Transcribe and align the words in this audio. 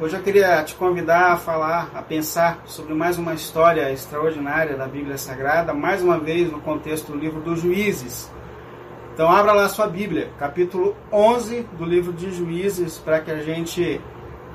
Hoje 0.00 0.16
eu 0.16 0.22
queria 0.22 0.62
te 0.64 0.74
convidar 0.74 1.32
a 1.32 1.36
falar, 1.36 1.90
a 1.94 2.00
pensar 2.00 2.62
sobre 2.64 2.94
mais 2.94 3.18
uma 3.18 3.34
história 3.34 3.92
extraordinária 3.92 4.74
da 4.74 4.86
Bíblia 4.88 5.18
Sagrada, 5.18 5.74
mais 5.74 6.02
uma 6.02 6.18
vez 6.18 6.50
no 6.50 6.60
contexto 6.60 7.12
do 7.12 7.18
livro 7.18 7.40
dos 7.40 7.60
Juízes. 7.60 8.30
Então 9.12 9.30
abra 9.30 9.52
lá 9.52 9.68
sua 9.68 9.86
Bíblia, 9.86 10.30
capítulo 10.38 10.96
11 11.12 11.66
do 11.78 11.84
livro 11.84 12.12
de 12.12 12.32
Juízes, 12.32 12.96
para 12.98 13.20
que 13.20 13.30
a 13.30 13.42
gente 13.42 14.00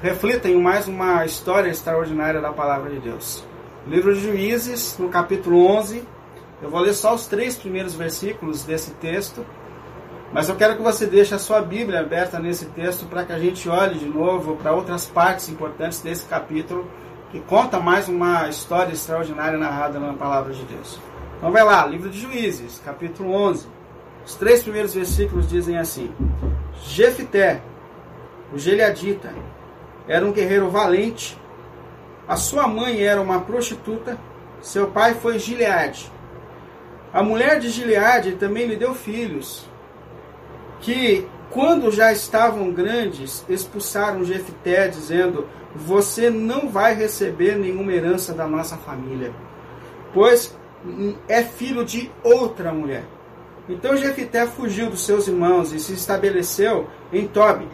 reflita 0.01 0.49
em 0.49 0.59
mais 0.59 0.87
uma 0.87 1.23
história 1.23 1.69
extraordinária 1.69 2.41
da 2.41 2.51
palavra 2.51 2.89
de 2.89 2.99
Deus. 2.99 3.45
Livro 3.85 4.13
de 4.15 4.21
Juízes, 4.21 4.97
no 4.97 5.07
capítulo 5.07 5.65
11, 5.67 6.03
eu 6.63 6.69
vou 6.69 6.81
ler 6.81 6.93
só 6.93 7.13
os 7.13 7.27
três 7.27 7.55
primeiros 7.55 7.93
versículos 7.93 8.63
desse 8.63 8.91
texto, 8.95 9.45
mas 10.31 10.49
eu 10.49 10.55
quero 10.55 10.75
que 10.75 10.81
você 10.81 11.05
deixe 11.05 11.33
a 11.33 11.39
sua 11.39 11.61
Bíblia 11.61 12.01
aberta 12.01 12.39
nesse 12.39 12.65
texto 12.65 13.05
para 13.05 13.23
que 13.23 13.31
a 13.31 13.39
gente 13.39 13.67
olhe 13.69 13.97
de 13.97 14.05
novo 14.05 14.55
para 14.57 14.73
outras 14.73 15.05
partes 15.05 15.49
importantes 15.49 16.01
desse 16.01 16.25
capítulo 16.25 16.89
que 17.31 17.39
conta 17.41 17.79
mais 17.79 18.07
uma 18.07 18.47
história 18.47 18.93
extraordinária 18.93 19.57
narrada 19.57 19.99
na 19.99 20.13
palavra 20.13 20.53
de 20.53 20.63
Deus. 20.63 20.99
Então 21.37 21.51
vai 21.51 21.63
lá, 21.63 21.85
livro 21.85 22.09
de 22.09 22.19
Juízes, 22.19 22.81
capítulo 22.83 23.31
11. 23.31 23.67
Os 24.25 24.35
três 24.35 24.63
primeiros 24.63 24.93
versículos 24.93 25.47
dizem 25.47 25.77
assim: 25.77 26.11
Jefité, 26.83 27.61
o 28.53 28.57
Geliadita, 28.57 29.33
era 30.07 30.25
um 30.25 30.31
guerreiro 30.31 30.69
valente. 30.69 31.37
A 32.27 32.35
sua 32.35 32.67
mãe 32.67 33.03
era 33.03 33.21
uma 33.21 33.41
prostituta. 33.41 34.17
Seu 34.61 34.87
pai 34.87 35.13
foi 35.13 35.37
Gileade. 35.37 36.11
A 37.13 37.21
mulher 37.21 37.59
de 37.59 37.69
Gileade 37.69 38.33
também 38.33 38.65
lhe 38.67 38.75
deu 38.75 38.93
filhos, 38.93 39.66
que, 40.81 41.27
quando 41.49 41.91
já 41.91 42.11
estavam 42.11 42.71
grandes, 42.71 43.45
expulsaram 43.49 44.23
Jefité, 44.23 44.87
dizendo: 44.87 45.47
Você 45.75 46.29
não 46.29 46.69
vai 46.69 46.93
receber 46.93 47.57
nenhuma 47.57 47.93
herança 47.93 48.33
da 48.33 48.47
nossa 48.47 48.77
família, 48.77 49.31
pois 50.13 50.55
é 51.27 51.43
filho 51.43 51.83
de 51.83 52.11
outra 52.23 52.71
mulher. 52.71 53.03
Então 53.69 53.97
Jefité 53.97 54.45
fugiu 54.47 54.89
dos 54.89 55.05
seus 55.05 55.27
irmãos 55.27 55.73
e 55.73 55.79
se 55.79 55.93
estabeleceu 55.93 56.87
em 57.11 57.27
Tobi. 57.27 57.67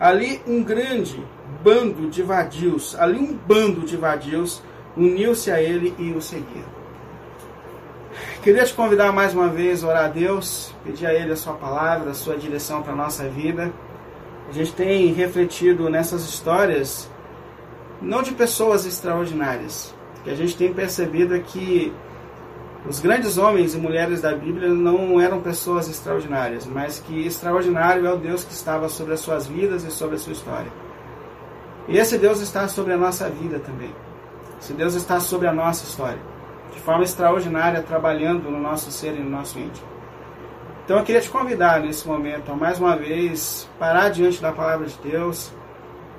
Ali 0.00 0.42
um 0.46 0.62
grande 0.62 1.22
bando 1.62 2.10
de 2.10 2.22
vadios, 2.22 2.96
ali 2.98 3.18
um 3.18 3.34
bando 3.34 3.82
de 3.82 3.96
vadios 3.96 4.62
uniu-se 4.96 5.50
a 5.50 5.60
ele 5.60 5.94
e 5.98 6.10
o 6.12 6.20
seguiram. 6.20 6.85
Queria 8.46 8.64
te 8.64 8.74
convidar 8.74 9.10
mais 9.10 9.34
uma 9.34 9.48
vez 9.48 9.82
a 9.82 9.88
orar 9.88 10.04
a 10.04 10.06
Deus, 10.08 10.72
pedir 10.84 11.04
a 11.04 11.12
Ele 11.12 11.32
a 11.32 11.36
sua 11.36 11.54
palavra, 11.54 12.12
a 12.12 12.14
sua 12.14 12.36
direção 12.36 12.80
para 12.80 12.92
a 12.92 12.96
nossa 12.96 13.28
vida. 13.28 13.72
A 14.48 14.52
gente 14.52 14.72
tem 14.72 15.12
refletido 15.12 15.90
nessas 15.90 16.22
histórias, 16.22 17.10
não 18.00 18.22
de 18.22 18.30
pessoas 18.30 18.86
extraordinárias, 18.86 19.92
que 20.22 20.30
a 20.30 20.34
gente 20.36 20.56
tem 20.56 20.72
percebido 20.72 21.34
é 21.34 21.40
que 21.40 21.92
os 22.88 23.00
grandes 23.00 23.36
homens 23.36 23.74
e 23.74 23.78
mulheres 23.78 24.20
da 24.20 24.32
Bíblia 24.32 24.68
não 24.68 25.20
eram 25.20 25.40
pessoas 25.40 25.88
extraordinárias, 25.88 26.64
mas 26.66 27.00
que 27.00 27.26
extraordinário 27.26 28.06
é 28.06 28.12
o 28.12 28.16
Deus 28.16 28.44
que 28.44 28.52
estava 28.52 28.88
sobre 28.88 29.14
as 29.14 29.18
suas 29.18 29.48
vidas 29.48 29.82
e 29.82 29.90
sobre 29.90 30.14
a 30.14 30.18
sua 30.20 30.34
história. 30.34 30.70
E 31.88 31.98
esse 31.98 32.16
Deus 32.16 32.40
está 32.40 32.68
sobre 32.68 32.92
a 32.92 32.96
nossa 32.96 33.28
vida 33.28 33.58
também. 33.58 33.92
Esse 34.60 34.72
Deus 34.72 34.94
está 34.94 35.18
sobre 35.18 35.48
a 35.48 35.52
nossa 35.52 35.84
história 35.84 36.35
de 36.72 36.80
forma 36.80 37.04
extraordinária, 37.04 37.82
trabalhando 37.82 38.50
no 38.50 38.60
nosso 38.60 38.90
ser 38.90 39.14
e 39.14 39.20
no 39.20 39.30
nosso 39.30 39.58
íntimo. 39.58 39.86
Então 40.84 40.98
eu 40.98 41.04
queria 41.04 41.20
te 41.20 41.28
convidar 41.28 41.80
nesse 41.80 42.06
momento 42.06 42.52
a 42.52 42.54
mais 42.54 42.78
uma 42.78 42.96
vez 42.96 43.68
parar 43.76 44.08
diante 44.08 44.40
da 44.40 44.52
palavra 44.52 44.86
de 44.86 44.96
Deus, 44.98 45.52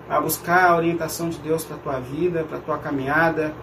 a 0.10 0.20
buscar 0.20 0.70
a 0.70 0.76
orientação 0.76 1.30
de 1.30 1.38
Deus 1.40 1.64
para 1.64 1.78
a 1.78 1.80
tua 1.80 2.00
vida, 2.00 2.44
para 2.44 2.58
a 2.58 2.62
tua 2.62 2.78
caminhada, 2.78 3.54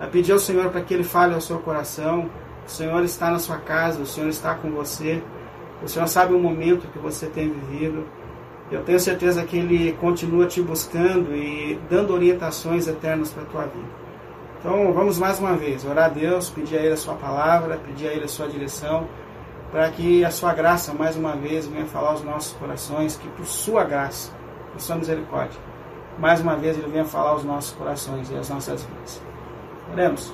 a 0.00 0.06
pedir 0.06 0.32
ao 0.32 0.38
Senhor 0.38 0.70
para 0.70 0.80
que 0.80 0.92
Ele 0.92 1.04
fale 1.04 1.34
ao 1.34 1.40
seu 1.40 1.58
coração. 1.58 2.28
O 2.66 2.70
Senhor 2.70 3.02
está 3.04 3.30
na 3.30 3.38
sua 3.38 3.58
casa, 3.58 4.02
o 4.02 4.06
Senhor 4.06 4.28
está 4.28 4.54
com 4.54 4.70
você, 4.70 5.22
o 5.82 5.88
Senhor 5.88 6.08
sabe 6.08 6.34
o 6.34 6.38
momento 6.38 6.88
que 6.88 6.98
você 6.98 7.26
tem 7.26 7.48
vivido. 7.50 8.04
Eu 8.70 8.82
tenho 8.82 8.98
certeza 8.98 9.44
que 9.44 9.56
Ele 9.56 9.92
continua 9.92 10.46
te 10.46 10.60
buscando 10.60 11.34
e 11.34 11.78
dando 11.88 12.12
orientações 12.12 12.86
eternas 12.86 13.30
para 13.30 13.44
a 13.44 13.46
tua 13.46 13.62
vida. 13.62 13.97
Então 14.58 14.92
vamos 14.92 15.18
mais 15.20 15.38
uma 15.38 15.54
vez 15.54 15.84
orar 15.84 16.06
a 16.06 16.08
Deus, 16.08 16.50
pedir 16.50 16.78
a 16.78 16.82
Ele 16.82 16.94
a 16.94 16.96
sua 16.96 17.14
palavra, 17.14 17.76
pedir 17.76 18.08
a 18.08 18.12
Ele 18.12 18.24
a 18.24 18.28
sua 18.28 18.48
direção, 18.48 19.08
para 19.70 19.88
que 19.90 20.24
a 20.24 20.32
sua 20.32 20.52
graça 20.52 20.92
mais 20.92 21.16
uma 21.16 21.36
vez 21.36 21.68
venha 21.68 21.86
falar 21.86 22.10
aos 22.10 22.24
nossos 22.24 22.54
corações, 22.54 23.16
que 23.16 23.28
por 23.28 23.46
sua 23.46 23.84
graça, 23.84 24.32
por 24.72 24.80
sua 24.80 24.96
misericórdia, 24.96 25.60
mais 26.18 26.40
uma 26.40 26.56
vez 26.56 26.76
Ele 26.76 26.88
venha 26.88 27.04
falar 27.04 27.30
aos 27.30 27.44
nossos 27.44 27.70
corações 27.72 28.30
e 28.30 28.34
às 28.34 28.48
nossas 28.48 28.82
vidas. 28.82 29.22
Oremos. 29.92 30.32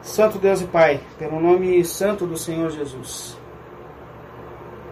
Santo 0.00 0.38
Deus 0.38 0.62
e 0.62 0.66
Pai, 0.66 1.00
pelo 1.18 1.38
nome 1.38 1.84
santo 1.84 2.26
do 2.26 2.36
Senhor 2.36 2.70
Jesus, 2.70 3.38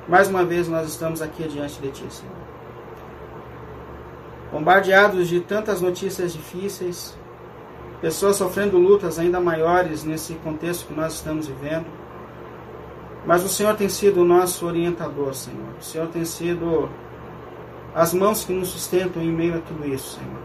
mais 0.06 0.28
uma 0.28 0.44
vez 0.44 0.68
nós 0.68 0.86
estamos 0.88 1.22
aqui 1.22 1.48
diante 1.48 1.80
de 1.80 1.90
Ti, 1.90 2.04
Senhor 2.10 2.51
bombardeados 4.52 5.28
de 5.28 5.40
tantas 5.40 5.80
notícias 5.80 6.34
difíceis, 6.34 7.16
pessoas 8.02 8.36
sofrendo 8.36 8.76
lutas 8.76 9.18
ainda 9.18 9.40
maiores 9.40 10.04
nesse 10.04 10.34
contexto 10.34 10.86
que 10.86 10.94
nós 10.94 11.14
estamos 11.14 11.46
vivendo. 11.48 11.86
Mas 13.26 13.42
o 13.42 13.48
Senhor 13.48 13.74
tem 13.74 13.88
sido 13.88 14.20
o 14.20 14.24
nosso 14.24 14.66
orientador, 14.66 15.32
Senhor. 15.34 15.74
O 15.80 15.82
Senhor 15.82 16.08
tem 16.08 16.24
sido 16.24 16.90
as 17.94 18.12
mãos 18.12 18.44
que 18.44 18.52
nos 18.52 18.68
sustentam 18.68 19.22
em 19.22 19.32
meio 19.32 19.56
a 19.56 19.60
tudo 19.60 19.86
isso, 19.88 20.18
Senhor. 20.18 20.42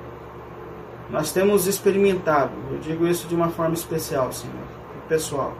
Nós 1.10 1.32
temos 1.32 1.68
experimentado, 1.68 2.52
eu 2.72 2.80
digo 2.80 3.08
isso 3.08 3.28
de 3.28 3.36
uma 3.36 3.50
forma 3.50 3.74
especial, 3.74 4.32
Senhor, 4.32 4.56
pessoal, 5.08 5.54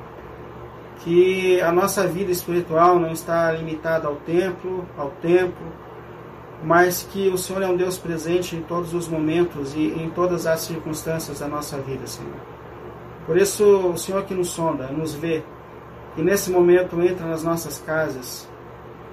que 1.00 1.62
a 1.62 1.72
nossa 1.72 2.06
vida 2.06 2.32
espiritual 2.32 3.00
não 3.00 3.12
está 3.12 3.52
limitada 3.52 4.08
ao 4.08 4.18
templo, 4.18 4.86
ao 4.98 5.10
tempo, 5.22 5.56
mas 6.64 7.04
que 7.04 7.30
o 7.30 7.38
Senhor 7.38 7.62
é 7.62 7.68
um 7.68 7.78
Deus 7.78 7.98
presente 7.98 8.56
em 8.56 8.62
todos 8.62 8.94
os 8.94 9.08
momentos 9.08 9.76
e 9.76 9.80
em 9.80 10.10
todas 10.10 10.48
as 10.48 10.62
circunstâncias 10.62 11.40
da 11.40 11.48
nossa 11.48 11.78
vida, 11.78 12.08
Senhor. 12.08 12.36
Por 13.26 13.38
isso, 13.38 13.64
o 13.64 13.98
Senhor 13.98 14.24
que 14.24 14.34
nos 14.34 14.50
sonda, 14.50 14.88
nos 14.88 15.14
vê, 15.14 15.44
e 16.16 16.22
nesse 16.22 16.50
momento 16.50 17.00
entra 17.02 17.28
nas 17.28 17.44
nossas 17.44 17.78
casas, 17.80 18.50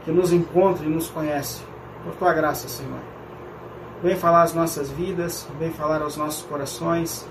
que 0.05 0.11
nos 0.11 0.33
encontra 0.33 0.87
e 0.87 0.89
nos 0.89 1.09
conhece, 1.09 1.63
por 2.03 2.15
tua 2.15 2.33
graça, 2.33 2.69
Senhor. 2.69 3.01
Vem 4.03 4.17
falar 4.17 4.43
às 4.43 4.55
nossas 4.55 4.91
vidas, 4.91 5.49
vem 5.59 5.71
falar 5.71 6.01
aos 6.03 6.17
nossos 6.17 6.45
corações, 6.45 7.27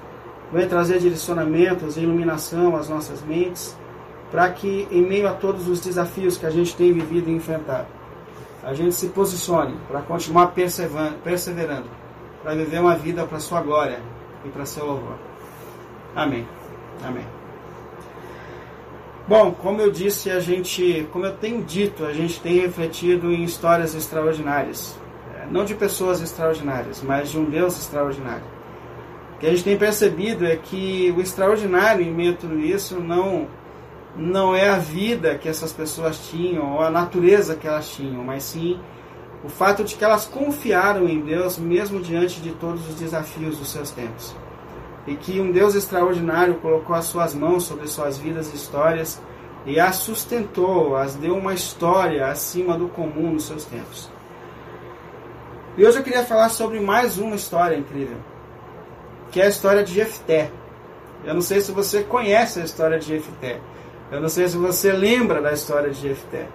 vem 0.52 0.68
trazer 0.68 1.00
direcionamentos 1.00 1.98
e 1.98 2.02
iluminação 2.02 2.76
às 2.76 2.90
nossas 2.90 3.22
mentes, 3.24 3.78
para 4.30 4.50
que, 4.50 4.88
em 4.92 5.02
meio 5.02 5.28
a 5.28 5.34
todos 5.34 5.68
os 5.68 5.80
desafios 5.80 6.38
que 6.38 6.46
a 6.46 6.50
gente 6.50 6.76
tem 6.76 6.92
vivido 6.92 7.30
e 7.30 7.34
enfrentado, 7.34 7.88
a 8.64 8.74
gente 8.74 8.96
se 8.96 9.10
posicione 9.10 9.76
para 9.88 10.02
continuar 10.02 10.48
perseverando, 10.48 11.90
para 12.42 12.56
viver 12.56 12.80
uma 12.80 12.96
vida 12.96 13.26
para 13.26 13.40
sua 13.40 13.62
glória 13.62 14.00
e 14.46 14.50
para 14.50 14.66
seu 14.66 14.86
louvor. 14.86 15.18
Amém. 16.16 16.48
Amém. 17.04 17.26
Bom, 19.28 19.52
como 19.52 19.82
eu 19.82 19.90
disse, 19.90 20.30
a 20.30 20.40
gente, 20.40 21.08
como 21.12 21.26
eu 21.26 21.34
tenho 21.34 21.64
dito, 21.64 22.06
a 22.06 22.14
gente 22.14 22.42
tem 22.42 22.60
refletido 22.60 23.32
em 23.32 23.44
histórias 23.44 23.96
extraordinárias. 23.96 24.98
É, 25.36 25.46
não 25.50 25.64
de 25.64 25.74
pessoas 25.76 26.22
extraordinárias, 26.22 27.02
mas 27.02 27.32
de 27.32 27.40
um 27.40 27.46
Deus 27.46 27.78
extraordinário. 27.78 28.44
O 29.36 29.40
que 29.40 29.48
a 29.48 29.50
gente 29.50 29.64
tem 29.64 29.78
percebido 29.78 30.46
é 30.46 30.56
que 30.58 31.14
o 31.18 31.22
extraordinário 31.22 32.06
em 32.06 32.14
meio 32.14 32.34
a 32.34 32.36
tudo 32.36 32.60
isso 32.60 33.00
não 33.00 33.48
não 34.16 34.56
é 34.56 34.70
a 34.70 34.78
vida 34.78 35.38
que 35.38 35.50
essas 35.50 35.74
pessoas 35.74 36.18
tinham 36.30 36.74
ou 36.74 36.82
a 36.82 36.90
natureza 36.90 37.56
que 37.56 37.68
elas 37.68 37.90
tinham, 37.90 38.24
mas 38.24 38.44
sim 38.44 38.80
o 39.44 39.50
fato 39.50 39.84
de 39.84 39.96
que 39.96 40.04
elas 40.04 40.26
confiaram 40.26 41.08
em 41.08 41.20
Deus 41.20 41.58
mesmo 41.58 42.00
diante 42.00 42.40
de 42.40 42.52
todos 42.52 42.88
os 42.88 42.96
desafios 42.96 43.58
dos 43.58 43.70
seus 43.70 43.92
tempos. 43.92 44.34
E 45.06 45.16
que 45.16 45.40
um 45.42 45.52
Deus 45.52 45.76
extraordinário 45.76 46.56
colocou 46.56 46.96
as 46.96 47.06
suas 47.06 47.34
mãos 47.34 47.66
sobre 47.66 47.88
suas 47.88 48.18
vidas 48.18 48.54
e 48.54 48.56
histórias 48.56 49.22
e 49.66 49.80
as 49.80 49.96
sustentou, 49.96 50.96
as 50.96 51.16
deu 51.16 51.36
uma 51.36 51.54
história 51.54 52.28
acima 52.28 52.78
do 52.78 52.88
comum 52.88 53.34
nos 53.34 53.46
seus 53.46 53.66
tempos. 53.66 54.10
E 55.76 55.86
hoje 55.86 55.98
eu 55.98 56.04
queria 56.04 56.24
falar 56.24 56.50
sobre 56.50 56.80
mais 56.80 57.18
uma 57.18 57.36
história 57.36 57.76
incrível, 57.76 58.18
que 59.32 59.42
é 59.42 59.46
a 59.46 59.50
história 59.50 59.84
de 59.84 59.94
Jefté. 59.94 60.52
Eu 61.26 61.34
não 61.34 61.42
sei 61.42 61.60
se 61.62 61.72
você 61.72 62.04
conhece 62.04 62.62
a 62.62 62.64
história 62.64 63.00
de 63.00 63.08
Jefté. 63.08 63.60
Eu 64.14 64.22
não 64.22 64.30
sei 64.30 64.48
se 64.48 64.56
você 64.56 64.92
lembra 64.92 65.42
da 65.42 65.52
história 65.54 65.90
de 65.90 66.00
Jefté, 66.00 66.46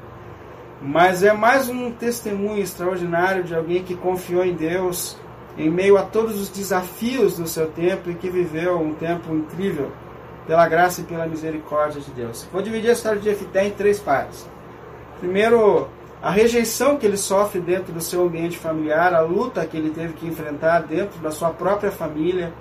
mas 0.81 1.25
é 1.25 1.33
mais 1.33 1.69
um 1.69 1.91
testemunho 1.91 2.63
extraordinário 2.63 3.43
de 3.43 3.53
alguém 3.53 3.83
que 3.83 3.97
confiou 3.97 4.45
em 4.45 4.55
Deus 4.55 5.17
em 5.57 5.69
meio 5.69 5.99
a 5.99 6.03
todos 6.03 6.41
os 6.41 6.49
desafios 6.49 7.37
do 7.37 7.49
seu 7.49 7.67
tempo 7.67 8.11
e 8.11 8.15
que 8.15 8.31
viveu 8.31 8.79
um 8.79 8.95
tempo 8.95 9.35
incrível 9.35 9.91
pela 10.47 10.69
graça 10.69 11.01
e 11.01 11.05
pela 11.05 11.27
misericórdia 11.27 12.01
de 12.01 12.13
Deus. 12.13 12.47
Vou 12.53 12.63
dividir 12.63 12.91
a 12.91 12.93
história 12.93 13.19
de 13.19 13.25
Jefté 13.25 13.67
em 13.67 13.73
três 13.73 13.99
partes. 13.99 14.49
Primeiro, 15.19 15.89
a 16.23 16.31
rejeição 16.31 16.97
que 16.97 17.05
ele 17.05 17.17
sofre 17.17 17.61
dentro 17.61 17.93
do 17.93 18.01
seu 18.01 18.23
ambiente 18.23 18.57
familiar, 18.57 19.13
a 19.13 19.21
luta 19.21 19.67
que 19.67 19.77
ele 19.77 19.91
teve 19.91 20.13
que 20.13 20.29
enfrentar 20.29 20.83
dentro 20.85 21.19
da 21.19 21.33
sua 21.33 21.51
própria 21.51 21.91
família, 21.91 22.53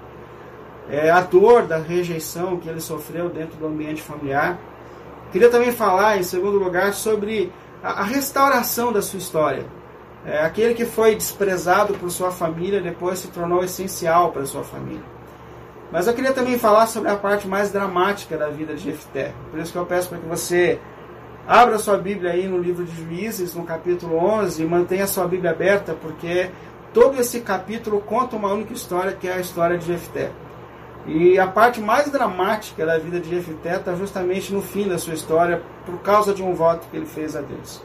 é, 0.89 1.11
a 1.11 1.21
dor 1.21 1.67
da 1.67 1.77
rejeição 1.77 2.57
que 2.57 2.67
ele 2.67 2.81
sofreu 2.81 3.29
dentro 3.29 3.59
do 3.59 3.67
ambiente 3.67 4.01
familiar. 4.01 4.57
Queria 5.31 5.49
também 5.49 5.71
falar, 5.71 6.17
em 6.17 6.23
segundo 6.23 6.57
lugar, 6.57 6.93
sobre 6.93 7.51
a, 7.83 8.01
a 8.01 8.03
restauração 8.03 8.91
da 8.91 9.01
sua 9.01 9.19
história. 9.19 9.65
É, 10.25 10.41
aquele 10.41 10.73
que 10.73 10.85
foi 10.85 11.15
desprezado 11.15 11.93
por 11.93 12.09
sua 12.11 12.31
família 12.31 12.81
depois 12.81 13.19
se 13.19 13.27
tornou 13.29 13.63
essencial 13.63 14.31
para 14.31 14.45
sua 14.45 14.63
família. 14.63 15.03
Mas 15.91 16.05
eu 16.05 16.13
queria 16.13 16.33
também 16.33 16.59
falar 16.59 16.87
sobre 16.87 17.09
a 17.09 17.15
parte 17.15 17.47
mais 17.47 17.71
dramática 17.71 18.37
da 18.37 18.49
vida 18.49 18.75
de 18.75 18.83
Jefté. 18.83 19.33
Por 19.49 19.59
isso 19.59 19.71
que 19.71 19.77
eu 19.77 19.85
peço 19.85 20.09
para 20.09 20.17
que 20.17 20.27
você 20.27 20.79
Abra 21.47 21.79
sua 21.79 21.95
Bíblia 21.97 22.31
aí 22.33 22.45
no 22.45 22.57
livro 22.57 22.83
de 22.83 22.93
Juízes, 22.93 23.55
no 23.55 23.63
capítulo 23.63 24.17
11, 24.17 24.61
e 24.61 24.65
mantenha 24.65 25.07
sua 25.07 25.25
Bíblia 25.25 25.51
aberta, 25.51 25.93
porque 25.93 26.49
todo 26.93 27.17
esse 27.17 27.39
capítulo 27.39 28.01
conta 28.01 28.35
uma 28.35 28.51
única 28.51 28.73
história, 28.73 29.13
que 29.13 29.29
é 29.29 29.33
a 29.35 29.39
história 29.39 29.77
de 29.77 29.85
Jefté. 29.85 30.29
E 31.07 31.39
a 31.39 31.47
parte 31.47 31.79
mais 31.79 32.11
dramática 32.11 32.85
da 32.85 32.97
vida 32.97 33.19
de 33.19 33.29
Jefté 33.29 33.77
está 33.77 33.95
justamente 33.95 34.53
no 34.53 34.61
fim 34.61 34.89
da 34.89 34.97
sua 34.97 35.13
história, 35.13 35.61
por 35.85 35.99
causa 35.99 36.33
de 36.33 36.43
um 36.43 36.53
voto 36.53 36.87
que 36.91 36.97
ele 36.97 37.05
fez 37.05 37.35
a 37.35 37.41
Deus. 37.41 37.81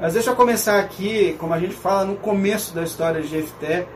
Mas 0.00 0.14
deixa 0.14 0.30
eu 0.30 0.36
começar 0.36 0.78
aqui, 0.78 1.36
como 1.38 1.52
a 1.52 1.58
gente 1.58 1.74
fala 1.74 2.06
no 2.06 2.16
começo 2.16 2.74
da 2.74 2.82
história 2.82 3.20
de 3.20 3.28
Jefté, 3.28 3.86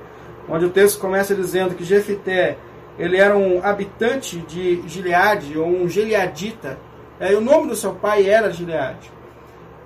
onde 0.47 0.67
o 0.67 0.71
texto 0.71 1.01
começa 1.01 1.35
dizendo 1.35 1.75
que 1.75 1.85
Jefté 1.85 2.59
ele 2.99 3.17
era 3.17 3.37
um 3.37 3.65
habitante 3.65 4.39
de 4.41 4.83
Gileade, 4.87 5.59
ou 5.59 5.67
um 5.67 5.89
gileadita, 5.89 6.79
é, 7.19 7.35
o 7.35 7.41
nome 7.41 7.69
do 7.69 7.77
seu 7.77 7.95
pai 7.95 8.29
era 8.29 8.53
Gileade. 8.53 9.11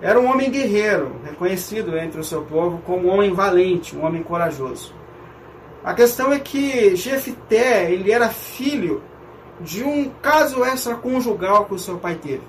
Era 0.02 0.18
um 0.18 0.28
homem 0.28 0.50
guerreiro, 0.50 1.16
reconhecido 1.24 1.96
entre 1.96 2.20
o 2.20 2.24
seu 2.24 2.42
povo 2.42 2.80
como 2.86 3.08
um 3.08 3.14
homem 3.14 3.32
valente, 3.32 3.96
um 3.96 4.04
homem 4.04 4.22
corajoso. 4.22 4.94
A 5.82 5.94
questão 5.94 6.32
é 6.32 6.38
que 6.38 6.94
Jefité, 6.94 7.90
ele 7.90 8.12
era 8.12 8.28
filho 8.28 9.02
de 9.60 9.82
um 9.82 10.10
caso 10.22 10.64
extraconjugal 10.64 11.64
que 11.64 11.74
o 11.74 11.78
seu 11.78 11.98
pai 11.98 12.16
teve. 12.16 12.42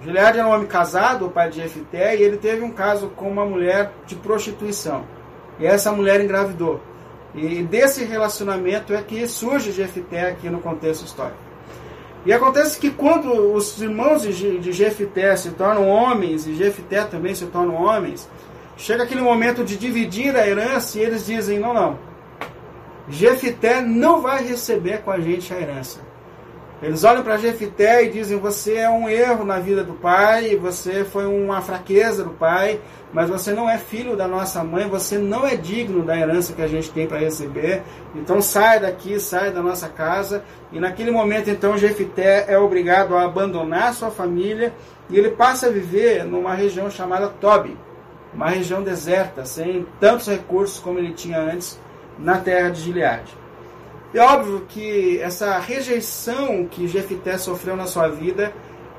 Gileade 0.00 0.38
era 0.38 0.46
um 0.46 0.52
homem 0.52 0.66
casado, 0.66 1.26
o 1.26 1.30
pai 1.30 1.50
de 1.50 1.56
Jefité, 1.56 2.16
e 2.16 2.22
ele 2.22 2.36
teve 2.36 2.62
um 2.62 2.70
caso 2.70 3.08
com 3.08 3.28
uma 3.28 3.44
mulher 3.44 3.92
de 4.06 4.14
prostituição. 4.14 5.04
E 5.58 5.66
essa 5.66 5.90
mulher 5.90 6.20
engravidou. 6.20 6.80
E 7.34 7.62
desse 7.62 8.04
relacionamento 8.04 8.94
é 8.94 9.02
que 9.02 9.26
surge 9.26 9.72
Jefité 9.72 10.30
aqui 10.30 10.48
no 10.48 10.60
contexto 10.60 11.04
histórico. 11.04 11.38
E 12.24 12.32
acontece 12.32 12.78
que 12.78 12.90
quando 12.90 13.32
os 13.52 13.80
irmãos 13.80 14.22
de 14.22 14.72
Jefité 14.72 15.34
se 15.36 15.50
tornam 15.50 15.88
homens, 15.88 16.46
e 16.46 16.54
Jefité 16.54 17.04
também 17.04 17.34
se 17.34 17.46
tornam 17.46 17.74
homens, 17.74 18.28
chega 18.76 19.02
aquele 19.02 19.20
momento 19.20 19.64
de 19.64 19.76
dividir 19.76 20.36
a 20.36 20.46
herança 20.46 20.98
e 20.98 21.02
eles 21.02 21.26
dizem, 21.26 21.58
não, 21.58 21.74
não, 21.74 21.98
Jefité 23.10 23.80
não 23.80 24.20
vai 24.20 24.44
receber 24.44 25.02
com 25.02 25.10
a 25.10 25.18
gente 25.18 25.52
a 25.52 25.60
herança. 25.60 26.00
Eles 26.80 27.02
olham 27.02 27.24
para 27.24 27.38
Jefité 27.38 28.04
e 28.04 28.10
dizem: 28.10 28.38
Você 28.38 28.74
é 28.74 28.88
um 28.88 29.08
erro 29.08 29.44
na 29.44 29.58
vida 29.58 29.82
do 29.82 29.94
pai, 29.94 30.54
você 30.56 31.04
foi 31.04 31.26
uma 31.26 31.60
fraqueza 31.60 32.22
do 32.22 32.30
pai, 32.30 32.80
mas 33.12 33.28
você 33.28 33.52
não 33.52 33.68
é 33.68 33.78
filho 33.78 34.14
da 34.14 34.28
nossa 34.28 34.62
mãe, 34.62 34.86
você 34.86 35.18
não 35.18 35.44
é 35.44 35.56
digno 35.56 36.04
da 36.04 36.16
herança 36.16 36.52
que 36.52 36.62
a 36.62 36.68
gente 36.68 36.90
tem 36.90 37.06
para 37.06 37.18
receber. 37.18 37.82
Então 38.14 38.40
sai 38.40 38.78
daqui, 38.78 39.18
sai 39.18 39.50
da 39.50 39.60
nossa 39.60 39.88
casa. 39.88 40.44
E 40.70 40.78
naquele 40.78 41.10
momento, 41.10 41.50
então, 41.50 41.76
Jefité 41.76 42.44
é 42.46 42.56
obrigado 42.58 43.16
a 43.16 43.24
abandonar 43.24 43.92
sua 43.92 44.10
família 44.10 44.72
e 45.10 45.18
ele 45.18 45.30
passa 45.30 45.66
a 45.66 45.70
viver 45.70 46.24
numa 46.24 46.54
região 46.54 46.88
chamada 46.88 47.26
Tobi, 47.26 47.76
uma 48.32 48.50
região 48.50 48.82
deserta, 48.82 49.44
sem 49.44 49.84
tantos 49.98 50.28
recursos 50.28 50.78
como 50.78 50.98
ele 51.00 51.12
tinha 51.12 51.40
antes 51.40 51.80
na 52.18 52.38
terra 52.38 52.70
de 52.70 52.80
Gileade. 52.82 53.36
É 54.12 54.20
óbvio 54.20 54.64
que 54.68 55.20
essa 55.20 55.58
rejeição 55.58 56.66
que 56.66 56.88
Jefité 56.88 57.36
sofreu 57.36 57.76
na 57.76 57.86
sua 57.86 58.08
vida 58.08 58.52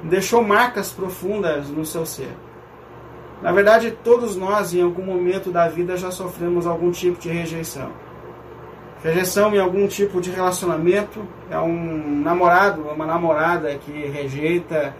deixou 0.04 0.44
marcas 0.44 0.92
profundas 0.92 1.68
no 1.68 1.86
seu 1.86 2.06
ser. 2.06 2.32
Na 3.42 3.52
verdade, 3.52 3.98
todos 4.04 4.36
nós, 4.36 4.74
em 4.74 4.82
algum 4.82 5.04
momento 5.04 5.50
da 5.50 5.68
vida, 5.68 5.98
já 5.98 6.12
sofremos 6.12 6.68
algum 6.68 6.92
tipo 6.92 7.20
de 7.20 7.30
rejeição. 7.30 7.90
Rejeição 9.02 9.56
em 9.56 9.60
algum 9.60 9.88
tipo 9.88 10.20
de 10.20 10.30
relacionamento, 10.30 11.26
é 11.50 11.58
um 11.58 12.22
namorado, 12.22 12.82
uma 12.82 13.06
namorada 13.06 13.74
que 13.76 13.92
rejeita, 14.08 14.94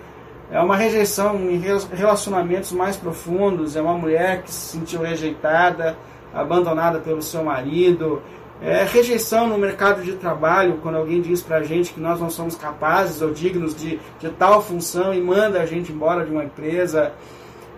é 0.50 0.60
uma 0.60 0.76
rejeição 0.76 1.36
em 1.36 1.62
relacionamentos 1.92 2.72
mais 2.72 2.96
profundos, 2.96 3.76
é 3.76 3.82
uma 3.82 3.94
mulher 3.94 4.42
que 4.42 4.52
se 4.52 4.78
sentiu 4.78 5.02
rejeitada, 5.02 5.98
abandonada 6.34 7.00
pelo 7.00 7.22
seu 7.22 7.44
marido, 7.44 8.22
é, 8.62 8.84
rejeição 8.84 9.48
no 9.48 9.58
mercado 9.58 10.02
de 10.02 10.14
trabalho, 10.14 10.80
quando 10.82 10.96
alguém 10.96 11.22
diz 11.22 11.42
para 11.42 11.58
a 11.58 11.64
gente 11.64 11.94
que 11.94 12.00
nós 12.00 12.20
não 12.20 12.30
somos 12.30 12.56
capazes 12.56 13.22
ou 13.22 13.32
dignos 13.32 13.74
de, 13.74 14.00
de 14.20 14.30
tal 14.30 14.62
função 14.62 15.14
e 15.14 15.22
manda 15.22 15.62
a 15.62 15.66
gente 15.66 15.92
embora 15.92 16.26
de 16.26 16.32
uma 16.32 16.44
empresa. 16.44 17.14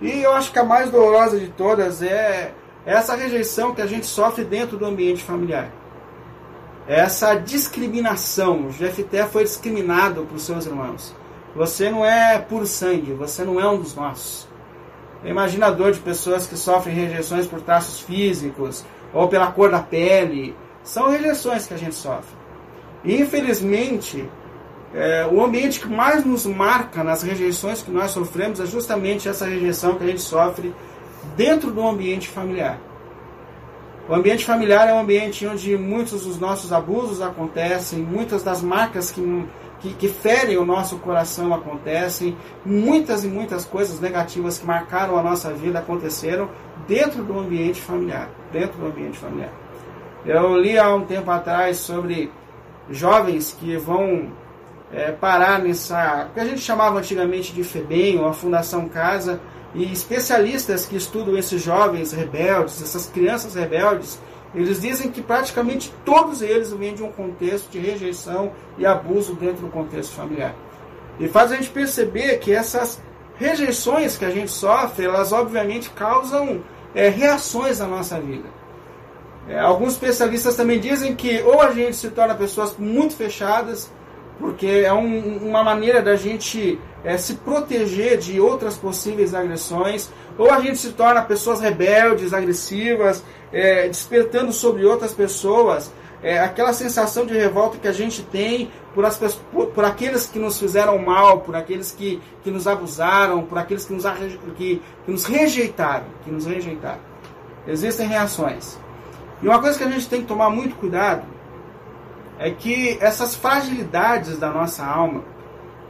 E 0.01 0.24
eu 0.24 0.33
acho 0.33 0.51
que 0.51 0.57
a 0.57 0.63
mais 0.63 0.89
dolorosa 0.89 1.39
de 1.39 1.50
todas 1.50 2.01
é 2.01 2.53
essa 2.86 3.15
rejeição 3.15 3.75
que 3.75 3.81
a 3.81 3.86
gente 3.86 4.07
sofre 4.07 4.44
dentro 4.44 4.77
do 4.77 4.86
ambiente 4.86 5.24
familiar. 5.24 5.69
Essa 6.88 7.36
discriminação. 7.36 8.68
O 8.68 8.71
Jefté 8.71 9.25
foi 9.25 9.44
discriminado 9.44 10.25
por 10.25 10.39
seus 10.39 10.65
irmãos. 10.65 11.15
Você 11.56 11.92
não 11.92 12.04
é 12.04 12.39
por 12.39 12.65
sangue, 12.65 13.13
você 13.13 13.44
não 13.44 13.59
é 13.59 13.69
um 13.69 13.77
dos 13.77 13.94
nossos. 13.94 14.47
É 15.23 15.29
imaginador 15.29 15.91
de 15.91 16.00
pessoas 16.00 16.47
que 16.47 16.57
sofrem 16.57 16.95
rejeições 16.95 17.45
por 17.45 17.62
traços 17.62 18.00
físicos 18.00 18.83
ou 19.13 19.27
pela 19.27 19.51
cor 19.51 19.69
da 19.69 19.79
pele, 19.79 20.56
são 20.83 21.09
rejeições 21.09 21.68
que 21.68 21.73
a 21.73 21.77
gente 21.77 21.95
sofre. 21.95 22.35
E, 23.03 23.21
infelizmente, 23.21 24.27
é, 24.94 25.27
o 25.31 25.44
ambiente 25.44 25.79
que 25.79 25.88
mais 25.88 26.25
nos 26.25 26.45
marca 26.45 27.03
nas 27.03 27.21
rejeições 27.21 27.81
que 27.81 27.91
nós 27.91 28.12
sofremos 28.12 28.59
é 28.59 28.65
justamente 28.65 29.29
essa 29.29 29.45
rejeição 29.45 29.95
que 29.95 30.03
a 30.03 30.07
gente 30.07 30.21
sofre 30.21 30.73
dentro 31.35 31.71
do 31.71 31.85
ambiente 31.88 32.27
familiar. 32.27 32.79
O 34.09 34.13
ambiente 34.13 34.44
familiar 34.44 34.89
é 34.89 34.94
um 34.94 35.00
ambiente 35.00 35.45
onde 35.45 35.77
muitos 35.77 36.25
dos 36.25 36.39
nossos 36.39 36.73
abusos 36.73 37.21
acontecem, 37.21 38.00
muitas 38.00 38.44
das 38.44 38.62
marcas 38.62 39.12
que, 39.12 39.21
que, 39.81 39.94
que 39.94 40.07
ferem 40.07 40.57
o 40.57 40.66
nosso 40.66 40.98
coração 41.00 41.54
acontecem, 41.54 42.38
muitas 42.63 43.24
e 43.24 43.28
muitas 43.28 43.66
coisas 43.66 44.00
negativas 44.00 44.60
que 44.60 44.66
marcaram 44.66 45.18
a 45.18 45.24
nossa 45.24 45.51
vida 45.54 45.80
aconteceram 45.80 46.50
dentro 46.88 47.24
do 47.24 47.39
ambiente 47.39 47.81
familiar. 47.81 48.30
Dentro 48.51 48.80
do 48.80 48.86
ambiente 48.88 49.18
familiar. 49.18 49.51
Eu 50.25 50.56
li 50.56 50.78
há 50.78 50.94
um 50.94 51.06
tempo 51.06 51.31
atrás 51.31 51.78
sobre 51.78 52.31
jovens 52.90 53.56
que 53.59 53.76
vão 53.78 54.31
é, 54.94 55.11
parar 55.11 55.59
nessa. 55.59 56.30
que 56.33 56.40
a 56.40 56.45
gente 56.45 56.61
chamava 56.61 57.00
antigamente 57.00 57.54
de 57.54 57.64
FEBEM, 57.64 58.19
ou 58.19 58.28
a 58.28 58.33
Fundação 58.33 58.88
Casa, 58.88 59.42
e 59.73 59.92
especialistas 59.92 60.85
que 60.85 60.95
estudam 60.95 61.38
esses 61.38 61.61
jovens 61.64 62.11
rebeldes, 62.11 62.81
essas 62.81 63.07
crianças 63.07 63.56
rebeldes, 63.56 64.19
eles 64.53 64.81
dizem 64.81 65.09
que 65.09 65.21
praticamente 65.21 65.93
todos 66.03 66.41
eles 66.41 66.71
vêm 66.73 66.93
de 66.93 67.03
um 67.03 67.11
contexto 67.11 67.69
de 67.69 67.79
rejeição 67.79 68.51
e 68.77 68.85
abuso 68.85 69.33
dentro 69.35 69.65
do 69.65 69.71
contexto 69.71 70.13
familiar. 70.13 70.53
E 71.19 71.27
faz 71.27 71.51
a 71.51 71.55
gente 71.55 71.69
perceber 71.69 72.37
que 72.39 72.53
essas 72.53 73.01
rejeições 73.35 74.17
que 74.17 74.25
a 74.25 74.29
gente 74.29 74.51
sofre, 74.51 75.05
elas 75.05 75.31
obviamente 75.31 75.89
causam 75.91 76.61
é, 76.93 77.09
reações 77.09 77.79
na 77.79 77.87
nossa 77.87 78.19
vida. 78.19 78.49
É, 79.47 79.59
alguns 79.59 79.93
especialistas 79.93 80.55
também 80.55 80.79
dizem 80.79 81.15
que 81.15 81.41
ou 81.41 81.61
a 81.61 81.71
gente 81.71 81.95
se 81.95 82.09
torna 82.09 82.35
pessoas 82.35 82.75
muito 82.77 83.15
fechadas, 83.15 83.91
porque 84.42 84.83
é 84.86 84.92
um, 84.92 85.38
uma 85.38 85.64
maneira 85.64 86.02
da 86.02 86.18
gente 86.18 86.78
é, 87.04 87.18
se 87.18 87.36
proteger 87.36 88.18
de 88.18 88.42
outras 88.42 88.76
possíveis 88.76 89.33
agressões, 89.33 90.10
ou 90.38 90.52
a 90.52 90.60
gente 90.60 90.78
se 90.78 90.92
torna 90.92 91.21
pessoas 91.21 91.62
rebeldes, 91.62 92.33
agressivas, 92.33 93.24
é, 93.54 93.88
despertando 93.88 94.52
sobre 94.52 94.83
outras 94.86 95.14
pessoas 95.14 95.92
é, 96.24 96.40
aquela 96.40 96.71
sensação 96.74 97.26
de 97.26 97.33
revolta 97.33 97.78
que 97.78 97.88
a 97.88 97.92
gente 97.92 98.21
tem 98.24 98.69
por, 98.94 99.06
as, 99.06 99.18
por, 99.18 99.68
por, 99.68 99.83
aqueles 99.83 100.26
que 100.26 100.38
nos 100.38 100.60
fizeram 100.60 100.98
mal, 101.00 101.40
por 101.40 101.56
aqueles 101.56 101.92
que, 101.92 102.21
que 102.44 102.52
nos 102.52 102.68
abusaram, 102.68 103.44
por 103.44 103.57
aqueles 103.57 103.86
que 103.86 103.94
nos, 103.94 104.04
que, 104.56 104.81
que 105.06 105.12
nos 105.12 105.26
rejeitaram, 105.26 106.06
que 106.24 106.31
nos 106.31 106.45
rejeitaram. 106.45 107.00
Existem 107.68 108.07
reações. 108.07 108.78
E 109.42 109.48
uma 109.48 109.60
coisa 109.60 109.78
que 109.78 109.83
a 109.83 109.90
gente 109.90 110.07
tem 110.07 110.21
que 110.21 110.28
tomar 110.28 110.50
muito 110.50 110.76
cuidado 110.76 111.24
é 112.42 112.50
que 112.50 112.98
essas 113.00 113.36
fragilidades 113.36 114.40
da 114.40 114.50
nossa 114.50 114.83
alma, 114.83 115.24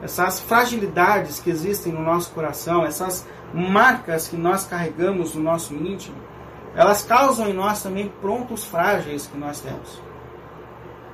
essas 0.03 0.41
fragilidades 0.41 1.39
que 1.39 1.49
existem 1.49 1.93
no 1.93 2.01
nosso 2.01 2.31
coração, 2.31 2.85
essas 2.85 3.25
marcas 3.53 4.27
que 4.27 4.35
nós 4.35 4.65
carregamos 4.65 5.33
no 5.33 5.41
nosso 5.41 5.73
íntimo, 5.73 6.17
elas 6.75 7.03
causam 7.03 7.47
em 7.47 7.53
nós 7.53 7.81
também 7.81 8.11
prontos 8.19 8.65
frágeis 8.65 9.27
que 9.27 9.37
nós 9.37 9.61
temos. 9.61 10.01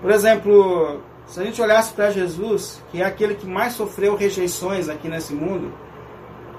Por 0.02 0.10
exemplo, 0.10 1.02
se 1.28 1.40
a 1.40 1.44
gente 1.44 1.62
olhasse 1.62 1.94
para 1.94 2.10
Jesus, 2.10 2.82
que 2.90 3.02
é 3.02 3.06
aquele 3.06 3.36
que 3.36 3.46
mais 3.46 3.74
sofreu 3.74 4.16
rejeições 4.16 4.90
aqui 4.90 5.08
nesse 5.08 5.36
mundo, 5.36 5.72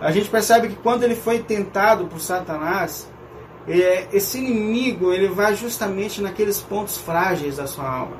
A 0.00 0.12
gente 0.12 0.28
percebe 0.28 0.68
que 0.68 0.76
quando 0.76 1.02
ele 1.02 1.16
foi 1.16 1.40
tentado 1.40 2.06
por 2.06 2.20
Satanás, 2.20 3.10
é, 3.66 4.06
esse 4.12 4.38
inimigo 4.38 5.12
ele 5.12 5.26
vai 5.26 5.56
justamente 5.56 6.22
naqueles 6.22 6.60
pontos 6.60 6.98
frágeis 6.98 7.56
da 7.56 7.66
sua 7.66 7.90
alma, 7.90 8.16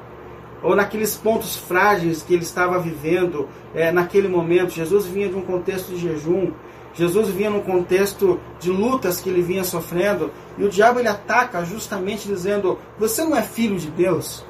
ou 0.63 0.75
naqueles 0.75 1.17
pontos 1.17 1.57
frágeis 1.57 2.23
que 2.23 2.35
ele 2.35 2.43
estava 2.43 2.79
vivendo 2.79 3.49
é, 3.75 3.93
naquele 3.93 4.29
momento. 4.29 4.71
Jesus 4.71 5.07
vinha 5.07 5.29
de 5.29 5.37
um 5.37 5.43
contexto 5.43 5.89
de 5.89 5.99
jejum, 5.99 6.53
Jesus 6.95 7.29
vinha 7.29 7.51
num 7.51 7.61
contexto 7.61 8.41
de 8.59 8.71
lutas 8.71 9.21
que 9.21 9.29
ele 9.29 9.43
vinha 9.43 9.63
sofrendo, 9.63 10.33
e 10.57 10.65
o 10.65 10.69
diabo 10.69 10.99
ele 10.99 11.09
ataca 11.09 11.65
justamente 11.65 12.27
dizendo: 12.27 12.79
Você 12.99 13.23
não 13.23 13.37
é 13.37 13.43
filho 13.43 13.79
de 13.79 13.91
Deus? 13.91 14.45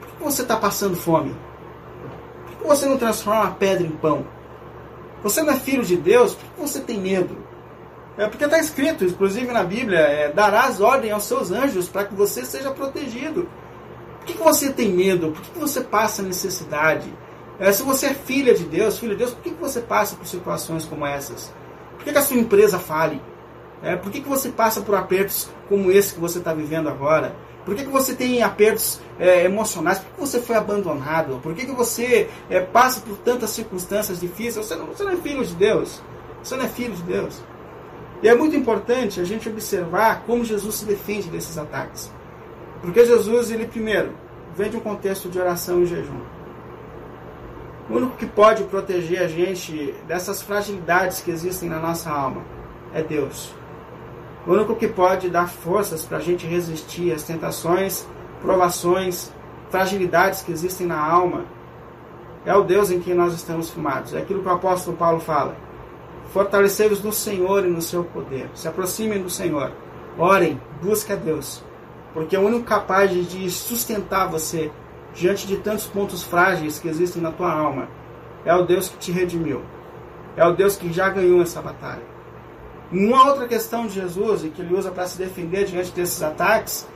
Por 0.00 0.08
que 0.18 0.24
você 0.24 0.42
está 0.42 0.56
passando 0.56 0.96
fome? 0.96 1.34
Por 2.46 2.56
que 2.58 2.68
você 2.68 2.86
não 2.86 2.96
transforma 2.96 3.44
a 3.44 3.50
pedra 3.50 3.86
em 3.86 3.90
pão? 3.90 4.24
Você 5.22 5.42
não 5.42 5.52
é 5.52 5.56
filho 5.56 5.82
de 5.82 5.96
Deus? 5.96 6.34
Por 6.34 6.44
que 6.44 6.60
você 6.60 6.80
tem 6.80 7.00
medo? 7.00 7.36
É 8.16 8.28
porque 8.28 8.44
está 8.44 8.58
escrito, 8.58 9.04
inclusive 9.04 9.50
na 9.50 9.64
Bíblia, 9.64 9.98
é, 9.98 10.32
darás 10.32 10.80
ordem 10.80 11.10
aos 11.10 11.24
seus 11.24 11.50
anjos 11.50 11.88
para 11.88 12.04
que 12.04 12.14
você 12.14 12.44
seja 12.44 12.70
protegido. 12.70 13.48
Por 14.24 14.32
que, 14.32 14.38
que 14.38 14.42
você 14.42 14.72
tem 14.72 14.90
medo? 14.90 15.32
Por 15.32 15.42
que, 15.42 15.50
que 15.50 15.58
você 15.58 15.82
passa 15.82 16.22
necessidade? 16.22 17.12
É, 17.60 17.70
se 17.70 17.82
você 17.82 18.06
é 18.06 18.14
filha 18.14 18.54
de 18.54 18.64
Deus, 18.64 18.98
filho 18.98 19.12
de 19.12 19.18
Deus, 19.18 19.34
por 19.34 19.42
que, 19.42 19.50
que 19.50 19.60
você 19.60 19.82
passa 19.82 20.16
por 20.16 20.26
situações 20.26 20.86
como 20.86 21.04
essas? 21.04 21.52
Por 21.96 22.04
que, 22.04 22.12
que 22.12 22.18
a 22.18 22.22
sua 22.22 22.38
empresa 22.38 22.78
fale? 22.78 23.20
É, 23.82 23.96
por 23.96 24.10
que, 24.10 24.22
que 24.22 24.28
você 24.28 24.48
passa 24.48 24.80
por 24.80 24.94
apertos 24.94 25.50
como 25.68 25.92
esse 25.92 26.14
que 26.14 26.20
você 26.20 26.38
está 26.38 26.54
vivendo 26.54 26.88
agora? 26.88 27.36
Por 27.66 27.74
que, 27.74 27.84
que 27.84 27.90
você 27.90 28.14
tem 28.14 28.42
apertos 28.42 28.98
é, 29.18 29.44
emocionais? 29.44 29.98
Por 29.98 30.14
que 30.14 30.20
você 30.20 30.40
foi 30.40 30.56
abandonado? 30.56 31.38
Por 31.42 31.54
que, 31.54 31.66
que 31.66 31.72
você 31.72 32.30
é, 32.48 32.60
passa 32.60 33.02
por 33.02 33.18
tantas 33.18 33.50
circunstâncias 33.50 34.20
difíceis? 34.20 34.66
Você 34.66 34.74
não, 34.74 34.86
você 34.86 35.04
não 35.04 35.12
é 35.12 35.16
filho 35.16 35.44
de 35.44 35.54
Deus. 35.54 36.00
Você 36.42 36.56
não 36.56 36.64
é 36.64 36.68
filho 36.68 36.94
de 36.94 37.02
Deus. 37.02 37.42
E 38.22 38.28
é 38.28 38.34
muito 38.34 38.56
importante 38.56 39.20
a 39.20 39.24
gente 39.24 39.50
observar 39.50 40.22
como 40.26 40.42
Jesus 40.46 40.76
se 40.76 40.86
defende 40.86 41.28
desses 41.28 41.58
ataques. 41.58 42.10
Porque 42.84 43.02
Jesus, 43.02 43.50
ele 43.50 43.66
primeiro, 43.66 44.12
vem 44.54 44.68
de 44.68 44.76
um 44.76 44.80
contexto 44.80 45.30
de 45.30 45.40
oração 45.40 45.82
e 45.82 45.86
jejum. 45.86 46.20
O 47.88 47.94
único 47.94 48.14
que 48.14 48.26
pode 48.26 48.62
proteger 48.64 49.22
a 49.22 49.26
gente 49.26 49.94
dessas 50.06 50.42
fragilidades 50.42 51.20
que 51.20 51.30
existem 51.30 51.70
na 51.70 51.78
nossa 51.78 52.10
alma 52.10 52.42
é 52.92 53.02
Deus. 53.02 53.54
O 54.46 54.52
único 54.52 54.76
que 54.76 54.86
pode 54.86 55.30
dar 55.30 55.48
forças 55.48 56.04
para 56.04 56.18
a 56.18 56.20
gente 56.20 56.46
resistir 56.46 57.10
às 57.10 57.22
tentações, 57.22 58.06
provações, 58.42 59.32
fragilidades 59.70 60.42
que 60.42 60.52
existem 60.52 60.86
na 60.86 61.02
alma 61.02 61.46
é 62.44 62.54
o 62.54 62.64
Deus 62.64 62.90
em 62.90 63.00
quem 63.00 63.14
nós 63.14 63.32
estamos 63.32 63.70
firmados. 63.70 64.12
É 64.12 64.18
aquilo 64.18 64.42
que 64.42 64.48
o 64.48 64.52
apóstolo 64.52 64.94
Paulo 64.94 65.20
fala. 65.20 65.56
Fortalecei-vos 66.34 67.02
no 67.02 67.14
Senhor 67.14 67.64
e 67.64 67.70
no 67.70 67.80
seu 67.80 68.04
poder. 68.04 68.50
Se 68.54 68.68
aproximem 68.68 69.22
do 69.22 69.30
Senhor. 69.30 69.72
Orem, 70.18 70.60
busquem 70.82 71.16
a 71.16 71.18
Deus. 71.18 71.64
Porque 72.14 72.36
é 72.36 72.38
o 72.38 72.46
único 72.46 72.64
capaz 72.64 73.10
de 73.10 73.50
sustentar 73.50 74.28
você 74.28 74.70
diante 75.12 75.46
de 75.46 75.56
tantos 75.56 75.86
pontos 75.86 76.22
frágeis 76.22 76.78
que 76.78 76.88
existem 76.88 77.20
na 77.20 77.32
tua 77.32 77.52
alma. 77.52 77.88
É 78.44 78.54
o 78.54 78.62
Deus 78.62 78.88
que 78.88 78.96
te 78.96 79.12
redimiu. 79.12 79.62
É 80.36 80.46
o 80.46 80.52
Deus 80.52 80.76
que 80.76 80.92
já 80.92 81.10
ganhou 81.10 81.42
essa 81.42 81.60
batalha. 81.60 82.02
Uma 82.92 83.28
outra 83.28 83.48
questão 83.48 83.86
de 83.86 83.94
Jesus 83.94 84.44
e 84.44 84.48
que 84.48 84.62
ele 84.62 84.74
usa 84.74 84.90
para 84.90 85.06
se 85.06 85.18
defender 85.18 85.64
diante 85.64 85.90
desses 85.92 86.22
ataques 86.22 86.86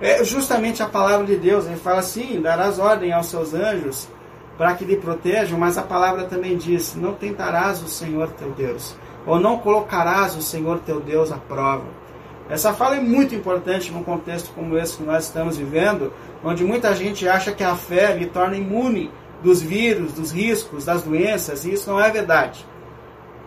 é 0.00 0.24
justamente 0.24 0.82
a 0.82 0.88
palavra 0.88 1.26
de 1.26 1.36
Deus. 1.36 1.66
Ele 1.66 1.76
fala 1.76 2.00
assim: 2.00 2.40
darás 2.40 2.78
ordem 2.78 3.12
aos 3.12 3.26
seus 3.26 3.54
anjos 3.54 4.08
para 4.56 4.74
que 4.74 4.84
lhe 4.84 4.96
protejam, 4.96 5.58
mas 5.58 5.78
a 5.78 5.82
palavra 5.82 6.24
também 6.24 6.56
diz: 6.56 6.94
não 6.96 7.14
tentarás 7.14 7.82
o 7.82 7.88
Senhor 7.88 8.30
teu 8.32 8.50
Deus, 8.50 8.96
ou 9.26 9.38
não 9.38 9.58
colocarás 9.58 10.36
o 10.36 10.42
Senhor 10.42 10.80
teu 10.80 11.00
Deus 11.00 11.30
à 11.30 11.36
prova. 11.36 12.03
Essa 12.48 12.74
fala 12.74 12.96
é 12.96 13.00
muito 13.00 13.34
importante 13.34 13.90
num 13.90 14.02
contexto 14.02 14.52
como 14.54 14.76
esse 14.76 14.98
que 14.98 15.02
nós 15.02 15.24
estamos 15.24 15.56
vivendo, 15.56 16.12
onde 16.42 16.62
muita 16.62 16.94
gente 16.94 17.26
acha 17.26 17.52
que 17.52 17.64
a 17.64 17.74
fé 17.74 18.14
lhe 18.14 18.26
torna 18.26 18.56
imune 18.56 19.10
dos 19.42 19.62
vírus, 19.62 20.12
dos 20.12 20.30
riscos, 20.30 20.84
das 20.84 21.02
doenças, 21.02 21.64
e 21.64 21.72
isso 21.72 21.90
não 21.90 22.00
é 22.00 22.10
verdade. 22.10 22.66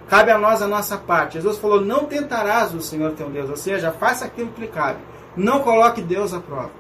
Cabe 0.08 0.32
a 0.32 0.38
nós 0.38 0.62
a 0.62 0.68
nossa 0.68 0.98
parte. 0.98 1.34
Jesus 1.34 1.58
falou: 1.58 1.82
não 1.82 2.06
tentarás 2.06 2.74
o 2.74 2.82
Senhor 2.82 3.12
teu 3.12 3.30
Deus, 3.30 3.50
ou 3.50 3.58
seja, 3.58 3.92
faça 3.92 4.26
aquilo 4.26 4.52
que 4.52 4.62
lhe 4.62 4.68
cabe. 4.68 5.00
Não 5.36 5.60
coloque 5.60 6.02
Deus 6.02 6.34
à 6.34 6.40
prova. 6.40 6.72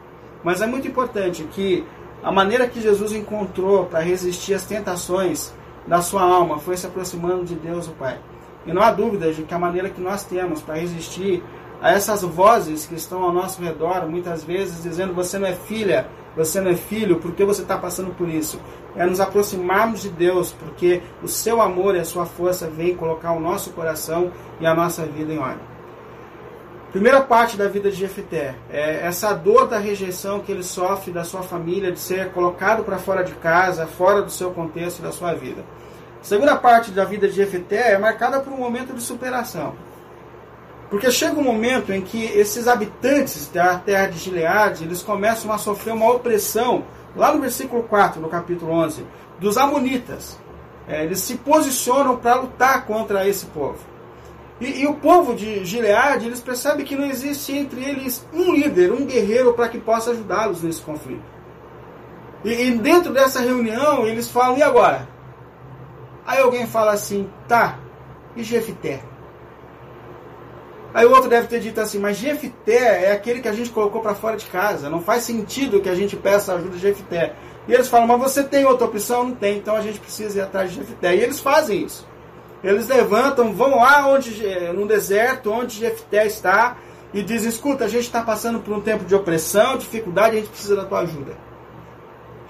Mas 0.43 0.61
é 0.61 0.65
muito 0.65 0.87
importante 0.87 1.43
que 1.51 1.85
a 2.23 2.31
maneira 2.31 2.67
que 2.67 2.81
Jesus 2.81 3.11
encontrou 3.11 3.85
para 3.85 3.99
resistir 3.99 4.53
às 4.53 4.65
tentações 4.65 5.53
da 5.85 6.01
sua 6.01 6.21
alma 6.21 6.57
foi 6.57 6.75
se 6.77 6.87
aproximando 6.87 7.43
de 7.43 7.55
Deus, 7.55 7.87
o 7.87 7.91
Pai. 7.91 8.17
E 8.65 8.73
não 8.73 8.81
há 8.81 8.91
dúvida 8.91 9.31
de 9.31 9.43
que 9.43 9.53
a 9.53 9.59
maneira 9.59 9.89
que 9.89 10.01
nós 10.01 10.25
temos 10.25 10.61
para 10.61 10.75
resistir 10.75 11.43
a 11.81 11.91
essas 11.91 12.21
vozes 12.21 12.85
que 12.85 12.95
estão 12.95 13.23
ao 13.23 13.31
nosso 13.31 13.61
redor, 13.61 14.07
muitas 14.07 14.43
vezes 14.43 14.83
dizendo: 14.83 15.13
você 15.13 15.37
não 15.37 15.47
é 15.47 15.53
filha, 15.53 16.07
você 16.35 16.59
não 16.59 16.71
é 16.71 16.75
filho, 16.75 17.17
por 17.17 17.33
que 17.33 17.43
você 17.45 17.61
está 17.61 17.77
passando 17.77 18.13
por 18.15 18.27
isso? 18.29 18.59
É 18.95 19.05
nos 19.05 19.19
aproximarmos 19.19 20.01
de 20.01 20.09
Deus, 20.09 20.51
porque 20.51 21.01
o 21.21 21.27
seu 21.27 21.61
amor 21.61 21.95
e 21.95 21.99
a 21.99 22.05
sua 22.05 22.25
força 22.25 22.67
vêm 22.67 22.95
colocar 22.95 23.31
o 23.31 23.39
nosso 23.39 23.71
coração 23.71 24.31
e 24.59 24.65
a 24.65 24.73
nossa 24.73 25.05
vida 25.05 25.33
em 25.33 25.39
ordem. 25.39 25.77
Primeira 26.91 27.21
parte 27.21 27.57
da 27.57 27.67
vida 27.67 27.91
de 27.91 27.97
Jefité 27.97 28.55
é 28.71 29.05
essa 29.05 29.33
dor 29.33 29.67
da 29.67 29.77
rejeição 29.77 30.39
que 30.39 30.51
ele 30.51 30.63
sofre 30.63 31.11
da 31.11 31.23
sua 31.23 31.43
família, 31.43 31.91
de 31.91 31.99
ser 31.99 32.31
colocado 32.31 32.83
para 32.83 32.97
fora 32.97 33.23
de 33.23 33.33
casa, 33.33 33.85
fora 33.85 34.21
do 34.21 34.31
seu 34.31 34.51
contexto 34.51 35.01
da 35.01 35.11
sua 35.11 35.33
vida. 35.33 35.63
Segunda 36.21 36.55
parte 36.55 36.91
da 36.91 37.03
vida 37.03 37.27
de 37.27 37.35
Jefité 37.35 37.91
é 37.91 37.97
marcada 37.97 38.39
por 38.39 38.51
um 38.51 38.57
momento 38.57 38.93
de 38.93 39.01
superação. 39.01 39.75
Porque 40.89 41.11
chega 41.11 41.37
um 41.37 41.43
momento 41.43 41.91
em 41.91 42.01
que 42.01 42.23
esses 42.23 42.67
habitantes 42.67 43.49
da 43.49 43.77
terra 43.77 44.07
de 44.07 44.17
Gileade, 44.17 44.85
eles 44.85 45.03
começam 45.03 45.51
a 45.51 45.57
sofrer 45.57 45.93
uma 45.93 46.09
opressão, 46.09 46.85
lá 47.15 47.33
no 47.33 47.41
versículo 47.41 47.83
4, 47.83 48.21
no 48.21 48.29
capítulo 48.29 48.71
11, 48.71 49.05
dos 49.39 49.57
amonitas. 49.57 50.39
É, 50.87 51.03
eles 51.03 51.19
se 51.19 51.35
posicionam 51.35 52.15
para 52.15 52.35
lutar 52.35 52.85
contra 52.85 53.27
esse 53.27 53.45
povo. 53.47 53.79
E, 54.61 54.81
e, 54.81 54.87
o 54.87 54.95
povo 54.95 55.35
de 55.35 55.63
Gileade, 55.65 56.25
eles 56.25 56.39
percebem 56.39 56.85
que 56.85 56.95
não 56.95 57.05
existe 57.05 57.51
entre 57.51 57.83
eles 57.83 58.25
um 58.33 58.53
líder, 58.53 58.91
um 58.91 59.05
guerreiro 59.05 59.53
para 59.53 59.67
que 59.67 59.77
possa 59.77 60.11
ajudá-los 60.11 60.63
nesse 60.63 60.81
conflito. 60.81 61.21
E, 62.43 62.49
e, 62.49 62.77
dentro 62.77 63.13
dessa 63.13 63.41
reunião, 63.41 64.07
eles 64.07 64.29
falam, 64.29 64.57
e 64.57 64.63
agora? 64.63 65.07
Aí 66.25 66.39
alguém 66.39 66.65
fala 66.65 66.93
assim, 66.93 67.29
tá, 67.47 67.77
e 68.35 68.43
Jefité? 68.43 69.01
Aí 70.97 71.05
o 71.05 71.11
outro 71.11 71.29
deve 71.29 71.45
ter 71.45 71.59
dito 71.59 71.79
assim, 71.79 71.99
mas 71.99 72.17
Jefité 72.17 73.03
é 73.03 73.11
aquele 73.11 73.39
que 73.39 73.47
a 73.47 73.53
gente 73.53 73.69
colocou 73.69 74.01
para 74.01 74.15
fora 74.15 74.35
de 74.35 74.47
casa, 74.47 74.89
não 74.89 74.99
faz 74.99 75.21
sentido 75.21 75.79
que 75.79 75.89
a 75.89 75.93
gente 75.93 76.15
peça 76.15 76.55
ajuda 76.55 76.71
de 76.71 76.79
Jefité. 76.79 77.35
E 77.67 77.73
eles 77.75 77.87
falam, 77.87 78.07
mas 78.07 78.19
você 78.19 78.43
tem 78.43 78.65
outra 78.65 78.87
opção? 78.87 79.25
Não 79.25 79.35
tem, 79.35 79.59
então 79.59 79.75
a 79.75 79.81
gente 79.81 79.99
precisa 79.99 80.39
ir 80.39 80.41
atrás 80.41 80.71
de 80.71 80.77
Jefité. 80.77 81.15
E 81.15 81.19
eles 81.19 81.39
fazem 81.39 81.83
isso. 81.83 82.07
Eles 82.63 82.87
levantam, 82.87 83.53
vão 83.53 83.75
lá 83.77 84.07
onde, 84.07 84.43
no 84.73 84.87
deserto, 84.87 85.51
onde 85.51 85.77
Jefté 85.77 86.25
está, 86.25 86.77
e 87.13 87.21
dizem, 87.21 87.49
escuta, 87.49 87.85
a 87.85 87.87
gente 87.87 88.05
está 88.05 88.23
passando 88.23 88.59
por 88.59 88.75
um 88.75 88.81
tempo 88.81 89.05
de 89.05 89.13
opressão, 89.13 89.77
dificuldade, 89.77 90.37
a 90.37 90.39
gente 90.39 90.49
precisa 90.49 90.77
da 90.77 90.85
tua 90.85 91.01
ajuda. 91.01 91.37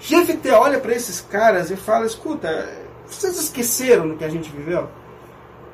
Jefté 0.00 0.52
olha 0.52 0.80
para 0.80 0.94
esses 0.94 1.20
caras 1.20 1.70
e 1.70 1.76
fala, 1.76 2.06
escuta, 2.06 2.66
vocês 3.04 3.38
esqueceram 3.38 4.08
do 4.08 4.16
que 4.16 4.24
a 4.24 4.30
gente 4.30 4.48
viveu? 4.48 4.88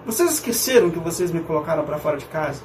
Vocês 0.07 0.33
esqueceram 0.33 0.91
que 0.91 0.99
vocês 0.99 1.31
me 1.31 1.41
colocaram 1.41 1.85
para 1.85 1.99
fora 1.99 2.19
de 2.19 2.27
casa? 2.27 2.63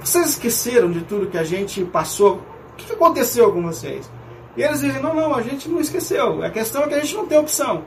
Vocês 0.00 0.30
esqueceram 0.30 0.90
de 0.90 1.02
tudo 1.02 1.30
que 1.30 1.38
a 1.38 1.44
gente 1.44 1.84
passou? 1.84 2.42
O 2.72 2.76
que 2.76 2.92
aconteceu 2.92 3.52
com 3.52 3.62
vocês? 3.62 4.10
E 4.56 4.62
eles 4.62 4.80
dizem, 4.80 5.00
não, 5.00 5.14
não, 5.14 5.34
a 5.34 5.42
gente 5.42 5.68
não 5.68 5.80
esqueceu. 5.80 6.42
A 6.42 6.50
questão 6.50 6.82
é 6.82 6.88
que 6.88 6.94
a 6.94 7.00
gente 7.00 7.14
não 7.14 7.26
tem 7.26 7.38
opção. 7.38 7.84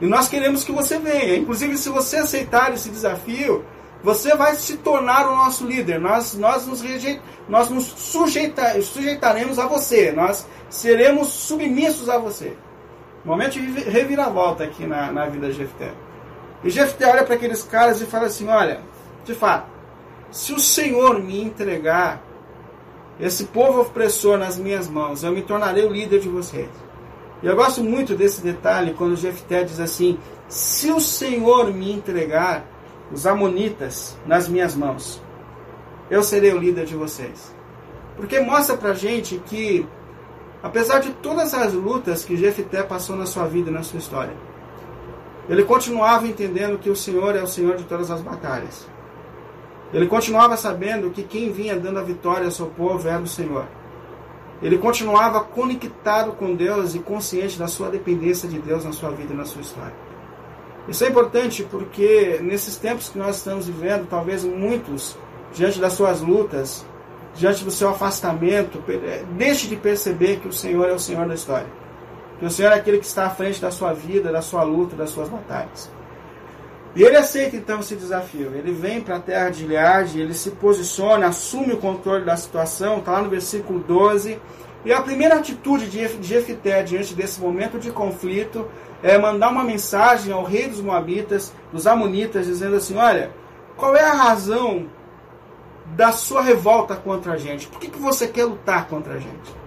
E 0.00 0.06
nós 0.06 0.28
queremos 0.28 0.62
que 0.62 0.72
você 0.72 0.98
venha. 0.98 1.36
Inclusive, 1.36 1.76
se 1.76 1.88
você 1.88 2.18
aceitar 2.18 2.72
esse 2.72 2.90
desafio, 2.90 3.64
você 4.02 4.34
vai 4.34 4.54
se 4.54 4.76
tornar 4.78 5.26
o 5.26 5.36
nosso 5.36 5.66
líder. 5.66 5.98
Nós, 6.00 6.34
nós, 6.34 6.66
nos, 6.66 6.82
nós 7.48 7.68
nos 7.68 7.84
sujeita, 7.84 8.80
sujeitaremos 8.80 9.58
a 9.58 9.66
você. 9.66 10.12
Nós 10.12 10.46
seremos 10.68 11.28
submissos 11.28 12.08
a 12.08 12.18
você. 12.18 12.56
Momento 13.24 13.52
de 13.60 13.80
reviravolta 13.82 14.64
aqui 14.64 14.86
na, 14.86 15.10
na 15.12 15.26
vida 15.26 15.48
de 15.48 15.54
Jefté. 15.54 15.92
E 16.62 16.70
Jefté 16.70 17.10
olha 17.10 17.24
para 17.24 17.34
aqueles 17.34 17.62
caras 17.62 18.00
e 18.00 18.06
fala 18.06 18.26
assim: 18.26 18.48
Olha, 18.48 18.80
de 19.24 19.34
fato, 19.34 19.68
se 20.30 20.52
o 20.52 20.60
Senhor 20.60 21.20
me 21.20 21.42
entregar 21.42 22.22
esse 23.18 23.44
povo 23.44 23.82
opressor 23.82 24.38
nas 24.38 24.58
minhas 24.58 24.88
mãos, 24.88 25.22
eu 25.22 25.32
me 25.32 25.42
tornarei 25.42 25.84
o 25.84 25.92
líder 25.92 26.20
de 26.20 26.28
vocês. 26.28 26.68
E 27.42 27.46
eu 27.46 27.56
gosto 27.56 27.82
muito 27.82 28.14
desse 28.14 28.42
detalhe 28.42 28.94
quando 28.94 29.16
Jefté 29.16 29.64
diz 29.64 29.80
assim: 29.80 30.18
Se 30.48 30.90
o 30.90 31.00
Senhor 31.00 31.72
me 31.72 31.92
entregar 31.92 32.64
os 33.10 33.26
amonitas 33.26 34.16
nas 34.26 34.48
minhas 34.48 34.74
mãos, 34.74 35.20
eu 36.10 36.22
serei 36.22 36.52
o 36.52 36.58
líder 36.58 36.84
de 36.84 36.94
vocês. 36.94 37.54
Porque 38.16 38.38
mostra 38.40 38.76
pra 38.76 38.92
gente 38.92 39.40
que, 39.46 39.86
apesar 40.62 41.00
de 41.00 41.10
todas 41.14 41.54
as 41.54 41.72
lutas 41.72 42.24
que 42.24 42.36
Jefté 42.36 42.82
passou 42.82 43.16
na 43.16 43.24
sua 43.24 43.46
vida 43.46 43.70
e 43.70 43.72
na 43.72 43.82
sua 43.82 43.98
história, 43.98 44.34
ele 45.50 45.64
continuava 45.64 46.28
entendendo 46.28 46.78
que 46.78 46.88
o 46.88 46.94
Senhor 46.94 47.34
é 47.34 47.42
o 47.42 47.46
Senhor 47.46 47.76
de 47.76 47.82
todas 47.82 48.08
as 48.08 48.22
batalhas. 48.22 48.86
Ele 49.92 50.06
continuava 50.06 50.56
sabendo 50.56 51.10
que 51.10 51.24
quem 51.24 51.50
vinha 51.50 51.74
dando 51.76 51.98
a 51.98 52.04
vitória 52.04 52.44
ao 52.44 52.52
seu 52.52 52.66
povo 52.66 53.08
era 53.08 53.20
o 53.20 53.26
Senhor. 53.26 53.66
Ele 54.62 54.78
continuava 54.78 55.40
conectado 55.40 56.32
com 56.34 56.54
Deus 56.54 56.94
e 56.94 57.00
consciente 57.00 57.58
da 57.58 57.66
sua 57.66 57.88
dependência 57.88 58.48
de 58.48 58.60
Deus 58.60 58.84
na 58.84 58.92
sua 58.92 59.10
vida 59.10 59.34
e 59.34 59.36
na 59.36 59.44
sua 59.44 59.62
história. 59.62 59.92
Isso 60.86 61.04
é 61.04 61.08
importante 61.08 61.66
porque 61.68 62.38
nesses 62.40 62.76
tempos 62.76 63.08
que 63.08 63.18
nós 63.18 63.38
estamos 63.38 63.66
vivendo, 63.66 64.06
talvez 64.08 64.44
muitos, 64.44 65.18
diante 65.52 65.80
das 65.80 65.94
suas 65.94 66.20
lutas, 66.20 66.86
diante 67.34 67.64
do 67.64 67.72
seu 67.72 67.88
afastamento, 67.88 68.80
deixe 69.36 69.66
de 69.66 69.74
perceber 69.74 70.36
que 70.36 70.46
o 70.46 70.52
Senhor 70.52 70.88
é 70.88 70.92
o 70.92 70.98
Senhor 71.00 71.26
da 71.26 71.34
história. 71.34 71.80
Que 72.40 72.46
o 72.46 72.50
Senhor 72.50 72.72
é 72.72 72.76
aquele 72.76 72.98
que 72.98 73.04
está 73.04 73.26
à 73.26 73.30
frente 73.30 73.60
da 73.60 73.70
sua 73.70 73.92
vida, 73.92 74.32
da 74.32 74.40
sua 74.40 74.62
luta, 74.62 74.96
das 74.96 75.10
suas 75.10 75.28
batalhas. 75.28 75.90
E 76.96 77.02
ele 77.02 77.16
aceita 77.16 77.54
então 77.54 77.80
esse 77.80 77.94
desafio. 77.94 78.52
Ele 78.54 78.72
vem 78.72 79.00
para 79.00 79.16
a 79.16 79.20
terra 79.20 79.50
de 79.50 79.58
Gileade, 79.58 80.20
ele 80.20 80.32
se 80.32 80.50
posiciona, 80.52 81.28
assume 81.28 81.74
o 81.74 81.76
controle 81.76 82.24
da 82.24 82.36
situação, 82.36 82.98
está 82.98 83.12
lá 83.12 83.22
no 83.22 83.28
versículo 83.28 83.78
12. 83.80 84.40
E 84.86 84.92
a 84.92 85.02
primeira 85.02 85.36
atitude 85.36 85.88
de 85.88 86.08
Jefité 86.22 86.82
diante 86.82 87.14
desse 87.14 87.38
momento 87.40 87.78
de 87.78 87.92
conflito 87.92 88.66
é 89.02 89.18
mandar 89.18 89.50
uma 89.50 89.62
mensagem 89.62 90.32
ao 90.32 90.42
rei 90.42 90.66
dos 90.66 90.80
Moabitas, 90.80 91.52
dos 91.70 91.86
Amonitas, 91.86 92.46
dizendo 92.46 92.76
assim: 92.76 92.96
Olha, 92.96 93.30
qual 93.76 93.94
é 93.94 94.02
a 94.02 94.14
razão 94.14 94.88
da 95.94 96.10
sua 96.10 96.40
revolta 96.40 96.96
contra 96.96 97.34
a 97.34 97.36
gente? 97.36 97.68
Por 97.68 97.78
que, 97.78 97.88
que 97.88 97.98
você 97.98 98.26
quer 98.26 98.46
lutar 98.46 98.86
contra 98.88 99.14
a 99.14 99.18
gente? 99.18 99.59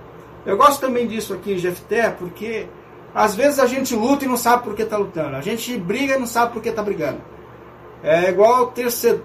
Eu 0.45 0.57
gosto 0.57 0.81
também 0.81 1.07
disso 1.07 1.33
aqui 1.33 1.53
em 1.53 1.57
Jefté, 1.57 2.09
porque 2.09 2.67
às 3.13 3.35
vezes 3.35 3.59
a 3.59 3.65
gente 3.65 3.95
luta 3.95 4.25
e 4.25 4.27
não 4.27 4.37
sabe 4.37 4.63
por 4.63 4.75
que 4.75 4.81
está 4.81 4.97
lutando. 4.97 5.35
A 5.35 5.41
gente 5.41 5.77
briga 5.77 6.15
e 6.15 6.19
não 6.19 6.27
sabe 6.27 6.51
por 6.51 6.61
que 6.61 6.69
está 6.69 6.81
brigando. 6.81 7.21
É 8.03 8.29
igual 8.29 8.73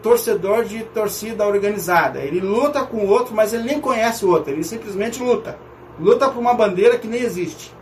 torcedor 0.02 0.64
de 0.64 0.84
torcida 0.84 1.44
organizada. 1.44 2.20
Ele 2.20 2.38
luta 2.38 2.84
com 2.84 2.98
o 2.98 3.08
outro, 3.08 3.34
mas 3.34 3.52
ele 3.52 3.64
nem 3.64 3.80
conhece 3.80 4.24
o 4.24 4.30
outro. 4.30 4.52
Ele 4.52 4.62
simplesmente 4.62 5.20
luta. 5.20 5.58
Luta 5.98 6.28
por 6.28 6.38
uma 6.38 6.54
bandeira 6.54 6.96
que 6.96 7.08
nem 7.08 7.20
existe. 7.20 7.74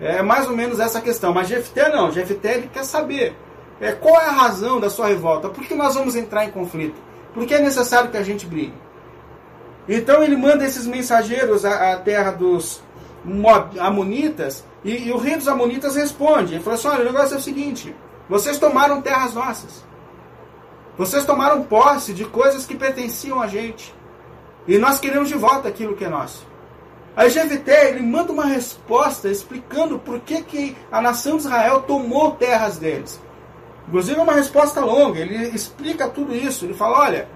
É 0.00 0.22
mais 0.22 0.48
ou 0.48 0.54
menos 0.54 0.78
essa 0.78 1.00
questão. 1.00 1.34
Mas 1.34 1.48
Jefté 1.48 1.88
não. 1.88 2.12
Jefté 2.12 2.54
ele 2.54 2.70
quer 2.72 2.84
saber 2.84 3.34
é, 3.80 3.92
qual 3.92 4.20
é 4.20 4.26
a 4.26 4.32
razão 4.32 4.78
da 4.78 4.88
sua 4.88 5.08
revolta. 5.08 5.48
Por 5.48 5.64
que 5.64 5.74
nós 5.74 5.96
vamos 5.96 6.14
entrar 6.14 6.44
em 6.44 6.50
conflito? 6.52 7.00
Por 7.34 7.44
que 7.44 7.54
é 7.54 7.60
necessário 7.60 8.10
que 8.10 8.16
a 8.16 8.22
gente 8.22 8.46
brigue? 8.46 8.74
Então 9.88 10.22
ele 10.22 10.36
manda 10.36 10.64
esses 10.64 10.86
mensageiros 10.86 11.64
à, 11.64 11.92
à 11.92 11.96
terra 11.96 12.32
dos 12.32 12.82
Amonitas 13.80 14.64
e, 14.84 15.08
e, 15.08 15.12
o 15.12 15.16
rei 15.16 15.36
dos 15.36 15.48
Amonitas 15.48 15.96
responde. 15.96 16.54
Ele 16.54 16.62
falou 16.62 16.78
assim: 16.78 16.88
olha, 16.88 17.02
o 17.02 17.12
negócio 17.12 17.34
é 17.34 17.38
o 17.38 17.42
seguinte: 17.42 17.94
vocês 18.28 18.58
tomaram 18.58 19.00
terras 19.00 19.34
nossas. 19.34 19.84
Vocês 20.96 21.24
tomaram 21.24 21.62
posse 21.62 22.12
de 22.12 22.24
coisas 22.24 22.66
que 22.66 22.76
pertenciam 22.76 23.40
a 23.40 23.46
gente. 23.46 23.94
E 24.66 24.78
nós 24.78 24.98
queremos 24.98 25.28
de 25.28 25.34
volta 25.34 25.68
aquilo 25.68 25.96
que 25.96 26.04
é 26.04 26.08
nosso. 26.08 26.46
Aí 27.16 27.30
Jefité, 27.30 27.88
ele 27.88 28.00
manda 28.00 28.32
uma 28.32 28.44
resposta 28.46 29.28
explicando 29.28 29.98
por 29.98 30.20
que, 30.20 30.42
que 30.42 30.76
a 30.92 31.00
nação 31.00 31.36
de 31.36 31.44
Israel 31.44 31.82
tomou 31.82 32.32
terras 32.32 32.76
deles. 32.76 33.20
Inclusive 33.88 34.20
é 34.20 34.22
uma 34.22 34.34
resposta 34.34 34.80
longa, 34.80 35.18
ele 35.18 35.48
explica 35.48 36.08
tudo 36.08 36.34
isso. 36.34 36.64
Ele 36.64 36.74
fala, 36.74 37.00
olha, 37.00 37.28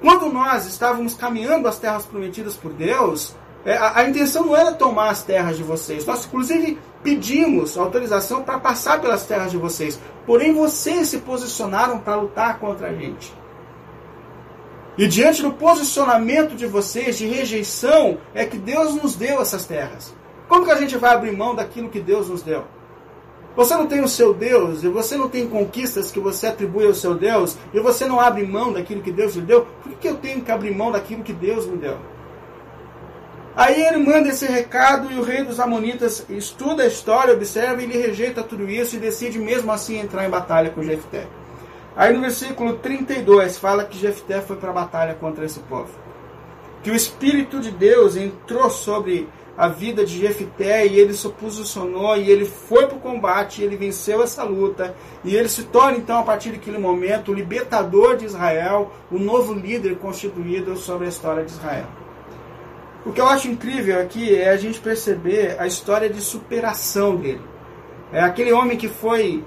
quando 0.00 0.32
nós 0.32 0.66
estávamos 0.66 1.14
caminhando 1.14 1.68
as 1.68 1.78
terras 1.78 2.06
prometidas 2.06 2.56
por 2.56 2.72
Deus, 2.72 3.34
é, 3.64 3.76
a, 3.76 3.98
a, 3.98 4.08
intenção 4.08 4.46
não 4.46 4.56
era 4.56 4.72
tomar 4.72 5.10
as 5.10 5.22
terras 5.22 5.56
de 5.56 5.62
vocês. 5.62 6.06
Nós, 6.06 6.24
inclusive, 6.24 6.78
pedimos 7.02 7.76
autorização 7.76 8.42
para 8.42 8.58
passar 8.58 9.00
pelas 9.00 9.26
terras 9.26 9.50
de 9.50 9.58
vocês. 9.58 10.00
Porém, 10.26 10.54
vocês 10.54 11.08
se 11.08 11.18
posicionaram 11.18 11.98
para 11.98 12.16
lutar 12.16 12.58
contra 12.58 12.88
a 12.88 12.94
gente. 12.94 13.34
E 14.96 15.06
diante 15.06 15.42
do 15.42 15.52
posicionamento 15.52 16.54
de 16.54 16.66
vocês, 16.66 17.18
de 17.18 17.26
rejeição, 17.26 18.18
é 18.34 18.44
que 18.44 18.56
Deus 18.56 18.94
nos 18.94 19.14
deu 19.14 19.40
essas 19.40 19.64
terras. 19.64 20.14
Como 20.48 20.64
que 20.64 20.70
a 20.70 20.76
gente 20.76 20.96
vai 20.96 21.14
abrir 21.14 21.36
mão 21.36 21.54
daquilo 21.54 21.90
que 21.90 22.00
Deus 22.00 22.28
nos 22.28 22.42
deu? 22.42 22.64
Você 23.56 23.74
não 23.74 23.86
tem 23.86 24.00
o 24.00 24.08
seu 24.08 24.32
Deus, 24.32 24.84
e 24.84 24.88
você 24.88 25.16
não 25.16 25.28
tem 25.28 25.48
conquistas 25.48 26.10
que 26.10 26.20
você 26.20 26.46
atribui 26.46 26.86
ao 26.86 26.94
seu 26.94 27.14
Deus, 27.14 27.56
e 27.74 27.80
você 27.80 28.06
não 28.06 28.20
abre 28.20 28.46
mão 28.46 28.72
daquilo 28.72 29.02
que 29.02 29.10
Deus 29.10 29.34
lhe 29.34 29.42
deu, 29.42 29.66
por 29.82 29.92
que 29.94 30.08
eu 30.08 30.16
tenho 30.16 30.40
que 30.40 30.52
abrir 30.52 30.74
mão 30.74 30.92
daquilo 30.92 31.24
que 31.24 31.32
Deus 31.32 31.66
me 31.66 31.76
deu? 31.76 31.98
Aí 33.56 33.82
ele 33.82 33.98
manda 33.98 34.28
esse 34.28 34.46
recado 34.46 35.12
e 35.12 35.18
o 35.18 35.22
rei 35.22 35.42
dos 35.42 35.58
Amonitas 35.58 36.24
estuda 36.28 36.84
a 36.84 36.86
história, 36.86 37.34
observa 37.34 37.82
e 37.82 37.84
ele 37.84 37.98
rejeita 37.98 38.42
tudo 38.42 38.70
isso 38.70 38.96
e 38.96 39.00
decide 39.00 39.38
mesmo 39.38 39.72
assim 39.72 39.98
entrar 39.98 40.24
em 40.24 40.30
batalha 40.30 40.70
com 40.70 40.82
Jefté. 40.82 41.26
Aí 41.96 42.12
no 42.12 42.20
versículo 42.20 42.74
32 42.74 43.58
fala 43.58 43.84
que 43.84 43.98
Jefté 43.98 44.40
foi 44.40 44.56
para 44.56 44.70
a 44.70 44.74
batalha 44.74 45.14
contra 45.14 45.44
esse 45.44 45.58
povo. 45.60 45.90
Que 46.82 46.90
o 46.90 46.96
Espírito 46.96 47.60
de 47.60 47.70
Deus 47.70 48.16
entrou 48.16 48.70
sobre 48.70 49.28
a 49.56 49.68
vida 49.68 50.06
de 50.06 50.18
Jefté 50.18 50.86
e 50.86 50.98
ele 50.98 51.12
se 51.12 51.28
posicionou 51.28 52.16
e 52.16 52.30
ele 52.30 52.46
foi 52.46 52.86
para 52.86 52.96
o 52.96 53.00
combate, 53.00 53.60
e 53.60 53.64
ele 53.64 53.76
venceu 53.76 54.22
essa 54.22 54.42
luta 54.42 54.94
e 55.22 55.36
ele 55.36 55.50
se 55.50 55.64
torna 55.64 55.98
então 55.98 56.18
a 56.18 56.22
partir 56.22 56.52
daquele 56.52 56.78
momento 56.78 57.30
o 57.30 57.34
libertador 57.34 58.16
de 58.16 58.24
Israel, 58.24 58.90
o 59.10 59.18
novo 59.18 59.52
líder 59.52 59.96
constituído 59.96 60.76
sobre 60.76 61.04
a 61.04 61.10
história 61.10 61.44
de 61.44 61.50
Israel. 61.50 61.84
O 63.04 63.12
que 63.12 63.20
eu 63.20 63.26
acho 63.26 63.48
incrível 63.48 64.00
aqui 64.00 64.34
é 64.34 64.48
a 64.48 64.56
gente 64.56 64.80
perceber 64.80 65.56
a 65.58 65.66
história 65.66 66.08
de 66.08 66.20
superação 66.20 67.16
dele. 67.16 67.42
É 68.12 68.20
aquele 68.20 68.52
homem 68.52 68.78
que 68.78 68.88
foi 68.88 69.44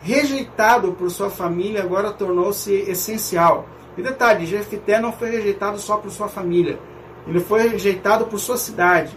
rejeitado 0.00 0.92
por 0.92 1.10
sua 1.10 1.30
família, 1.30 1.82
agora 1.82 2.12
tornou-se 2.12 2.72
essencial. 2.72 3.68
E 3.96 4.02
detalhe, 4.02 4.46
Jefité 4.46 5.00
não 5.00 5.12
foi 5.12 5.30
rejeitado 5.30 5.78
só 5.78 5.96
por 5.96 6.10
sua 6.10 6.28
família, 6.28 6.78
ele 7.26 7.40
foi 7.40 7.68
rejeitado 7.68 8.26
por 8.26 8.38
sua 8.38 8.56
cidade. 8.56 9.16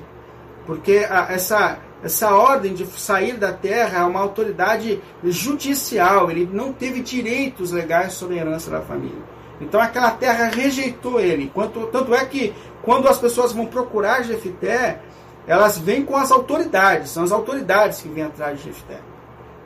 Porque 0.65 1.05
a, 1.09 1.27
essa, 1.31 1.79
essa 2.03 2.33
ordem 2.35 2.73
de 2.73 2.85
sair 2.85 3.37
da 3.37 3.51
terra 3.51 3.99
é 3.99 4.03
uma 4.03 4.19
autoridade 4.19 5.01
judicial, 5.23 6.29
ele 6.31 6.49
não 6.51 6.71
teve 6.71 7.01
direitos 7.01 7.71
legais 7.71 8.13
sobre 8.13 8.37
a 8.37 8.41
herança 8.41 8.69
da 8.69 8.81
família. 8.81 9.21
Então 9.59 9.81
aquela 9.81 10.11
terra 10.11 10.45
rejeitou 10.45 11.19
ele. 11.19 11.51
Quanto, 11.53 11.87
tanto 11.87 12.15
é 12.15 12.23
que 12.25 12.53
quando 12.81 13.07
as 13.07 13.17
pessoas 13.17 13.51
vão 13.51 13.65
procurar 13.65 14.23
Jefité, 14.23 15.01
elas 15.45 15.77
vêm 15.77 16.05
com 16.05 16.15
as 16.15 16.31
autoridades, 16.31 17.09
são 17.09 17.23
as 17.23 17.31
autoridades 17.31 18.01
que 18.01 18.07
vêm 18.07 18.23
atrás 18.23 18.59
de 18.59 18.65
Jefité. 18.65 18.99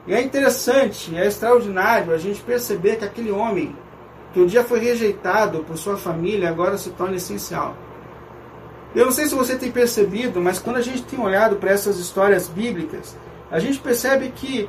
E 0.07 0.13
é 0.13 0.21
interessante, 0.21 1.15
é 1.15 1.27
extraordinário 1.27 2.13
a 2.13 2.17
gente 2.17 2.41
perceber 2.41 2.97
que 2.97 3.05
aquele 3.05 3.31
homem, 3.31 3.75
que 4.33 4.39
um 4.39 4.45
dia 4.47 4.63
foi 4.63 4.79
rejeitado 4.79 5.63
por 5.63 5.77
sua 5.77 5.95
família, 5.95 6.49
agora 6.49 6.77
se 6.77 6.89
torna 6.89 7.15
essencial. 7.15 7.77
Eu 8.95 9.05
não 9.05 9.11
sei 9.11 9.27
se 9.27 9.35
você 9.35 9.55
tem 9.55 9.71
percebido, 9.71 10.41
mas 10.41 10.59
quando 10.59 10.77
a 10.77 10.81
gente 10.81 11.03
tem 11.03 11.19
olhado 11.19 11.55
para 11.55 11.71
essas 11.71 11.97
histórias 11.97 12.47
bíblicas, 12.47 13.15
a 13.49 13.59
gente 13.59 13.79
percebe 13.79 14.31
que 14.35 14.67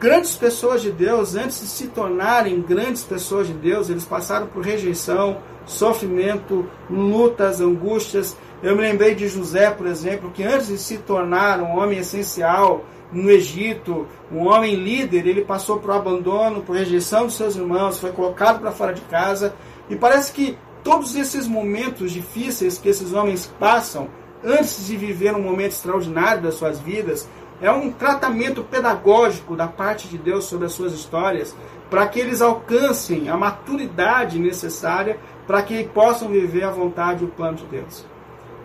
grandes 0.00 0.36
pessoas 0.36 0.82
de 0.82 0.90
Deus, 0.90 1.34
antes 1.34 1.60
de 1.60 1.66
se 1.66 1.86
tornarem 1.88 2.60
grandes 2.60 3.04
pessoas 3.04 3.46
de 3.46 3.54
Deus, 3.54 3.88
eles 3.88 4.04
passaram 4.04 4.46
por 4.46 4.64
rejeição, 4.64 5.38
sofrimento, 5.66 6.68
lutas, 6.88 7.60
angústias. 7.60 8.36
Eu 8.62 8.76
me 8.76 8.82
lembrei 8.82 9.14
de 9.14 9.28
José, 9.28 9.70
por 9.70 9.86
exemplo, 9.86 10.30
que 10.30 10.42
antes 10.42 10.68
de 10.68 10.78
se 10.78 10.98
tornar 10.98 11.60
um 11.60 11.78
homem 11.78 11.98
essencial 11.98 12.84
no 13.12 13.30
Egito, 13.30 14.06
um 14.30 14.48
homem 14.48 14.74
líder, 14.74 15.26
ele 15.26 15.44
passou 15.44 15.78
por 15.78 15.92
abandono, 15.92 16.62
por 16.62 16.76
rejeição 16.76 17.26
dos 17.26 17.36
seus 17.36 17.56
irmãos, 17.56 17.98
foi 17.98 18.12
colocado 18.12 18.60
para 18.60 18.72
fora 18.72 18.92
de 18.92 19.02
casa. 19.02 19.54
E 19.88 19.94
parece 19.94 20.32
que 20.32 20.58
todos 20.82 21.14
esses 21.14 21.46
momentos 21.46 22.12
difíceis 22.12 22.78
que 22.78 22.88
esses 22.88 23.12
homens 23.12 23.52
passam, 23.58 24.08
antes 24.42 24.86
de 24.86 24.96
viver 24.96 25.34
um 25.34 25.42
momento 25.42 25.72
extraordinário 25.72 26.42
das 26.42 26.54
suas 26.54 26.80
vidas, 26.80 27.28
é 27.60 27.70
um 27.70 27.90
tratamento 27.90 28.62
pedagógico 28.64 29.56
da 29.56 29.66
parte 29.66 30.08
de 30.08 30.18
Deus 30.18 30.44
sobre 30.44 30.66
as 30.66 30.72
suas 30.72 30.92
histórias, 30.92 31.56
para 31.88 32.06
que 32.06 32.18
eles 32.18 32.42
alcancem 32.42 33.28
a 33.28 33.36
maturidade 33.36 34.38
necessária 34.38 35.18
para 35.46 35.62
que 35.62 35.84
possam 35.84 36.28
viver 36.28 36.64
a 36.64 36.70
vontade 36.70 37.24
o 37.24 37.28
plano 37.28 37.56
de 37.56 37.66
Deus. 37.66 38.06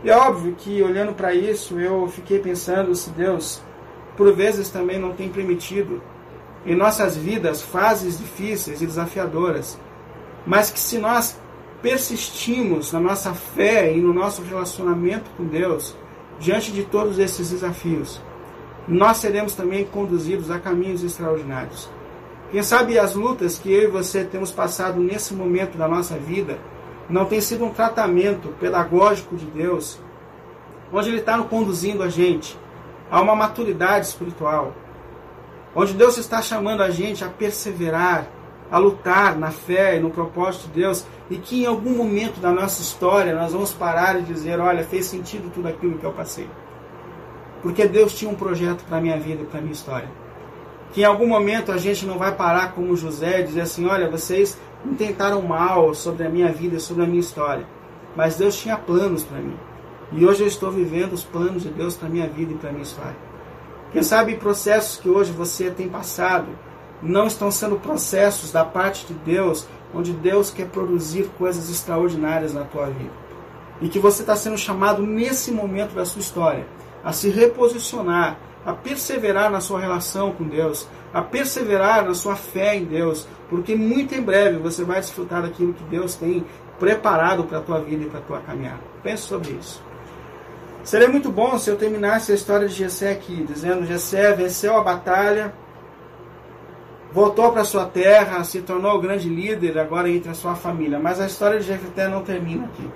E 0.03 0.09
é 0.09 0.15
óbvio 0.15 0.55
que, 0.57 0.81
olhando 0.81 1.13
para 1.13 1.33
isso, 1.33 1.79
eu 1.79 2.07
fiquei 2.07 2.39
pensando 2.39 2.95
se 2.95 3.09
Deus, 3.09 3.61
por 4.15 4.33
vezes, 4.33 4.69
também 4.69 4.97
não 4.97 5.13
tem 5.13 5.29
permitido 5.29 6.01
em 6.65 6.75
nossas 6.75 7.17
vidas 7.17 7.61
fases 7.61 8.17
difíceis 8.17 8.81
e 8.81 8.85
desafiadoras, 8.85 9.79
mas 10.45 10.71
que 10.71 10.79
se 10.79 10.97
nós 10.97 11.39
persistimos 11.81 12.91
na 12.91 12.99
nossa 12.99 13.33
fé 13.33 13.93
e 13.93 13.99
no 13.99 14.13
nosso 14.13 14.41
relacionamento 14.41 15.29
com 15.37 15.45
Deus, 15.45 15.95
diante 16.39 16.71
de 16.71 16.83
todos 16.83 17.19
esses 17.19 17.51
desafios, 17.51 18.21
nós 18.87 19.17
seremos 19.17 19.53
também 19.53 19.85
conduzidos 19.85 20.49
a 20.49 20.59
caminhos 20.59 21.03
extraordinários. 21.03 21.89
Quem 22.51 22.63
sabe 22.63 22.97
as 22.97 23.13
lutas 23.13 23.59
que 23.59 23.71
eu 23.71 23.83
e 23.83 23.87
você 23.87 24.23
temos 24.23 24.51
passado 24.51 24.99
nesse 24.99 25.35
momento 25.35 25.77
da 25.77 25.87
nossa 25.87 26.17
vida 26.17 26.57
não 27.07 27.25
tem 27.25 27.39
sido 27.39 27.63
um 27.63 27.69
tratamento 27.69 28.49
pedagógico 28.59 29.35
de 29.35 29.45
Deus, 29.45 29.99
onde 30.91 31.09
Ele 31.09 31.19
está 31.19 31.37
conduzindo 31.43 32.01
a 32.01 32.09
gente 32.09 32.57
a 33.11 33.21
uma 33.21 33.35
maturidade 33.35 34.07
espiritual, 34.07 34.73
onde 35.75 35.93
Deus 35.93 36.17
está 36.17 36.41
chamando 36.41 36.81
a 36.81 36.89
gente 36.89 37.23
a 37.23 37.29
perseverar, 37.29 38.27
a 38.71 38.79
lutar 38.79 39.37
na 39.37 39.51
fé 39.51 39.97
e 39.97 39.99
no 39.99 40.09
propósito 40.09 40.67
de 40.69 40.81
Deus, 40.81 41.05
e 41.29 41.37
que 41.37 41.63
em 41.63 41.65
algum 41.67 41.95
momento 41.95 42.39
da 42.39 42.51
nossa 42.51 42.81
história 42.81 43.35
nós 43.35 43.53
vamos 43.53 43.73
parar 43.73 44.19
e 44.19 44.23
dizer: 44.23 44.59
olha, 44.59 44.83
fez 44.83 45.05
sentido 45.05 45.51
tudo 45.53 45.67
aquilo 45.67 45.99
que 45.99 46.05
eu 46.05 46.13
passei. 46.13 46.49
Porque 47.61 47.87
Deus 47.87 48.13
tinha 48.13 48.31
um 48.31 48.35
projeto 48.35 48.83
para 48.85 48.97
a 48.97 49.01
minha 49.01 49.19
vida 49.19 49.43
e 49.43 49.45
para 49.45 49.59
a 49.59 49.61
minha 49.61 49.73
história. 49.73 50.09
Que 50.91 51.01
em 51.01 51.05
algum 51.05 51.27
momento 51.27 51.71
a 51.71 51.77
gente 51.77 52.05
não 52.05 52.17
vai 52.17 52.35
parar 52.35 52.73
como 52.73 52.95
José 52.95 53.41
e 53.41 53.43
dizer 53.43 53.61
assim: 53.61 53.85
olha, 53.85 54.09
vocês 54.09 54.57
intentaram 54.85 55.41
mal 55.41 55.93
sobre 55.93 56.25
a 56.25 56.29
minha 56.29 56.51
vida 56.51 56.79
sobre 56.79 57.03
a 57.03 57.07
minha 57.07 57.19
história. 57.19 57.65
Mas 58.15 58.37
Deus 58.37 58.55
tinha 58.57 58.77
planos 58.77 59.23
para 59.23 59.39
mim. 59.39 59.57
E 60.11 60.25
hoje 60.25 60.41
eu 60.41 60.47
estou 60.47 60.71
vivendo 60.71 61.13
os 61.13 61.23
planos 61.23 61.63
de 61.63 61.69
Deus 61.69 61.95
para 61.95 62.07
a 62.07 62.11
minha 62.11 62.27
vida 62.27 62.53
e 62.53 62.57
para 62.57 62.71
minha 62.71 62.83
história. 62.83 63.15
Quem 63.91 64.01
sabe 64.01 64.35
processos 64.35 64.97
que 64.97 65.09
hoje 65.09 65.31
você 65.31 65.69
tem 65.69 65.87
passado 65.87 66.47
não 67.01 67.27
estão 67.27 67.49
sendo 67.49 67.77
processos 67.77 68.51
da 68.51 68.65
parte 68.65 69.05
de 69.07 69.13
Deus, 69.13 69.67
onde 69.93 70.11
Deus 70.11 70.51
quer 70.51 70.67
produzir 70.67 71.29
coisas 71.37 71.69
extraordinárias 71.69 72.53
na 72.53 72.63
tua 72.63 72.87
vida. 72.87 73.11
E 73.81 73.87
que 73.87 73.99
você 73.99 74.21
está 74.21 74.35
sendo 74.35 74.57
chamado 74.57 75.01
nesse 75.01 75.51
momento 75.51 75.93
da 75.93 76.05
sua 76.05 76.19
história 76.19 76.67
a 77.03 77.13
se 77.13 77.29
reposicionar, 77.29 78.37
a 78.65 78.73
perseverar 78.73 79.49
na 79.49 79.61
sua 79.61 79.79
relação 79.79 80.31
com 80.31 80.43
Deus, 80.43 80.87
a 81.13 81.21
perseverar 81.21 82.05
na 82.05 82.13
sua 82.13 82.35
fé 82.35 82.75
em 82.75 82.85
Deus, 82.85 83.27
porque 83.49 83.75
muito 83.75 84.13
em 84.13 84.21
breve 84.21 84.57
você 84.57 84.83
vai 84.83 84.99
desfrutar 84.99 85.41
daquilo 85.41 85.73
que 85.73 85.83
Deus 85.85 86.15
tem 86.15 86.45
preparado 86.79 87.43
para 87.43 87.59
a 87.59 87.61
tua 87.61 87.79
vida 87.79 88.03
e 88.03 88.09
para 88.09 88.19
a 88.19 88.23
tua 88.23 88.39
caminhada. 88.39 88.81
Pense 89.03 89.23
sobre 89.23 89.51
isso. 89.51 89.83
Seria 90.83 91.09
muito 91.09 91.29
bom 91.29 91.57
se 91.57 91.69
eu 91.69 91.75
terminasse 91.75 92.31
a 92.31 92.35
história 92.35 92.67
de 92.67 92.73
Jessé 92.73 93.11
aqui, 93.11 93.43
dizendo 93.43 93.85
Jessé 93.85 94.33
venceu 94.33 94.77
a 94.77 94.81
batalha, 94.81 95.53
voltou 97.11 97.51
para 97.51 97.63
sua 97.63 97.85
terra, 97.85 98.43
se 98.43 98.61
tornou 98.61 98.95
o 98.95 99.01
grande 99.01 99.27
líder 99.29 99.77
agora 99.77 100.09
entre 100.09 100.31
a 100.31 100.33
sua 100.33 100.55
família. 100.55 100.99
Mas 100.99 101.19
a 101.19 101.25
história 101.25 101.59
de 101.59 101.65
Jefté 101.65 102.07
não 102.07 102.23
termina 102.23 102.65
aqui. 102.65 102.89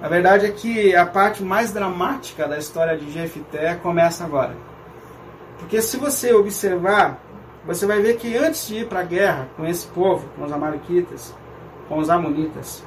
A 0.00 0.06
verdade 0.08 0.46
é 0.46 0.50
que 0.50 0.94
a 0.94 1.04
parte 1.04 1.42
mais 1.42 1.72
dramática 1.72 2.46
da 2.46 2.56
história 2.56 2.96
de 2.96 3.10
Jefté 3.10 3.74
começa 3.74 4.24
agora. 4.24 4.56
Porque 5.58 5.82
se 5.82 5.96
você 5.96 6.32
observar, 6.32 7.20
você 7.66 7.84
vai 7.84 8.00
ver 8.00 8.16
que 8.16 8.36
antes 8.36 8.68
de 8.68 8.76
ir 8.76 8.86
para 8.86 9.00
a 9.00 9.04
guerra 9.04 9.48
com 9.56 9.66
esse 9.66 9.88
povo, 9.88 10.28
com 10.36 10.44
os 10.44 10.52
amalequitas, 10.52 11.34
com 11.88 11.98
os 11.98 12.08
amonitas, 12.08 12.84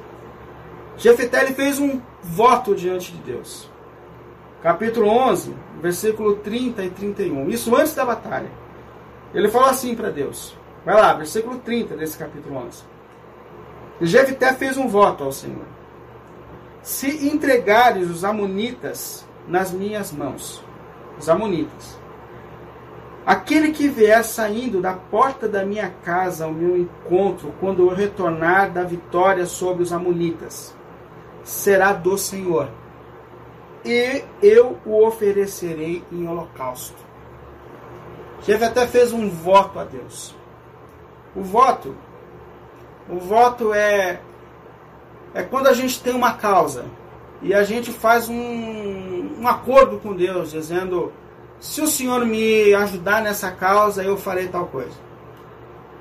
Jefté 0.96 1.42
ele 1.44 1.54
fez 1.54 1.80
um 1.80 2.00
voto 2.24 2.74
diante 2.74 3.12
de 3.12 3.18
Deus. 3.24 3.70
Capítulo 4.64 5.10
11, 5.10 5.54
versículo 5.82 6.36
30 6.38 6.84
e 6.84 6.90
31. 6.92 7.50
Isso 7.50 7.76
antes 7.76 7.94
da 7.94 8.06
batalha. 8.06 8.50
Ele 9.34 9.50
falou 9.50 9.68
assim 9.68 9.96
para 9.96 10.10
Deus. 10.10 10.56
Vai 10.86 10.96
lá, 10.96 11.14
versículo 11.14 11.58
30 11.60 11.98
desse 11.98 12.18
capítulo 12.18 12.58
11. 12.68 12.84
Jefté 14.02 14.54
fez 14.54 14.78
um 14.78 14.88
voto 14.88 15.24
ao 15.24 15.32
Senhor. 15.32 15.81
Se 16.82 17.28
entregares 17.28 18.10
os 18.10 18.24
amonitas 18.24 19.26
nas 19.48 19.72
minhas 19.72 20.12
mãos, 20.12 20.64
os 21.18 21.30
amonitas, 21.30 22.00
aquele 23.26 23.72
que 23.72 23.88
vier 23.88 24.24
saindo 24.24 24.82
da 24.82 24.94
porta 24.94 25.48
da 25.48 25.64
minha 25.64 25.90
casa 26.04 26.46
ao 26.46 26.52
meu 26.52 26.76
encontro, 26.76 27.54
quando 27.60 27.84
eu 27.84 27.94
retornar 27.94 28.72
da 28.72 28.84
vitória 28.84 29.46
sobre 29.46 29.84
os 29.84 29.94
amonitas, 29.94 30.76
será 31.44 31.94
do 31.94 32.18
Senhor, 32.18 32.70
e 33.86 34.24
eu 34.42 34.78
o 34.86 35.06
oferecerei 35.06 36.04
em 36.12 36.28
holocausto. 36.28 36.98
Jeff 38.42 38.64
até 38.64 38.88
fez 38.88 39.14
um 39.14 39.30
voto 39.30 39.80
a 39.80 39.84
Deus. 39.84 40.36
O 41.36 41.44
voto, 41.44 41.96
o 43.08 43.20
voto 43.20 43.72
é 43.72 44.20
é 45.34 45.42
quando 45.44 45.68
a 45.68 45.74
gente 45.74 46.02
tem 46.02 46.14
uma 46.14 46.34
causa 46.34 46.86
e 47.42 47.54
a 47.54 47.64
gente 47.64 47.92
faz 47.92 48.30
um, 48.30 49.40
um 49.40 49.48
acordo 49.48 49.98
com 49.98 50.14
Deus, 50.14 50.52
dizendo: 50.52 51.12
se 51.60 51.82
o 51.82 51.88
Senhor 51.88 52.26
me 52.26 52.74
ajudar 52.74 53.22
nessa 53.22 53.52
causa, 53.52 54.04
eu 54.04 54.18
farei 54.18 54.48
tal 54.48 54.68
coisa. 54.68 55.12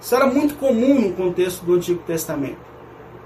Isso 0.01 0.15
era 0.15 0.27
muito 0.27 0.55
comum 0.55 1.01
no 1.01 1.13
contexto 1.13 1.65
do 1.65 1.75
Antigo 1.75 2.03
Testamento. 2.07 2.71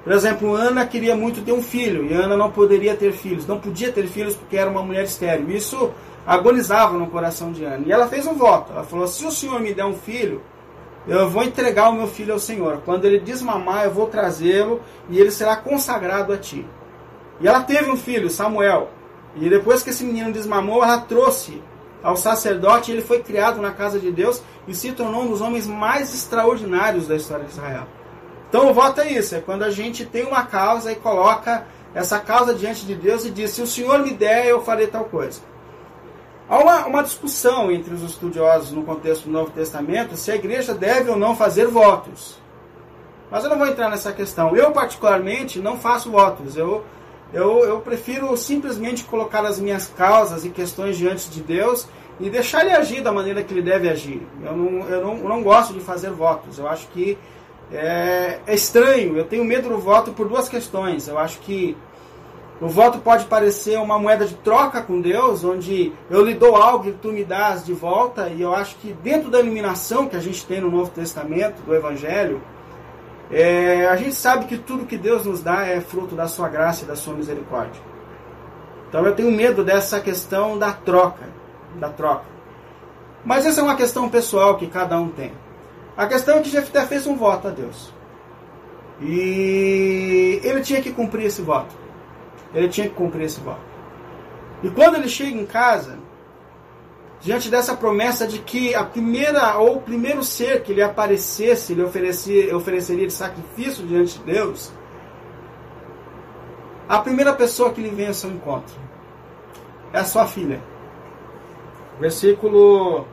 Por 0.03 0.13
exemplo, 0.13 0.55
Ana 0.55 0.85
queria 0.85 1.17
muito 1.17 1.43
ter 1.43 1.53
um 1.53 1.63
filho 1.63 2.05
e 2.05 2.13
Ana 2.13 2.37
não 2.37 2.51
poderia 2.51 2.95
ter 2.95 3.13
filhos, 3.13 3.47
não 3.47 3.59
podia 3.59 3.91
ter 3.91 4.07
filhos 4.07 4.35
porque 4.35 4.57
era 4.57 4.69
uma 4.69 4.83
mulher 4.83 5.05
estéril. 5.05 5.51
Isso 5.51 5.91
agonizava 6.27 6.99
no 6.99 7.07
coração 7.07 7.53
de 7.53 7.65
Ana. 7.65 7.85
E 7.87 7.93
ela 7.93 8.07
fez 8.09 8.27
um 8.27 8.35
voto. 8.35 8.73
Ela 8.73 8.85
falou: 8.85 9.07
se 9.07 9.25
o 9.25 9.31
Senhor 9.31 9.61
me 9.61 9.73
der 9.73 9.85
um 9.85 9.95
filho, 9.95 10.43
eu 11.07 11.29
vou 11.29 11.43
entregar 11.43 11.91
o 11.91 11.95
meu 11.95 12.07
filho 12.07 12.33
ao 12.33 12.39
Senhor. 12.39 12.81
Quando 12.85 13.05
ele 13.05 13.21
desmamar, 13.21 13.85
eu 13.85 13.91
vou 13.91 14.07
trazê-lo 14.07 14.81
e 15.09 15.19
ele 15.19 15.31
será 15.31 15.57
consagrado 15.57 16.33
a 16.33 16.39
ti. 16.39 16.67
E 17.41 17.49
ela 17.49 17.63
teve 17.63 17.91
um 17.91 17.97
filho, 17.97 18.31
Samuel. 18.31 18.91
E 19.37 19.49
depois 19.49 19.83
que 19.83 19.91
esse 19.91 20.05
menino 20.05 20.33
desmamou, 20.33 20.83
ela 20.83 20.99
trouxe 20.99 21.63
ao 22.03 22.17
sacerdote. 22.17 22.91
Ele 22.91 23.03
foi 23.03 23.23
criado 23.23 23.61
na 23.61 23.73
casa 23.73 23.99
de 23.99 24.11
Deus 24.11 24.43
e 24.67 24.75
se 24.75 24.93
tornou 24.93 25.23
um 25.23 25.29
dos 25.29 25.41
homens 25.41 25.67
mais 25.67 26.15
extraordinários 26.15 27.07
da 27.07 27.17
história 27.17 27.45
de 27.45 27.53
Israel. 27.53 27.87
Então 28.49 28.71
o 28.71 28.75
voto 28.75 29.01
é 29.01 29.13
isso: 29.13 29.35
é 29.35 29.41
quando 29.41 29.65
a 29.65 29.71
gente 29.71 30.05
tem 30.05 30.25
uma 30.25 30.45
causa 30.45 30.93
e 30.93 30.97
coloca 30.97 31.67
essa 31.95 32.19
causa 32.19 32.55
diante 32.55 32.87
de 32.87 32.95
Deus 32.95 33.25
e 33.25 33.31
diz: 33.31 33.51
se 33.51 33.61
o 33.61 33.67
Senhor 33.67 33.99
me 34.01 34.15
der, 34.15 34.47
eu 34.47 34.63
farei 34.63 34.87
tal 34.87 35.05
coisa. 35.05 35.41
Há 36.49 36.59
uma, 36.59 36.87
uma 36.87 37.03
discussão 37.03 37.71
entre 37.71 37.95
os 37.95 38.03
estudiosos 38.03 38.71
no 38.71 38.83
contexto 38.83 39.25
do 39.25 39.31
Novo 39.31 39.51
Testamento 39.51 40.17
se 40.17 40.31
a 40.31 40.35
igreja 40.35 40.75
deve 40.75 41.11
ou 41.11 41.17
não 41.17 41.35
fazer 41.35 41.67
votos. 41.67 42.39
Mas 43.31 43.43
eu 43.43 43.51
não 43.51 43.59
vou 43.59 43.67
entrar 43.67 43.89
nessa 43.89 44.13
questão. 44.13 44.55
Eu, 44.55 44.71
particularmente, 44.71 45.59
não 45.59 45.79
faço 45.79 46.11
votos. 46.11 46.57
Eu, 46.57 46.85
eu, 47.33 47.65
eu 47.65 47.81
prefiro 47.81 48.37
simplesmente 48.37 49.05
colocar 49.05 49.45
as 49.45 49.59
minhas 49.59 49.89
causas 49.89 50.45
e 50.45 50.51
questões 50.51 50.99
diante 50.99 51.31
de 51.31 51.41
Deus 51.41 51.89
e 52.21 52.29
deixar 52.29 52.61
ele 52.61 52.75
agir 52.75 53.03
da 53.03 53.11
maneira 53.11 53.43
que 53.43 53.53
ele 53.53 53.63
deve 53.63 53.89
agir. 53.89 54.25
Eu 54.45 54.55
não, 54.55 54.89
eu 54.89 55.01
não, 55.03 55.17
eu 55.17 55.29
não 55.29 55.43
gosto 55.43 55.73
de 55.73 55.81
fazer 55.81 56.11
votos. 56.11 56.59
Eu 56.59 56.69
acho 56.69 56.87
que 56.89 57.19
é, 57.73 58.39
é 58.47 58.55
estranho. 58.55 59.17
Eu 59.17 59.25
tenho 59.25 59.45
medo 59.45 59.71
do 59.71 59.79
voto 59.79 60.13
por 60.13 60.29
duas 60.29 60.49
questões. 60.49 61.09
Eu 61.09 61.19
acho 61.19 61.39
que 61.41 61.75
o 62.61 62.69
voto 62.69 62.99
pode 62.99 63.25
parecer 63.27 63.79
uma 63.79 63.99
moeda 63.99 64.25
de 64.25 64.35
troca 64.37 64.81
com 64.81 65.01
Deus, 65.01 65.43
onde 65.45 65.93
eu 66.09 66.25
lhe 66.25 66.35
dou 66.35 66.55
algo 66.55 66.89
e 66.89 66.93
tu 66.93 67.13
me 67.13 67.25
dás 67.25 67.65
de 67.65 67.73
volta, 67.73 68.29
e 68.29 68.41
eu 68.41 68.55
acho 68.55 68.77
que 68.77 68.93
dentro 68.93 69.31
da 69.31 69.41
iluminação 69.41 70.09
que 70.09 70.17
a 70.17 70.21
gente 70.21 70.47
tem 70.47 70.61
no 70.61 70.71
Novo 70.71 70.91
Testamento, 70.91 71.63
do 71.63 71.75
Evangelho, 71.75 72.41
é, 73.31 73.87
a 73.89 73.97
gente 73.97 74.15
sabe 74.15 74.45
que 74.47 74.57
tudo 74.57 74.87
que 74.87 74.97
Deus 74.97 75.25
nos 75.25 75.43
dá 75.43 75.67
é 75.67 75.81
fruto 75.81 76.15
da 76.15 76.29
sua 76.29 76.49
graça 76.49 76.85
e 76.85 76.87
da 76.87 76.95
sua 76.95 77.15
misericórdia. 77.15 77.83
Então 78.89 79.05
eu 79.05 79.15
tenho 79.15 79.33
medo 79.33 79.65
dessa 79.65 79.99
questão 80.01 80.57
da 80.57 80.73
troca, 80.73 81.29
da 81.77 81.89
troca. 81.89 82.25
Mas 83.25 83.45
essa 83.45 83.61
é 83.61 83.65
uma 83.65 83.75
questão 83.75 84.09
pessoal 84.09 84.57
que 84.57 84.69
cada 84.69 84.97
um 84.99 85.09
tem. 85.09 85.33
A 85.97 86.07
questão 86.07 86.39
é 86.39 86.41
que 86.41 86.51
Jefté 86.51 86.87
fez 86.87 87.07
um 87.07 87.17
voto 87.17 87.49
a 87.49 87.51
Deus. 87.51 87.93
E 89.01 90.41
ele 90.45 90.61
tinha 90.61 90.81
que 90.81 90.93
cumprir 90.93 91.27
esse 91.27 91.43
voto. 91.43 91.84
Ele 92.55 92.69
tinha 92.69 92.89
que 92.89 92.95
cumprir 92.95 93.25
esse 93.25 93.41
voto. 93.41 93.61
E 94.63 94.71
quando 94.71 94.95
ele 94.95 95.09
chega 95.09 95.37
em 95.37 95.45
casa, 95.45 95.99
diante 97.21 97.51
dessa 97.51 97.77
promessa 97.77 98.27
de 98.27 98.39
que 98.39 98.75
a 98.75 98.85
primeira 98.85 99.59
ou 99.59 99.77
o 99.77 99.83
primeiro 99.83 100.23
ser 100.23 100.63
que 100.63 100.73
lhe 100.73 100.83
aparecesse, 100.83 101.73
ele 101.73 101.83
oferecia, 101.83 102.57
ofereceria 102.57 103.07
de 103.07 103.13
sacrifício 103.13 103.85
diante 103.87 104.19
de 104.19 104.25
Deus, 104.25 104.73
a 106.89 106.99
primeira 106.99 107.33
pessoa 107.33 107.73
que 107.73 107.81
lhe 107.81 107.89
vem 107.89 108.09
ao 108.09 108.15
seu 108.15 108.31
encontro 108.31 108.75
é 109.93 109.99
a 109.99 110.05
sua 110.05 110.27
filha. 110.27 110.63
Versículo 111.99 113.07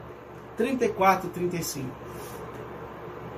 34 0.57 1.27
e 1.27 1.31
35. 1.31 1.89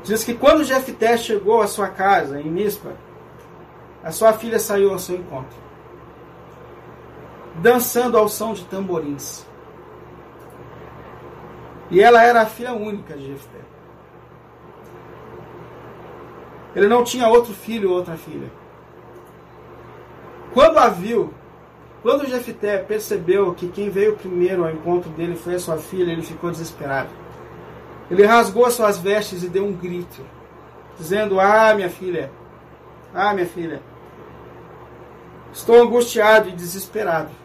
Diz 0.04 0.24
que 0.24 0.34
quando 0.34 0.64
Jefté 0.64 1.16
chegou 1.18 1.62
à 1.62 1.68
sua 1.68 1.88
casa 1.88 2.42
em 2.42 2.50
Mispa, 2.50 2.92
a 4.04 4.12
sua 4.12 4.34
filha 4.34 4.60
saiu 4.60 4.92
ao 4.92 5.00
seu 5.00 5.16
encontro 5.16 5.63
dançando 7.62 8.18
ao 8.18 8.28
som 8.28 8.54
de 8.54 8.66
tamborins. 8.66 9.46
E 11.92 12.02
ela 12.02 12.24
era 12.24 12.42
a 12.42 12.46
filha 12.46 12.74
única 12.74 13.16
de 13.16 13.28
Jefté. 13.28 13.60
Ele 16.76 16.88
não 16.88 17.04
tinha 17.04 17.28
outro 17.28 17.54
filho 17.54 17.92
ou 17.92 17.98
outra 17.98 18.18
filha. 18.18 18.52
Quando 20.54 20.78
a 20.78 20.88
viu, 20.88 21.32
quando 22.02 22.28
Jefté 22.28 22.80
percebeu 22.80 23.54
que 23.54 23.68
quem 23.68 23.90
veio 23.90 24.18
primeiro 24.18 24.64
ao 24.64 24.72
encontro 24.72 25.10
dele 25.12 25.36
foi 25.36 25.56
a 25.56 25.60
sua 25.60 25.78
filha, 25.78 26.12
ele 26.12 26.24
ficou 26.24 26.50
desesperado. 26.50 27.10
Ele 28.10 28.26
rasgou 28.26 28.66
as 28.66 28.74
suas 28.74 28.98
vestes 28.98 29.44
e 29.44 29.48
deu 29.48 29.66
um 29.66 29.74
grito, 29.74 30.22
dizendo: 30.98 31.40
Ah, 31.40 31.74
minha 31.76 31.90
filha, 31.90 32.32
ah, 33.14 33.34
minha 33.34 33.46
filha, 33.48 33.82
estou 35.54 35.82
angustiado 35.82 36.50
e 36.50 36.52
desesperado 36.52 37.43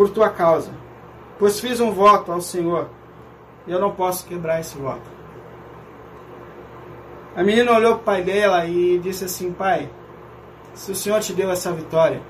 por 0.00 0.08
tua 0.08 0.30
causa, 0.30 0.70
pois 1.38 1.60
fiz 1.60 1.78
um 1.78 1.92
voto 1.92 2.32
ao 2.32 2.40
Senhor 2.40 2.88
e 3.66 3.70
eu 3.70 3.78
não 3.78 3.92
posso 3.92 4.26
quebrar 4.26 4.58
esse 4.58 4.78
voto. 4.78 5.02
A 7.36 7.42
menina 7.42 7.72
olhou 7.72 7.96
para 7.96 8.00
o 8.00 8.04
pai 8.04 8.22
dela 8.22 8.64
e 8.64 8.98
disse 8.98 9.26
assim: 9.26 9.52
Pai, 9.52 9.90
se 10.72 10.90
o 10.90 10.94
Senhor 10.94 11.20
te 11.20 11.34
deu 11.34 11.50
essa 11.50 11.70
vitória, 11.70 12.22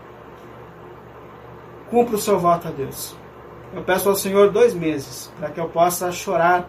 cumpra 1.88 2.16
o 2.16 2.18
seu 2.18 2.40
voto 2.40 2.66
a 2.66 2.72
Deus. 2.72 3.16
Eu 3.72 3.82
peço 3.84 4.08
ao 4.08 4.16
Senhor 4.16 4.50
dois 4.50 4.74
meses 4.74 5.32
para 5.38 5.48
que 5.50 5.60
eu 5.60 5.68
possa 5.68 6.10
chorar 6.10 6.68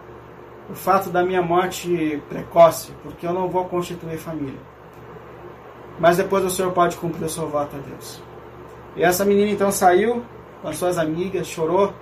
o 0.70 0.76
fato 0.76 1.10
da 1.10 1.24
minha 1.24 1.42
morte 1.42 2.22
precoce, 2.30 2.94
porque 3.02 3.26
eu 3.26 3.34
não 3.34 3.50
vou 3.50 3.66
constituir 3.66 4.20
família. 4.20 4.60
Mas 6.00 6.18
depois 6.18 6.46
o 6.46 6.50
Senhor 6.52 6.72
pode 6.74 6.96
cumprir 6.98 7.26
o 7.26 7.30
seu 7.30 7.48
voto 7.50 7.76
a 7.76 7.80
Deus. 7.80 8.22
E 8.96 9.02
essa 9.04 9.26
menina 9.26 9.50
então 9.50 9.72
saiu 9.72 10.24
com 10.62 10.67
as 10.67 10.78
suas 10.78 10.97
amigas, 10.97 11.47
chorou, 11.47 11.93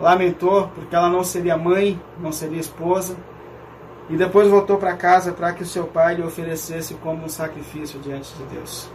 lamentou, 0.00 0.68
porque 0.74 0.94
ela 0.94 1.08
não 1.08 1.24
seria 1.24 1.56
mãe, 1.56 2.00
não 2.18 2.32
seria 2.32 2.60
esposa, 2.60 3.16
e 4.08 4.16
depois 4.16 4.48
voltou 4.48 4.78
para 4.78 4.96
casa 4.96 5.32
para 5.32 5.52
que 5.52 5.62
o 5.62 5.66
seu 5.66 5.84
pai 5.84 6.14
lhe 6.14 6.22
oferecesse 6.22 6.94
como 6.94 7.24
um 7.24 7.28
sacrifício 7.28 7.98
diante 8.00 8.32
de 8.34 8.44
Deus. 8.44 8.88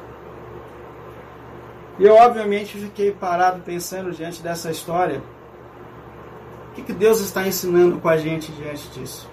E 1.99 2.05
eu, 2.05 2.15
obviamente, 2.15 2.77
fiquei 2.77 3.11
parado 3.11 3.61
pensando 3.61 4.11
diante 4.11 4.41
dessa 4.41 4.71
história. 4.71 5.21
O 6.69 6.73
que, 6.73 6.81
que 6.81 6.93
Deus 6.93 7.19
está 7.19 7.45
ensinando 7.45 7.99
com 7.99 8.07
a 8.07 8.17
gente 8.17 8.51
diante 8.53 8.87
disso? 8.89 9.29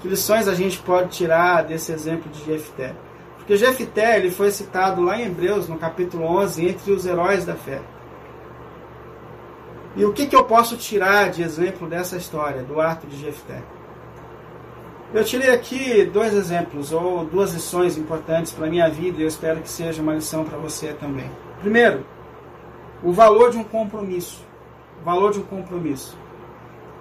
Que 0.00 0.08
lições 0.08 0.48
a 0.48 0.54
gente 0.54 0.78
pode 0.78 1.10
tirar 1.10 1.62
desse 1.62 1.92
exemplo 1.92 2.30
de 2.30 2.44
Jefté? 2.44 2.94
Porque 3.36 3.56
Jefté 3.56 4.16
ele 4.16 4.30
foi 4.30 4.50
citado 4.50 5.00
lá 5.00 5.18
em 5.18 5.26
Hebreus, 5.26 5.68
no 5.68 5.78
capítulo 5.78 6.24
11, 6.24 6.68
entre 6.68 6.92
os 6.92 7.06
heróis 7.06 7.44
da 7.44 7.54
fé. 7.54 7.80
E 9.96 10.04
o 10.04 10.12
que, 10.12 10.26
que 10.26 10.36
eu 10.36 10.44
posso 10.44 10.76
tirar 10.76 11.30
de 11.30 11.42
exemplo 11.42 11.88
dessa 11.88 12.16
história, 12.16 12.62
do 12.62 12.80
ato 12.80 13.06
de 13.06 13.16
Jefté? 13.16 13.60
Eu 15.12 15.24
tirei 15.24 15.50
aqui 15.50 16.04
dois 16.04 16.32
exemplos, 16.32 16.92
ou 16.92 17.24
duas 17.24 17.52
lições 17.52 17.98
importantes 17.98 18.52
para 18.52 18.66
a 18.66 18.70
minha 18.70 18.88
vida, 18.88 19.18
e 19.18 19.22
eu 19.22 19.28
espero 19.28 19.60
que 19.60 19.68
seja 19.68 20.00
uma 20.00 20.14
lição 20.14 20.44
para 20.44 20.56
você 20.56 20.92
também. 20.92 21.28
Primeiro, 21.60 22.06
o 23.02 23.12
valor 23.12 23.50
de 23.50 23.58
um 23.58 23.64
compromisso. 23.64 24.44
O 25.00 25.04
valor 25.04 25.32
de 25.32 25.40
um 25.40 25.42
compromisso. 25.42 26.16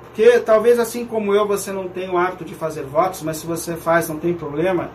Porque 0.06 0.40
talvez 0.40 0.80
assim 0.80 1.06
como 1.06 1.36
eu, 1.36 1.48
você 1.48 1.72
não 1.72 1.88
tenha 1.88 2.12
o 2.12 2.18
hábito 2.18 2.44
de 2.44 2.56
fazer 2.56 2.84
votos, 2.84 3.22
mas 3.22 3.38
se 3.38 3.46
você 3.46 3.76
faz, 3.76 4.10
não 4.10 4.18
tem 4.18 4.34
problema. 4.34 4.90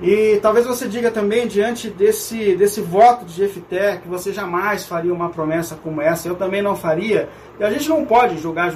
E 0.00 0.38
talvez 0.40 0.64
você 0.64 0.86
diga 0.86 1.10
também, 1.10 1.48
diante 1.48 1.90
desse, 1.90 2.54
desse 2.54 2.80
voto 2.80 3.24
de 3.24 3.32
Jefité, 3.32 3.96
que 3.96 4.08
você 4.08 4.32
jamais 4.32 4.86
faria 4.86 5.12
uma 5.12 5.28
promessa 5.28 5.74
como 5.74 6.00
essa. 6.00 6.28
Eu 6.28 6.36
também 6.36 6.62
não 6.62 6.76
faria. 6.76 7.28
E 7.58 7.64
a 7.64 7.70
gente 7.70 7.88
não 7.88 8.04
pode 8.04 8.38
julgar 8.38 8.70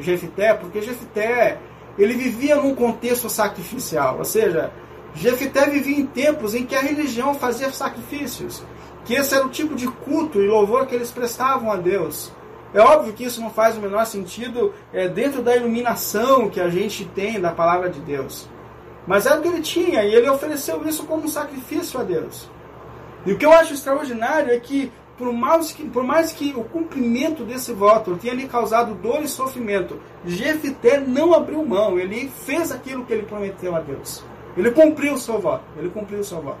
Jefité, 0.00 0.54
porque 0.54 0.80
Jefité 0.80 1.58
ele 1.98 2.14
vivia 2.14 2.54
num 2.56 2.76
contexto 2.76 3.28
sacrificial, 3.28 4.18
ou 4.18 4.24
seja, 4.24 4.70
Jefité 5.14 5.68
vivia 5.68 5.98
em 5.98 6.06
tempos 6.06 6.54
em 6.54 6.64
que 6.64 6.76
a 6.76 6.80
religião 6.80 7.34
fazia 7.34 7.72
sacrifícios, 7.72 8.62
que 9.04 9.14
esse 9.14 9.34
era 9.34 9.44
o 9.44 9.50
tipo 9.50 9.74
de 9.74 9.88
culto 9.88 10.40
e 10.40 10.46
louvor 10.46 10.86
que 10.86 10.94
eles 10.94 11.10
prestavam 11.10 11.72
a 11.72 11.76
Deus. 11.76 12.32
É 12.72 12.80
óbvio 12.80 13.14
que 13.14 13.24
isso 13.24 13.40
não 13.40 13.50
faz 13.50 13.76
o 13.76 13.80
menor 13.80 14.04
sentido 14.04 14.72
é, 14.92 15.08
dentro 15.08 15.42
da 15.42 15.56
iluminação 15.56 16.48
que 16.48 16.60
a 16.60 16.68
gente 16.68 17.04
tem 17.04 17.40
da 17.40 17.50
palavra 17.50 17.88
de 17.90 17.98
Deus. 18.00 18.48
Mas 19.08 19.24
era 19.24 19.38
o 19.38 19.42
que 19.42 19.48
ele 19.48 19.62
tinha 19.62 20.04
e 20.04 20.14
ele 20.14 20.28
ofereceu 20.28 20.86
isso 20.86 21.04
como 21.04 21.24
um 21.24 21.28
sacrifício 21.28 21.98
a 21.98 22.02
Deus. 22.02 22.48
E 23.24 23.32
o 23.32 23.38
que 23.38 23.46
eu 23.46 23.52
acho 23.52 23.72
extraordinário 23.72 24.52
é 24.52 24.60
que 24.60 24.92
por 25.16 25.32
mais 25.32 25.72
que, 25.72 25.88
por 25.88 26.04
mais 26.04 26.30
que 26.30 26.52
o 26.54 26.62
cumprimento 26.62 27.42
desse 27.42 27.72
voto 27.72 28.18
tenha 28.18 28.34
lhe 28.34 28.46
causado 28.46 28.94
dor 28.94 29.22
e 29.22 29.26
sofrimento, 29.26 29.98
Jefité 30.26 31.00
não 31.00 31.32
abriu 31.32 31.64
mão, 31.64 31.98
ele 31.98 32.28
fez 32.44 32.70
aquilo 32.70 33.04
que 33.04 33.14
ele 33.14 33.22
prometeu 33.22 33.74
a 33.74 33.80
Deus. 33.80 34.22
Ele 34.56 34.70
cumpriu 34.70 35.14
o 35.14 35.18
seu 35.18 35.40
voto, 35.40 35.64
ele 35.76 35.88
cumpriu 35.88 36.20
o 36.20 36.24
seu 36.24 36.40
voto. 36.42 36.60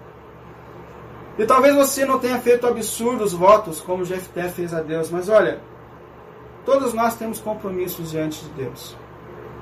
E 1.38 1.44
talvez 1.44 1.76
você 1.76 2.06
não 2.06 2.18
tenha 2.18 2.38
feito 2.38 2.66
absurdos 2.66 3.32
votos 3.34 3.80
como 3.80 4.04
Jefté 4.04 4.48
fez 4.48 4.72
a 4.72 4.80
Deus, 4.80 5.10
mas 5.10 5.28
olha, 5.28 5.60
todos 6.64 6.94
nós 6.94 7.14
temos 7.14 7.38
compromissos 7.38 8.10
diante 8.10 8.42
de 8.42 8.50
Deus. 8.52 8.96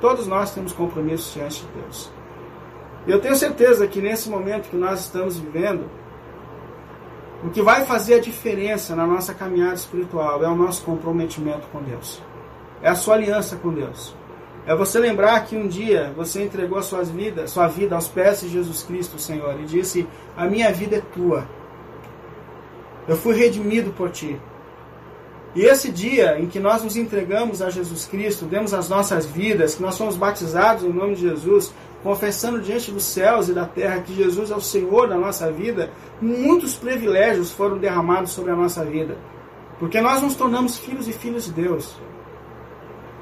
Todos 0.01 0.27
nós 0.27 0.55
temos 0.55 0.73
compromissos 0.73 1.35
diante 1.35 1.63
de 1.63 1.83
Deus. 1.83 2.16
Eu 3.07 3.21
tenho 3.21 3.37
certeza 3.37 3.87
que 3.87 4.01
nesse 4.01 4.29
momento 4.29 4.69
que 4.69 4.77
nós 4.77 5.01
estamos 5.01 5.39
vivendo, 5.39 5.89
o 7.45 7.51
que 7.51 7.63
vai 7.63 7.85
fazer 7.85 8.15
a 8.15 8.21
diferença 8.21 8.97
na 8.97 9.07
nossa 9.07 9.33
caminhada 9.33 9.75
espiritual 9.75 10.43
é 10.43 10.49
o 10.49 10.57
nosso 10.57 10.83
comprometimento 10.83 11.69
com 11.69 11.81
Deus. 11.83 12.21
É 12.83 12.89
a 12.89 12.95
sua 12.95 13.15
aliança 13.15 13.57
com 13.57 13.73
Deus. 13.73 14.15
É 14.67 14.75
você 14.75 14.99
lembrar 14.99 15.45
que 15.45 15.57
um 15.57 15.69
dia 15.69 16.13
você 16.17 16.43
entregou 16.43 16.83
sua 16.83 17.05
vida, 17.05 17.47
sua 17.47 17.69
vida 17.69 17.95
aos 17.95 18.09
pés 18.09 18.41
de 18.41 18.49
Jesus 18.49 18.83
Cristo, 18.83 19.17
Senhor, 19.17 19.61
e 19.61 19.65
disse: 19.65 20.09
"A 20.37 20.47
minha 20.47 20.73
vida 20.73 20.97
é 20.97 21.01
tua. 21.01 21.47
Eu 23.07 23.17
fui 23.17 23.37
redimido 23.37 23.93
por 23.93 24.11
ti." 24.11 24.41
E 25.55 25.63
esse 25.63 25.91
dia 25.91 26.39
em 26.39 26.47
que 26.47 26.59
nós 26.59 26.83
nos 26.83 26.97
entregamos 26.97 27.63
a 27.63 27.71
Jesus 27.71 28.07
Cristo, 28.07 28.45
demos 28.45 28.75
as 28.75 28.89
nossas 28.89 29.25
vidas, 29.25 29.77
que 29.77 29.83
nós 29.83 29.97
fomos 29.97 30.17
batizados 30.17 30.85
em 30.85 30.93
nome 30.93 31.15
de 31.15 31.23
Jesus, 31.23 31.73
confessando 32.07 32.61
diante 32.61 32.93
dos 32.93 33.03
céus 33.03 33.49
e 33.49 33.53
da 33.53 33.65
terra 33.65 34.01
que 34.01 34.15
Jesus 34.15 34.53
é 34.53 34.55
o 34.55 34.61
Senhor 34.61 35.09
da 35.09 35.17
nossa 35.17 35.51
vida, 35.51 35.91
muitos 36.23 36.77
privilégios 36.77 37.51
foram 37.51 37.79
derramados 37.79 38.31
sobre 38.31 38.53
a 38.53 38.55
nossa 38.55 38.85
vida. 38.85 39.19
Porque 39.81 40.01
nós 40.01 40.23
nos 40.23 40.37
tornamos 40.37 40.79
filhos 40.79 41.09
e 41.09 41.13
filhas 41.13 41.47
de 41.47 41.51
Deus. 41.51 41.97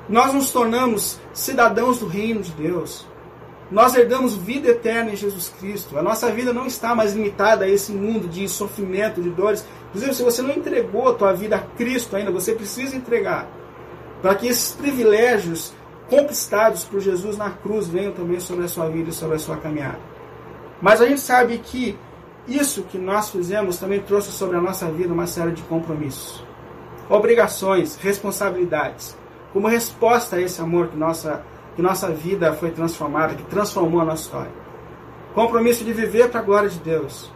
Nós 0.07 0.35
nos 0.35 0.51
tornamos 0.51 1.19
cidadãos 1.33 2.01
do 2.01 2.07
reino 2.07 2.43
de 2.43 2.53
Deus. 2.53 3.07
Nós 3.71 3.95
herdamos 3.95 4.35
vida 4.35 4.69
eterna 4.69 5.13
em 5.13 5.17
Jesus 5.17 5.51
Cristo. 5.59 5.97
A 5.97 6.03
nossa 6.03 6.31
vida 6.31 6.53
não 6.53 6.67
está 6.67 6.95
mais 6.95 7.15
limitada 7.15 7.65
a 7.65 7.69
esse 7.69 7.91
mundo 7.91 8.29
de 8.29 8.47
sofrimento, 8.47 9.23
de 9.23 9.31
dores. 9.31 9.67
Inclusive, 9.89 10.15
se 10.15 10.23
você 10.23 10.43
não 10.43 10.51
entregou 10.51 11.09
a 11.09 11.15
tua 11.15 11.33
vida 11.33 11.57
a 11.57 11.61
Cristo 11.61 12.17
ainda, 12.17 12.31
você 12.31 12.53
precisa 12.53 12.95
entregar. 12.95 13.49
Para 14.21 14.35
que 14.35 14.47
esses 14.47 14.73
privilégios 14.73 15.73
conquistados 16.09 16.85
por 16.85 17.01
Jesus 17.01 17.37
na 17.37 17.51
cruz 17.51 17.89
venham 17.89 18.13
também 18.13 18.41
sobre 18.41 18.65
a 18.65 18.69
sua 18.69 18.89
vida 18.89 19.11
e 19.11 19.13
sobre 19.13 19.37
a 19.37 19.39
sua 19.39 19.57
caminhada. 19.57 20.01
Mas 20.81 21.01
a 21.01 21.07
gente 21.07 21.21
sabe 21.21 21.59
que 21.59 21.99
isso 22.47 22.83
que 22.83 22.99
nós 22.99 23.31
fizemos 23.31 23.79
também 23.79 24.01
trouxe 24.01 24.31
sobre 24.31 24.57
a 24.57 24.61
nossa 24.61 24.91
vida 24.91 25.13
uma 25.13 25.27
série 25.27 25.53
de 25.53 25.63
compromissos, 25.63 26.45
obrigações, 27.09 27.97
responsabilidades, 27.97 29.17
como 29.53 29.69
resposta 29.69 30.37
a 30.37 30.41
esse 30.41 30.61
amor 30.61 30.89
que 30.89 30.97
nossa, 30.97 31.43
que 31.75 31.81
nossa 31.81 32.11
vida 32.11 32.53
foi 32.53 32.71
transformada, 32.71 33.35
que 33.35 33.45
transformou 33.45 34.01
a 34.01 34.05
nossa 34.05 34.25
história. 34.25 34.53
Compromisso 35.35 35.85
de 35.85 35.93
viver 35.93 36.29
para 36.29 36.41
a 36.41 36.43
glória 36.43 36.69
de 36.69 36.79
Deus, 36.81 37.33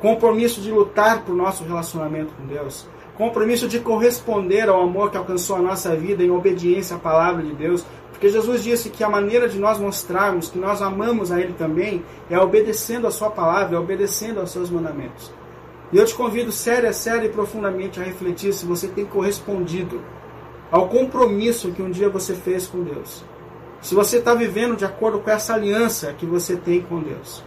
compromisso 0.00 0.60
de 0.60 0.72
lutar 0.72 1.22
por 1.22 1.34
nosso 1.34 1.62
relacionamento 1.62 2.34
com 2.34 2.44
Deus, 2.46 2.88
compromisso 3.16 3.68
de 3.68 3.78
corresponder 3.78 4.68
ao 4.68 4.82
amor 4.82 5.10
que 5.10 5.16
alcançou 5.16 5.56
a 5.56 5.62
nossa 5.62 5.94
vida 5.94 6.22
em 6.22 6.30
obediência 6.30 6.96
à 6.96 6.98
palavra 6.98 7.42
de 7.42 7.52
Deus, 7.52 7.84
porque 8.10 8.28
Jesus 8.28 8.62
disse 8.62 8.88
que 8.88 9.04
a 9.04 9.08
maneira 9.08 9.48
de 9.48 9.58
nós 9.58 9.78
mostrarmos 9.78 10.48
que 10.48 10.58
nós 10.58 10.80
amamos 10.80 11.30
a 11.30 11.40
Ele 11.40 11.52
também 11.52 12.04
é 12.30 12.38
obedecendo 12.38 13.06
a 13.06 13.10
Sua 13.10 13.30
palavra, 13.30 13.76
é 13.76 13.78
obedecendo 13.78 14.40
aos 14.40 14.50
Seus 14.50 14.70
mandamentos. 14.70 15.32
E 15.92 15.98
eu 15.98 16.06
te 16.06 16.14
convido 16.14 16.50
séria, 16.50 16.92
séria 16.92 17.26
e 17.26 17.30
profundamente 17.30 18.00
a 18.00 18.02
refletir 18.02 18.52
se 18.52 18.64
você 18.64 18.88
tem 18.88 19.04
correspondido 19.04 20.00
ao 20.70 20.88
compromisso 20.88 21.72
que 21.72 21.82
um 21.82 21.90
dia 21.90 22.08
você 22.08 22.34
fez 22.34 22.66
com 22.66 22.82
Deus. 22.82 23.22
Se 23.82 23.94
você 23.94 24.18
está 24.18 24.34
vivendo 24.34 24.76
de 24.76 24.86
acordo 24.86 25.18
com 25.18 25.30
essa 25.30 25.52
aliança 25.52 26.14
que 26.14 26.24
você 26.24 26.56
tem 26.56 26.80
com 26.80 27.00
Deus. 27.00 27.44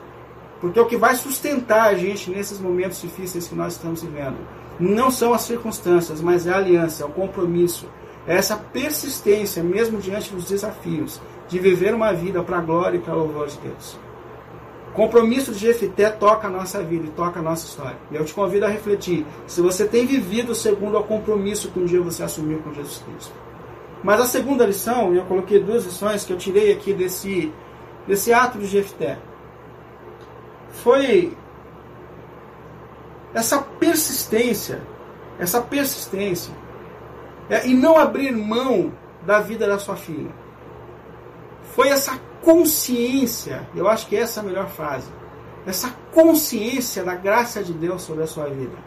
Porque 0.62 0.80
o 0.80 0.86
que 0.86 0.98
vai 0.98 1.16
sustentar 1.16 1.88
a 1.88 1.96
gente 1.96 2.30
nesses 2.30 2.60
momentos 2.60 3.02
difíceis 3.02 3.48
que 3.48 3.56
nós 3.56 3.74
estamos 3.74 4.04
vivendo 4.04 4.38
não 4.80 5.10
são 5.10 5.34
as 5.34 5.42
circunstâncias, 5.42 6.22
mas 6.22 6.48
é 6.48 6.52
a 6.52 6.58
aliança, 6.58 7.04
é 7.04 7.06
o 7.06 7.10
compromisso, 7.10 7.88
é 8.28 8.36
essa 8.36 8.56
persistência, 8.58 9.64
mesmo 9.64 10.00
diante 10.00 10.34
dos 10.34 10.46
desafios, 10.46 11.22
de 11.48 11.60
viver 11.60 11.94
uma 11.94 12.12
vida 12.12 12.42
para 12.44 12.58
a 12.58 12.62
glória 12.62 12.98
e 12.98 13.02
para 13.02 13.14
a 13.14 13.18
louvor 13.18 13.48
de 13.48 13.58
Deus. 13.60 13.98
O 14.90 14.96
compromisso 14.96 15.52
de 15.52 15.60
Jefité 15.60 16.10
toca 16.10 16.48
a 16.48 16.50
nossa 16.50 16.82
vida 16.82 17.06
e 17.06 17.12
toca 17.12 17.40
a 17.40 17.44
nossa 17.44 17.66
história. 17.66 17.98
E 18.10 18.16
eu 18.16 18.24
te 18.24 18.34
convido 18.34 18.66
a 18.66 18.70
refletir 18.70 19.26
se 19.46 19.62
você 19.62 19.86
tem 19.86 20.06
vivido 20.06 20.56
segundo 20.56 20.98
o 20.98 21.04
compromisso 21.04 21.70
que 21.70 21.80
um 21.80 21.86
dia 21.86 22.02
você 22.02 22.24
assumiu 22.24 22.60
com 22.60 22.74
Jesus 22.74 23.04
Cristo. 23.06 23.34
Mas 24.02 24.22
a 24.22 24.26
segunda 24.26 24.66
lição, 24.66 25.14
e 25.14 25.18
eu 25.18 25.26
coloquei 25.26 25.60
duas 25.60 25.84
lições 25.84 26.24
que 26.24 26.32
eu 26.32 26.38
tirei 26.38 26.72
aqui 26.72 26.94
desse, 26.94 27.52
desse 28.08 28.32
ato 28.32 28.58
de 28.58 28.68
Jefté, 28.68 29.18
foi 30.70 31.36
essa 33.36 33.60
persistência, 33.60 34.82
essa 35.38 35.62
persistência, 35.62 36.54
é, 37.50 37.68
e 37.68 37.76
não 37.76 37.98
abrir 37.98 38.32
mão 38.32 38.92
da 39.24 39.40
vida 39.40 39.68
da 39.68 39.78
sua 39.78 39.96
filha. 39.96 40.32
Foi 41.76 41.90
essa 41.90 42.20
consciência, 42.42 43.68
eu 43.76 43.88
acho 43.88 44.08
que 44.08 44.16
essa 44.16 44.40
é 44.40 44.44
a 44.44 44.46
melhor 44.46 44.68
frase, 44.70 45.10
essa 45.68 45.94
consciência 46.14 47.04
da 47.04 47.16
graça 47.16 47.62
de 47.62 47.74
Deus 47.74 48.02
sobre 48.02 48.24
a 48.24 48.28
sua 48.28 48.46
vida. 48.46 48.78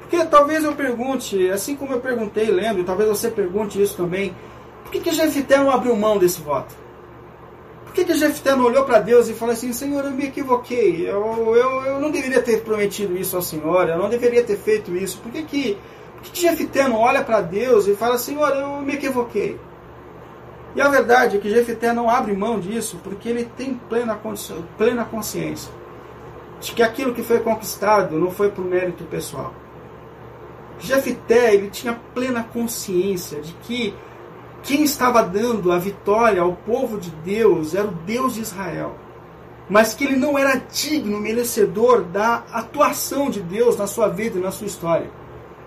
Porque 0.00 0.22
talvez 0.26 0.62
eu 0.62 0.74
pergunte, 0.74 1.50
assim 1.50 1.74
como 1.74 1.94
eu 1.94 2.00
perguntei 2.00 2.50
lendo, 2.50 2.84
talvez 2.84 3.08
você 3.08 3.30
pergunte 3.30 3.80
isso 3.82 3.96
também, 3.96 4.36
Por 4.84 4.92
que, 4.92 5.00
que 5.00 5.12
Jefité 5.12 5.56
não 5.56 5.70
abriu 5.70 5.96
mão 5.96 6.18
desse 6.18 6.40
voto? 6.42 6.74
Que, 7.94 8.04
que 8.04 8.14
Jefité 8.14 8.56
não 8.56 8.64
olhou 8.64 8.84
para 8.84 8.98
Deus 8.98 9.28
e 9.28 9.34
falou 9.34 9.52
assim, 9.52 9.72
Senhor, 9.72 10.04
eu 10.04 10.10
me 10.10 10.24
equivoquei, 10.24 11.08
eu, 11.08 11.54
eu, 11.54 11.82
eu 11.84 12.00
não 12.00 12.10
deveria 12.10 12.42
ter 12.42 12.62
prometido 12.62 13.16
isso 13.16 13.36
ao 13.36 13.42
Senhor, 13.42 13.88
eu 13.88 13.96
não 13.96 14.08
deveria 14.08 14.42
ter 14.42 14.56
feito 14.56 14.96
isso. 14.96 15.18
Por 15.20 15.30
que, 15.30 15.44
que, 15.44 15.78
por 16.14 16.22
que, 16.22 16.40
Jefité 16.40 16.88
não 16.88 16.98
olha 16.98 17.22
para 17.22 17.40
Deus 17.40 17.86
e 17.86 17.94
fala, 17.94 18.18
Senhor, 18.18 18.48
eu 18.48 18.82
me 18.82 18.94
equivoquei? 18.94 19.60
E 20.74 20.80
a 20.80 20.88
verdade 20.88 21.36
é 21.36 21.40
que 21.40 21.48
Jefité 21.48 21.92
não 21.92 22.10
abre 22.10 22.32
mão 22.32 22.58
disso 22.58 22.98
porque 23.04 23.28
ele 23.28 23.44
tem 23.56 23.74
plena, 23.88 24.20
plena 24.76 25.04
consciência 25.04 25.72
de 26.60 26.72
que 26.72 26.82
aquilo 26.82 27.14
que 27.14 27.22
foi 27.22 27.38
conquistado 27.38 28.18
não 28.18 28.32
foi 28.32 28.50
por 28.50 28.64
mérito 28.64 29.04
pessoal. 29.04 29.54
Jefité 30.80 31.54
ele 31.54 31.70
tinha 31.70 31.96
plena 32.12 32.42
consciência 32.42 33.40
de 33.40 33.52
que 33.62 33.94
quem 34.64 34.82
estava 34.82 35.22
dando 35.22 35.70
a 35.70 35.78
vitória 35.78 36.40
ao 36.40 36.54
povo 36.54 36.98
de 36.98 37.10
Deus 37.10 37.74
era 37.74 37.86
o 37.86 37.92
Deus 37.92 38.34
de 38.34 38.40
Israel, 38.40 38.96
mas 39.68 39.94
que 39.94 40.04
ele 40.04 40.16
não 40.16 40.38
era 40.38 40.56
digno, 40.56 41.20
merecedor 41.20 42.02
da 42.02 42.42
atuação 42.50 43.28
de 43.28 43.40
Deus 43.40 43.76
na 43.76 43.86
sua 43.86 44.08
vida 44.08 44.38
e 44.38 44.42
na 44.42 44.50
sua 44.50 44.66
história. 44.66 45.10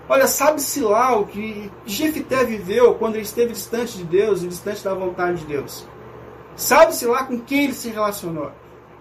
Olha, 0.08 0.26
sabe-se 0.26 0.80
lá 0.80 1.16
o 1.16 1.26
que 1.26 1.70
Jefité 1.86 2.44
viveu 2.44 2.94
quando 2.94 3.14
ele 3.14 3.24
esteve 3.24 3.52
distante 3.52 3.98
de 3.98 4.04
Deus 4.04 4.42
e 4.42 4.48
distante 4.48 4.82
da 4.82 4.94
vontade 4.94 5.40
de 5.40 5.46
Deus. 5.46 5.86
Sabe-se 6.56 7.06
lá 7.06 7.24
com 7.24 7.38
quem 7.38 7.64
ele 7.64 7.74
se 7.74 7.90
relacionou. 7.90 8.50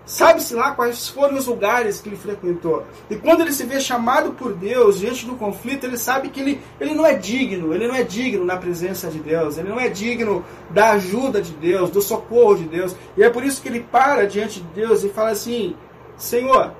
Sabe-se 0.08 0.56
lá 0.56 0.72
quais 0.72 1.10
foram 1.10 1.36
os 1.36 1.48
lugares 1.48 2.00
que 2.00 2.08
ele 2.08 2.15
frequentou. 2.15 2.86
E 3.10 3.17
quando 3.17 3.41
ele 3.41 3.52
se 3.52 3.65
vê 3.65 3.78
chamado 3.78 4.32
por 4.32 4.54
Deus 4.54 5.00
diante 5.00 5.26
do 5.26 5.36
conflito, 5.36 5.84
ele 5.84 5.98
sabe 5.98 6.30
que 6.30 6.39
ele, 6.39 6.62
ele 6.80 6.93
não 6.93 7.06
é 7.06 7.13
digno, 7.13 7.74
ele 7.74 7.89
não 7.89 7.93
é 7.93 8.04
digno 8.04 8.46
na 8.46 8.56
presença 8.56 9.10
de 9.10 9.20
Deus, 9.20 9.58
ele 9.58 9.67
não 9.67 9.78
é 9.78 9.89
digno 9.89 10.46
da 10.70 10.91
ajuda 10.91 11.41
de 11.41 11.52
Deus, 11.52 11.89
do 11.89 12.02
socorro 12.02 12.56
de 12.56 12.63
Deus. 12.63 12.96
E 13.17 13.24
é 13.24 13.30
por 13.30 13.43
isso 13.43 13.62
que 13.62 13.67
ele 13.67 13.82
para 13.82 14.26
diante 14.26 14.62
de 14.62 14.67
Deus 14.70 15.04
e 15.04 15.10
fala 15.10 15.32
assim: 15.32 15.76
Senhor, 16.15 16.72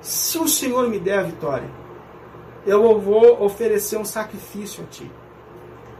se 0.00 0.36
o 0.36 0.48
Senhor 0.48 0.88
me 0.88 0.98
der 0.98 1.20
a 1.20 1.22
vitória, 1.22 1.70
eu 2.66 2.98
vou 2.98 3.44
oferecer 3.44 3.96
um 3.96 4.04
sacrifício 4.04 4.82
a 4.82 4.86
Ti. 4.88 5.08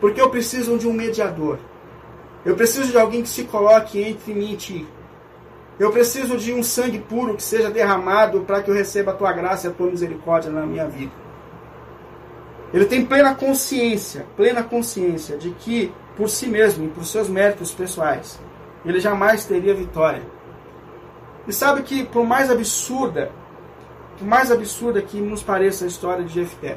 Porque 0.00 0.20
eu 0.20 0.28
preciso 0.28 0.76
de 0.76 0.88
um 0.88 0.92
mediador. 0.92 1.60
Eu 2.44 2.56
preciso 2.56 2.90
de 2.90 2.98
alguém 2.98 3.22
que 3.22 3.28
se 3.28 3.44
coloque 3.44 4.02
entre 4.02 4.34
mim 4.34 4.54
e 4.54 4.56
Ti. 4.56 4.88
Eu 5.80 5.90
preciso 5.90 6.36
de 6.36 6.52
um 6.52 6.62
sangue 6.62 6.98
puro 6.98 7.34
que 7.34 7.42
seja 7.42 7.70
derramado 7.70 8.42
para 8.42 8.62
que 8.62 8.70
eu 8.70 8.74
receba 8.74 9.12
a 9.12 9.14
tua 9.14 9.32
graça 9.32 9.66
e 9.66 9.70
a 9.70 9.72
tua 9.72 9.86
misericórdia 9.86 10.52
na 10.52 10.66
minha 10.66 10.86
vida. 10.86 11.10
Ele 12.70 12.84
tem 12.84 13.02
plena 13.02 13.34
consciência, 13.34 14.26
plena 14.36 14.62
consciência 14.62 15.38
de 15.38 15.52
que 15.52 15.90
por 16.18 16.28
si 16.28 16.46
mesmo 16.48 16.84
e 16.84 16.88
por 16.88 17.06
seus 17.06 17.30
méritos 17.30 17.72
pessoais, 17.72 18.38
ele 18.84 19.00
jamais 19.00 19.46
teria 19.46 19.72
vitória. 19.72 20.22
E 21.48 21.52
sabe 21.52 21.82
que 21.82 22.04
por 22.04 22.26
mais 22.26 22.50
absurda, 22.50 23.32
por 24.18 24.26
mais 24.26 24.52
absurda 24.52 25.00
que 25.00 25.18
nos 25.18 25.42
pareça 25.42 25.86
a 25.86 25.88
história 25.88 26.22
de 26.22 26.34
Jefté, 26.34 26.76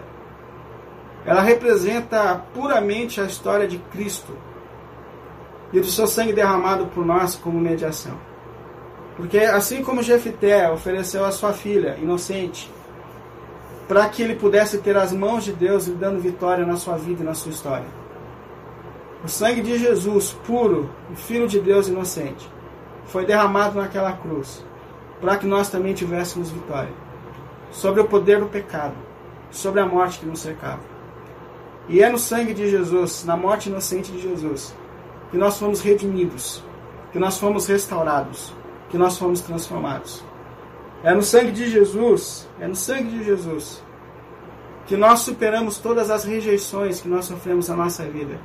ela 1.25 1.41
representa 1.41 2.41
puramente 2.53 3.19
a 3.19 3.25
história 3.25 3.67
de 3.67 3.79
Cristo 3.79 4.31
e 5.73 5.79
do 5.81 5.87
seu 5.87 6.07
sangue 6.07 6.31
derramado 6.31 6.85
por 6.85 7.05
nós 7.05 7.35
como 7.35 7.59
mediação. 7.59 8.32
Porque 9.15 9.39
assim 9.39 9.83
como 9.83 10.01
Jefité 10.01 10.69
ofereceu 10.69 11.23
a 11.23 11.31
sua 11.31 11.53
filha 11.53 11.97
inocente 12.01 12.71
para 13.87 14.07
que 14.09 14.23
ele 14.23 14.35
pudesse 14.35 14.79
ter 14.79 14.97
as 14.97 15.11
mãos 15.11 15.43
de 15.43 15.53
Deus 15.53 15.87
lhe 15.87 15.95
dando 15.95 16.19
vitória 16.19 16.65
na 16.65 16.77
sua 16.77 16.97
vida 16.97 17.21
e 17.21 17.25
na 17.25 17.33
sua 17.33 17.51
história. 17.51 17.85
O 19.23 19.27
sangue 19.27 19.61
de 19.61 19.77
Jesus, 19.77 20.35
puro, 20.45 20.89
o 21.11 21.15
Filho 21.15 21.47
de 21.47 21.59
Deus 21.59 21.87
inocente, 21.87 22.49
foi 23.05 23.25
derramado 23.25 23.79
naquela 23.79 24.13
cruz 24.13 24.63
para 25.21 25.37
que 25.37 25.45
nós 25.45 25.69
também 25.69 25.93
tivéssemos 25.93 26.49
vitória 26.49 26.91
sobre 27.71 28.01
o 28.01 28.05
poder 28.05 28.39
do 28.39 28.47
pecado, 28.47 28.95
sobre 29.49 29.79
a 29.79 29.85
morte 29.85 30.19
que 30.19 30.25
nos 30.25 30.39
cercava. 30.39 30.81
E 31.87 32.01
é 32.01 32.09
no 32.09 32.17
sangue 32.17 32.53
de 32.53 32.69
Jesus, 32.69 33.25
na 33.25 33.35
morte 33.35 33.69
inocente 33.69 34.11
de 34.11 34.21
Jesus, 34.21 34.73
que 35.31 35.37
nós 35.37 35.57
fomos 35.57 35.81
redimidos, 35.81 36.63
que 37.11 37.19
nós 37.19 37.37
fomos 37.37 37.67
restaurados, 37.67 38.53
que 38.93 38.97
nós 38.99 39.17
fomos 39.17 39.41
transformados. 39.41 40.23
É 41.03 41.15
no 41.15 41.23
sangue 41.23 41.51
de 41.51 41.67
Jesus, 41.67 42.47
é 42.59 42.67
no 42.67 42.75
sangue 42.75 43.09
de 43.09 43.23
Jesus 43.23 43.81
que 44.85 44.95
nós 44.95 45.21
superamos 45.21 45.79
todas 45.79 46.11
as 46.11 46.23
rejeições 46.25 47.01
que 47.01 47.07
nós 47.07 47.25
sofremos 47.25 47.69
na 47.69 47.75
nossa 47.75 48.03
vida. 48.03 48.39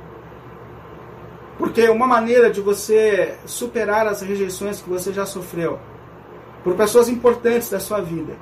Porque 1.59 1.87
uma 1.87 2.07
maneira 2.07 2.49
de 2.49 2.61
você 2.61 3.37
superar 3.45 4.07
as 4.07 4.21
rejeições 4.21 4.81
que 4.81 4.89
você 4.89 5.13
já 5.13 5.23
sofreu 5.23 5.77
por 6.63 6.73
pessoas 6.73 7.09
importantes 7.09 7.69
da 7.69 7.79
sua 7.79 8.01
vida 8.01 8.33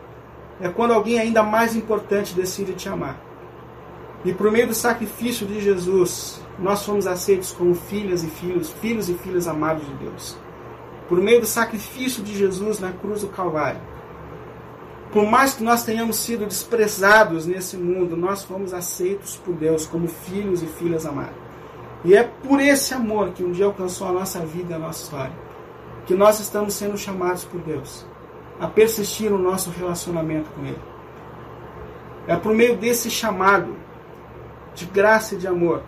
é 0.61 0.69
quando 0.69 0.93
alguém 0.93 1.19
ainda 1.19 1.43
mais 1.43 1.75
importante 1.75 2.33
decide 2.33 2.71
te 2.71 2.87
amar. 2.87 3.19
E 4.23 4.33
por 4.33 4.49
meio 4.49 4.67
do 4.67 4.73
sacrifício 4.73 5.45
de 5.45 5.59
Jesus, 5.59 6.41
nós 6.57 6.85
fomos 6.85 7.05
aceitos 7.05 7.51
como 7.51 7.75
filhas 7.75 8.23
e 8.23 8.29
filhos, 8.29 8.71
filhos 8.79 9.09
e 9.09 9.13
filhas 9.15 9.45
amados 9.45 9.85
de 9.85 9.93
Deus 9.95 10.46
por 11.07 11.19
meio 11.19 11.39
do 11.39 11.45
sacrifício 11.45 12.23
de 12.23 12.37
Jesus 12.37 12.79
na 12.79 12.91
cruz 12.91 13.21
do 13.21 13.27
Calvário. 13.27 13.79
Por 15.11 15.25
mais 15.25 15.53
que 15.53 15.63
nós 15.63 15.83
tenhamos 15.83 16.17
sido 16.17 16.45
desprezados 16.45 17.45
nesse 17.45 17.77
mundo, 17.77 18.17
nós 18.17 18.43
fomos 18.43 18.73
aceitos 18.73 19.37
por 19.37 19.53
Deus 19.55 19.85
como 19.85 20.07
filhos 20.07 20.61
e 20.61 20.67
filhas 20.67 21.05
amadas. 21.05 21.35
E 22.03 22.13
é 22.13 22.23
por 22.23 22.59
esse 22.59 22.93
amor 22.93 23.31
que 23.31 23.43
um 23.43 23.51
dia 23.51 23.65
alcançou 23.65 24.07
a 24.07 24.11
nossa 24.11 24.39
vida 24.45 24.73
e 24.73 24.75
a 24.75 24.79
nossa 24.79 25.03
história 25.03 25.47
que 26.05 26.13
nós 26.13 26.39
estamos 26.39 26.73
sendo 26.73 26.97
chamados 26.97 27.43
por 27.43 27.59
Deus 27.61 28.05
a 28.59 28.67
persistir 28.67 29.29
no 29.29 29.37
nosso 29.37 29.69
relacionamento 29.69 30.49
com 30.51 30.65
Ele. 30.65 30.79
É 32.27 32.35
por 32.35 32.53
meio 32.53 32.77
desse 32.77 33.09
chamado 33.09 33.75
de 34.73 34.85
graça 34.85 35.35
e 35.35 35.37
de 35.37 35.47
amor 35.47 35.83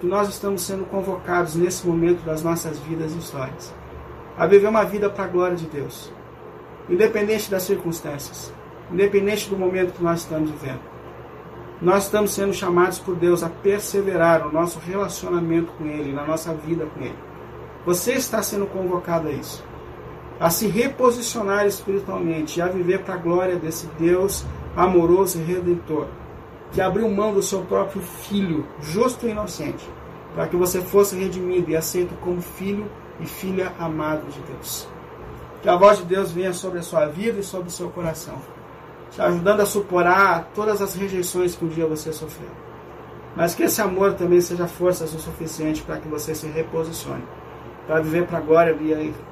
que 0.00 0.06
nós 0.06 0.28
estamos 0.28 0.62
sendo 0.62 0.84
convocados 0.84 1.54
nesse 1.54 1.86
momento 1.86 2.24
das 2.24 2.42
nossas 2.42 2.78
vidas 2.78 3.12
e 3.14 3.18
histórias 3.18 3.72
a 4.36 4.46
viver 4.46 4.68
uma 4.68 4.84
vida 4.84 5.10
para 5.10 5.24
a 5.24 5.28
glória 5.28 5.56
de 5.56 5.66
Deus, 5.66 6.12
independente 6.88 7.50
das 7.50 7.62
circunstâncias, 7.64 8.52
independente 8.90 9.48
do 9.48 9.56
momento 9.56 9.92
que 9.92 10.02
nós 10.02 10.20
estamos 10.20 10.50
vivendo. 10.50 10.80
Nós 11.80 12.04
estamos 12.04 12.32
sendo 12.32 12.54
chamados 12.54 12.98
por 12.98 13.16
Deus 13.16 13.42
a 13.42 13.48
perseverar 13.48 14.44
no 14.44 14.52
nosso 14.52 14.78
relacionamento 14.78 15.72
com 15.72 15.84
Ele, 15.84 16.12
na 16.12 16.24
nossa 16.24 16.54
vida 16.54 16.86
com 16.86 17.00
Ele. 17.00 17.18
Você 17.84 18.12
está 18.12 18.40
sendo 18.40 18.66
convocado 18.66 19.28
a 19.28 19.32
isso, 19.32 19.64
a 20.38 20.48
se 20.48 20.68
reposicionar 20.68 21.66
espiritualmente 21.66 22.58
e 22.58 22.62
a 22.62 22.68
viver 22.68 23.00
para 23.00 23.14
a 23.14 23.18
glória 23.18 23.56
desse 23.56 23.86
Deus 23.98 24.46
amoroso 24.76 25.38
e 25.38 25.42
redentor, 25.44 26.06
que 26.70 26.80
abriu 26.80 27.08
mão 27.08 27.34
do 27.34 27.42
seu 27.42 27.62
próprio 27.62 28.00
filho, 28.00 28.64
justo 28.80 29.26
e 29.26 29.30
inocente, 29.30 29.84
para 30.34 30.46
que 30.46 30.56
você 30.56 30.80
fosse 30.80 31.16
redimido 31.16 31.70
e 31.70 31.76
aceito 31.76 32.14
como 32.20 32.40
filho 32.40 32.88
e 33.20 33.26
filha 33.26 33.72
amada 33.78 34.22
de 34.30 34.40
Deus. 34.40 34.88
Que 35.62 35.68
a 35.68 35.76
voz 35.76 35.98
de 35.98 36.04
Deus 36.04 36.32
venha 36.32 36.52
sobre 36.52 36.78
a 36.78 36.82
sua 36.82 37.06
vida 37.06 37.38
e 37.38 37.42
sobre 37.42 37.68
o 37.68 37.70
seu 37.70 37.88
coração, 37.90 38.34
te 39.10 39.20
ajudando 39.20 39.60
a 39.60 39.66
superar 39.66 40.48
todas 40.54 40.82
as 40.82 40.94
rejeições 40.94 41.54
que 41.54 41.64
um 41.64 41.68
dia 41.68 41.86
você 41.86 42.12
sofreu. 42.12 42.50
Mas 43.36 43.54
que 43.54 43.62
esse 43.62 43.80
amor 43.80 44.14
também 44.14 44.40
seja 44.40 44.66
força 44.66 45.04
o 45.04 45.08
suficiente 45.08 45.82
para 45.82 45.98
que 45.98 46.08
você 46.08 46.34
se 46.34 46.46
reposicione, 46.46 47.24
para 47.86 48.00
viver 48.00 48.26
para 48.26 48.38
a 48.38 48.42
glória 48.42 48.76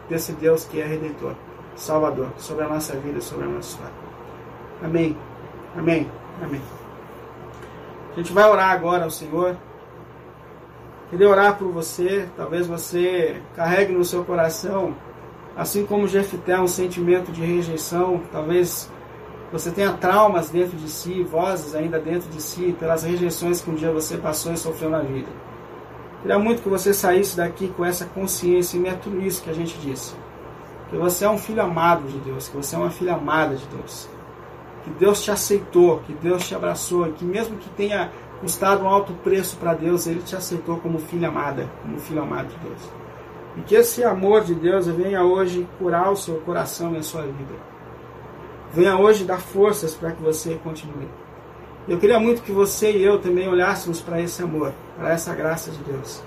desse 0.08 0.32
Deus 0.32 0.64
que 0.64 0.80
é 0.80 0.86
Redentor, 0.86 1.34
Salvador, 1.76 2.28
sobre 2.38 2.64
a 2.64 2.68
nossa 2.68 2.94
vida 2.96 3.18
e 3.18 3.22
sobre 3.22 3.44
a 3.44 3.48
nossa 3.48 3.70
história. 3.70 3.94
Amém. 4.82 5.16
Amém. 5.76 6.10
Amém. 6.42 6.62
A 8.12 8.16
gente 8.16 8.32
vai 8.32 8.48
orar 8.48 8.70
agora 8.70 9.04
ao 9.04 9.10
Senhor. 9.10 9.56
Queria 11.10 11.28
orar 11.28 11.58
por 11.58 11.72
você, 11.72 12.28
talvez 12.36 12.68
você 12.68 13.42
carregue 13.56 13.92
no 13.92 14.04
seu 14.04 14.24
coração, 14.24 14.94
assim 15.56 15.84
como 15.84 16.06
Jefté, 16.06 16.58
um 16.60 16.68
sentimento 16.68 17.32
de 17.32 17.42
rejeição, 17.42 18.22
talvez 18.30 18.88
você 19.50 19.72
tenha 19.72 19.92
traumas 19.92 20.50
dentro 20.50 20.76
de 20.76 20.88
si, 20.88 21.24
vozes 21.24 21.74
ainda 21.74 21.98
dentro 21.98 22.30
de 22.30 22.40
si, 22.40 22.76
pelas 22.78 23.02
rejeições 23.02 23.60
que 23.60 23.68
um 23.68 23.74
dia 23.74 23.90
você 23.90 24.16
passou 24.16 24.52
e 24.52 24.56
sofreu 24.56 24.88
na 24.88 25.00
vida. 25.00 25.28
Queria 26.22 26.38
muito 26.38 26.62
que 26.62 26.68
você 26.68 26.94
saísse 26.94 27.36
daqui 27.36 27.66
com 27.76 27.84
essa 27.84 28.04
consciência, 28.04 28.78
e 28.78 28.86
é 28.86 28.94
tudo 28.94 29.20
isso 29.20 29.42
que 29.42 29.50
a 29.50 29.54
gente 29.54 29.76
disse. 29.78 30.14
Que 30.90 30.96
você 30.96 31.24
é 31.24 31.28
um 31.28 31.38
filho 31.38 31.60
amado 31.60 32.06
de 32.06 32.18
Deus, 32.18 32.48
que 32.48 32.56
você 32.56 32.76
é 32.76 32.78
uma 32.78 32.90
filha 32.90 33.14
amada 33.14 33.56
de 33.56 33.66
Deus. 33.66 34.08
Que 34.84 34.90
Deus 34.90 35.24
te 35.24 35.32
aceitou, 35.32 35.98
que 36.06 36.12
Deus 36.12 36.46
te 36.46 36.54
abraçou, 36.54 37.10
que 37.12 37.24
mesmo 37.24 37.56
que 37.56 37.68
tenha 37.70 38.12
custado 38.40 38.84
um 38.84 38.88
alto 38.88 39.12
preço 39.22 39.56
para 39.56 39.74
Deus, 39.74 40.06
Ele 40.06 40.22
te 40.22 40.34
aceitou 40.34 40.78
como 40.78 40.98
filha 40.98 41.28
amada, 41.28 41.70
como 41.82 41.98
filho 41.98 42.22
amado 42.22 42.48
de 42.48 42.56
Deus. 42.58 42.80
E 43.56 43.60
que 43.62 43.74
esse 43.74 44.02
amor 44.02 44.42
de 44.42 44.54
Deus 44.54 44.86
venha 44.86 45.22
hoje 45.22 45.68
curar 45.78 46.10
o 46.10 46.16
seu 46.16 46.36
coração 46.40 46.94
e 46.94 46.98
a 46.98 47.02
sua 47.02 47.22
vida. 47.22 47.54
Venha 48.72 48.96
hoje 48.96 49.24
dar 49.24 49.40
forças 49.40 49.94
para 49.94 50.12
que 50.12 50.22
você 50.22 50.58
continue. 50.62 51.08
Eu 51.88 51.98
queria 51.98 52.20
muito 52.20 52.42
que 52.42 52.52
você 52.52 52.92
e 52.92 53.02
eu 53.02 53.18
também 53.18 53.48
olhássemos 53.48 54.00
para 54.00 54.20
esse 54.20 54.42
amor, 54.42 54.72
para 54.96 55.10
essa 55.10 55.34
graça 55.34 55.70
de 55.70 55.78
Deus. 55.78 56.22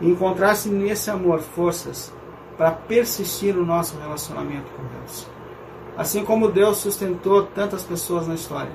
e 0.00 0.08
encontrasse 0.08 0.70
nesse 0.70 1.10
amor 1.10 1.40
forças 1.40 2.12
para 2.56 2.70
persistir 2.70 3.54
no 3.54 3.64
nosso 3.64 3.98
relacionamento 3.98 4.70
com 4.72 4.82
Deus. 4.98 5.26
Assim 5.96 6.24
como 6.24 6.50
Deus 6.50 6.78
sustentou 6.78 7.42
tantas 7.42 7.82
pessoas 7.82 8.26
na 8.26 8.34
história, 8.34 8.72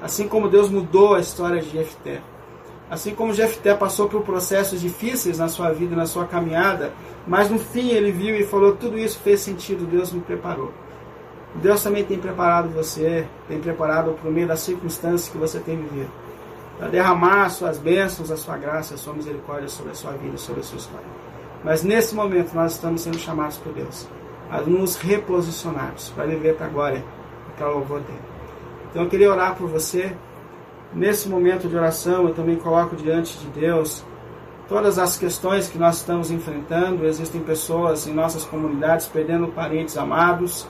assim 0.00 0.26
como 0.26 0.48
Deus 0.48 0.68
mudou 0.68 1.14
a 1.14 1.20
história 1.20 1.60
de 1.60 1.70
Jefté, 1.70 2.20
assim 2.90 3.14
como 3.14 3.32
Jefté 3.32 3.74
passou 3.74 4.08
por 4.08 4.22
processos 4.22 4.80
difíceis 4.80 5.38
na 5.38 5.48
sua 5.48 5.70
vida, 5.72 5.96
na 5.96 6.06
sua 6.06 6.26
caminhada, 6.26 6.92
mas 7.26 7.48
no 7.48 7.58
fim 7.58 7.88
ele 7.90 8.12
viu 8.12 8.36
e 8.36 8.44
falou: 8.44 8.76
tudo 8.76 8.98
isso 8.98 9.18
fez 9.20 9.40
sentido, 9.40 9.86
Deus 9.86 10.12
me 10.12 10.20
preparou. 10.20 10.72
Deus 11.54 11.82
também 11.82 12.04
tem 12.04 12.18
preparado 12.18 12.68
você, 12.70 13.26
tem 13.46 13.60
preparado 13.60 14.12
por 14.20 14.30
meio 14.30 14.48
das 14.48 14.60
circunstâncias 14.60 15.28
que 15.28 15.38
você 15.38 15.58
tem 15.58 15.76
vivido, 15.76 16.10
para 16.78 16.88
derramar 16.88 17.44
as 17.44 17.52
suas 17.54 17.78
bênçãos, 17.78 18.30
a 18.30 18.36
sua 18.36 18.56
graça, 18.56 18.94
a 18.94 18.96
sua 18.96 19.12
misericórdia 19.12 19.68
sobre 19.68 19.92
a 19.92 19.94
sua 19.94 20.12
vida, 20.12 20.36
sobre 20.38 20.60
a 20.60 20.64
sua 20.64 20.78
história. 20.78 21.06
Mas 21.62 21.82
nesse 21.82 22.14
momento 22.14 22.54
nós 22.54 22.72
estamos 22.72 23.02
sendo 23.02 23.18
chamados 23.18 23.56
por 23.58 23.72
Deus 23.72 24.08
a 24.50 24.60
nos 24.60 24.96
reposicionarmos 24.96 26.10
para 26.10 26.26
viver 26.26 26.56
para 26.56 26.66
a 26.66 26.70
glória 26.70 27.04
e 27.48 27.56
para 27.56 27.70
o 27.70 27.78
louvor 27.78 28.00
dele. 28.00 28.31
Então 28.92 29.02
eu 29.02 29.08
queria 29.08 29.30
orar 29.30 29.56
por 29.56 29.68
você. 29.68 30.16
Nesse 30.94 31.28
momento 31.28 31.66
de 31.66 31.74
oração 31.76 32.28
eu 32.28 32.34
também 32.34 32.54
coloco 32.56 32.94
diante 32.94 33.36
de 33.38 33.46
Deus 33.48 34.04
todas 34.68 34.98
as 34.98 35.16
questões 35.16 35.68
que 35.68 35.78
nós 35.78 35.96
estamos 35.96 36.30
enfrentando. 36.30 37.04
Existem 37.04 37.40
pessoas 37.40 38.06
em 38.06 38.14
nossas 38.14 38.44
comunidades 38.44 39.06
perdendo 39.06 39.48
parentes 39.48 39.96
amados 39.96 40.68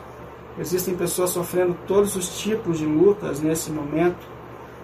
Existem 0.58 0.94
pessoas 0.94 1.30
sofrendo 1.30 1.74
todos 1.86 2.14
os 2.14 2.38
tipos 2.38 2.78
de 2.78 2.84
lutas 2.84 3.40
nesse 3.40 3.70
momento, 3.70 4.26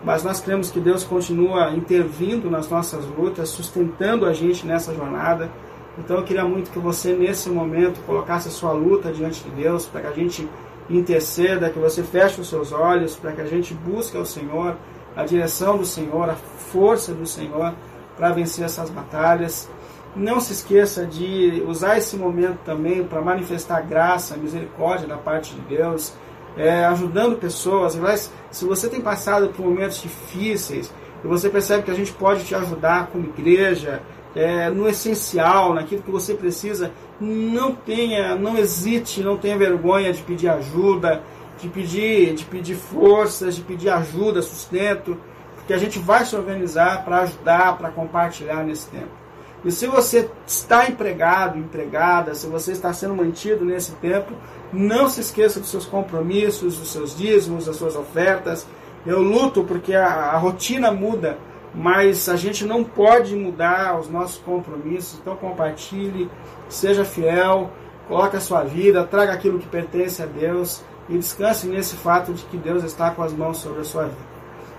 mas 0.02 0.22
nós 0.22 0.40
cremos 0.40 0.70
que 0.70 0.80
Deus 0.80 1.04
continua 1.04 1.72
intervindo 1.72 2.50
nas 2.50 2.70
nossas 2.70 3.04
lutas, 3.04 3.50
sustentando 3.50 4.24
a 4.24 4.32
gente 4.32 4.66
nessa 4.66 4.94
jornada. 4.94 5.50
Então 5.98 6.16
eu 6.16 6.24
queria 6.24 6.44
muito 6.44 6.70
que 6.70 6.78
você, 6.78 7.12
nesse 7.12 7.50
momento, 7.50 8.00
colocasse 8.06 8.48
a 8.48 8.50
sua 8.50 8.72
luta 8.72 9.12
diante 9.12 9.44
de 9.44 9.50
Deus, 9.50 9.84
para 9.84 10.00
que 10.00 10.06
a 10.06 10.12
gente 10.12 10.48
interceda, 10.88 11.70
que 11.70 11.78
você 11.78 12.02
feche 12.02 12.40
os 12.40 12.48
seus 12.48 12.72
olhos, 12.72 13.16
para 13.16 13.32
que 13.32 13.40
a 13.40 13.46
gente 13.46 13.74
busque 13.74 14.16
o 14.16 14.24
Senhor, 14.24 14.76
a 15.14 15.24
direção 15.24 15.76
do 15.76 15.84
Senhor, 15.84 16.28
a 16.30 16.34
força 16.34 17.12
do 17.12 17.26
Senhor 17.26 17.74
para 18.16 18.32
vencer 18.32 18.64
essas 18.64 18.90
batalhas. 18.90 19.68
Não 20.16 20.40
se 20.40 20.52
esqueça 20.52 21.06
de 21.06 21.62
usar 21.66 21.98
esse 21.98 22.16
momento 22.16 22.58
também 22.64 23.04
para 23.04 23.20
manifestar 23.20 23.82
graça, 23.82 24.36
misericórdia 24.36 25.06
da 25.06 25.16
parte 25.16 25.54
de 25.54 25.60
Deus, 25.62 26.12
é, 26.56 26.84
ajudando 26.86 27.36
pessoas. 27.36 27.94
Mas 27.94 28.32
se 28.50 28.64
você 28.64 28.88
tem 28.88 29.00
passado 29.00 29.48
por 29.50 29.64
momentos 29.66 30.02
difíceis 30.02 30.92
e 31.22 31.26
você 31.26 31.48
percebe 31.48 31.84
que 31.84 31.90
a 31.90 31.94
gente 31.94 32.12
pode 32.12 32.44
te 32.44 32.54
ajudar 32.54 33.08
como 33.08 33.26
igreja, 33.26 34.02
é, 34.34 34.70
no 34.70 34.88
essencial, 34.88 35.74
naquilo 35.74 36.02
que 36.02 36.10
você 36.10 36.34
precisa, 36.34 36.92
não 37.20 37.74
tenha, 37.74 38.34
não 38.34 38.56
hesite, 38.56 39.22
não 39.22 39.36
tenha 39.36 39.56
vergonha 39.56 40.12
de 40.12 40.22
pedir 40.22 40.48
ajuda, 40.48 41.22
de 41.58 41.68
pedir, 41.68 42.34
de 42.34 42.44
pedir 42.44 42.76
forças, 42.76 43.56
de 43.56 43.62
pedir 43.62 43.90
ajuda, 43.90 44.42
sustento, 44.42 45.16
porque 45.54 45.72
a 45.72 45.78
gente 45.78 45.98
vai 45.98 46.24
se 46.24 46.36
organizar 46.36 47.04
para 47.04 47.20
ajudar, 47.20 47.76
para 47.76 47.90
compartilhar 47.90 48.62
nesse 48.64 48.86
tempo. 48.88 49.18
E 49.64 49.72
se 49.72 49.86
você 49.88 50.30
está 50.46 50.88
empregado, 50.88 51.58
empregada, 51.58 52.34
se 52.34 52.46
você 52.46 52.72
está 52.72 52.92
sendo 52.92 53.16
mantido 53.16 53.64
nesse 53.64 53.92
tempo, 53.96 54.32
não 54.72 55.08
se 55.08 55.20
esqueça 55.20 55.58
dos 55.58 55.70
seus 55.70 55.84
compromissos, 55.84 56.78
dos 56.78 56.92
seus 56.92 57.16
dízimos, 57.16 57.66
das 57.66 57.76
suas 57.76 57.96
ofertas. 57.96 58.66
Eu 59.04 59.20
luto 59.20 59.64
porque 59.64 59.94
a, 59.94 60.06
a 60.06 60.38
rotina 60.38 60.92
muda, 60.92 61.38
mas 61.74 62.28
a 62.28 62.36
gente 62.36 62.64
não 62.64 62.82
pode 62.82 63.34
mudar 63.34 63.98
os 63.98 64.08
nossos 64.08 64.38
compromissos. 64.38 65.18
Então 65.20 65.36
compartilhe, 65.36 66.30
seja 66.68 67.04
fiel, 67.04 67.70
coloque 68.06 68.36
a 68.36 68.40
sua 68.40 68.64
vida, 68.64 69.04
traga 69.04 69.32
aquilo 69.32 69.58
que 69.58 69.66
pertence 69.66 70.22
a 70.22 70.26
Deus 70.26 70.82
e 71.08 71.16
descanse 71.16 71.66
nesse 71.66 71.96
fato 71.96 72.32
de 72.32 72.42
que 72.44 72.56
Deus 72.56 72.82
está 72.84 73.10
com 73.10 73.22
as 73.22 73.32
mãos 73.32 73.58
sobre 73.58 73.80
a 73.80 73.84
sua 73.84 74.04
vida. 74.04 74.28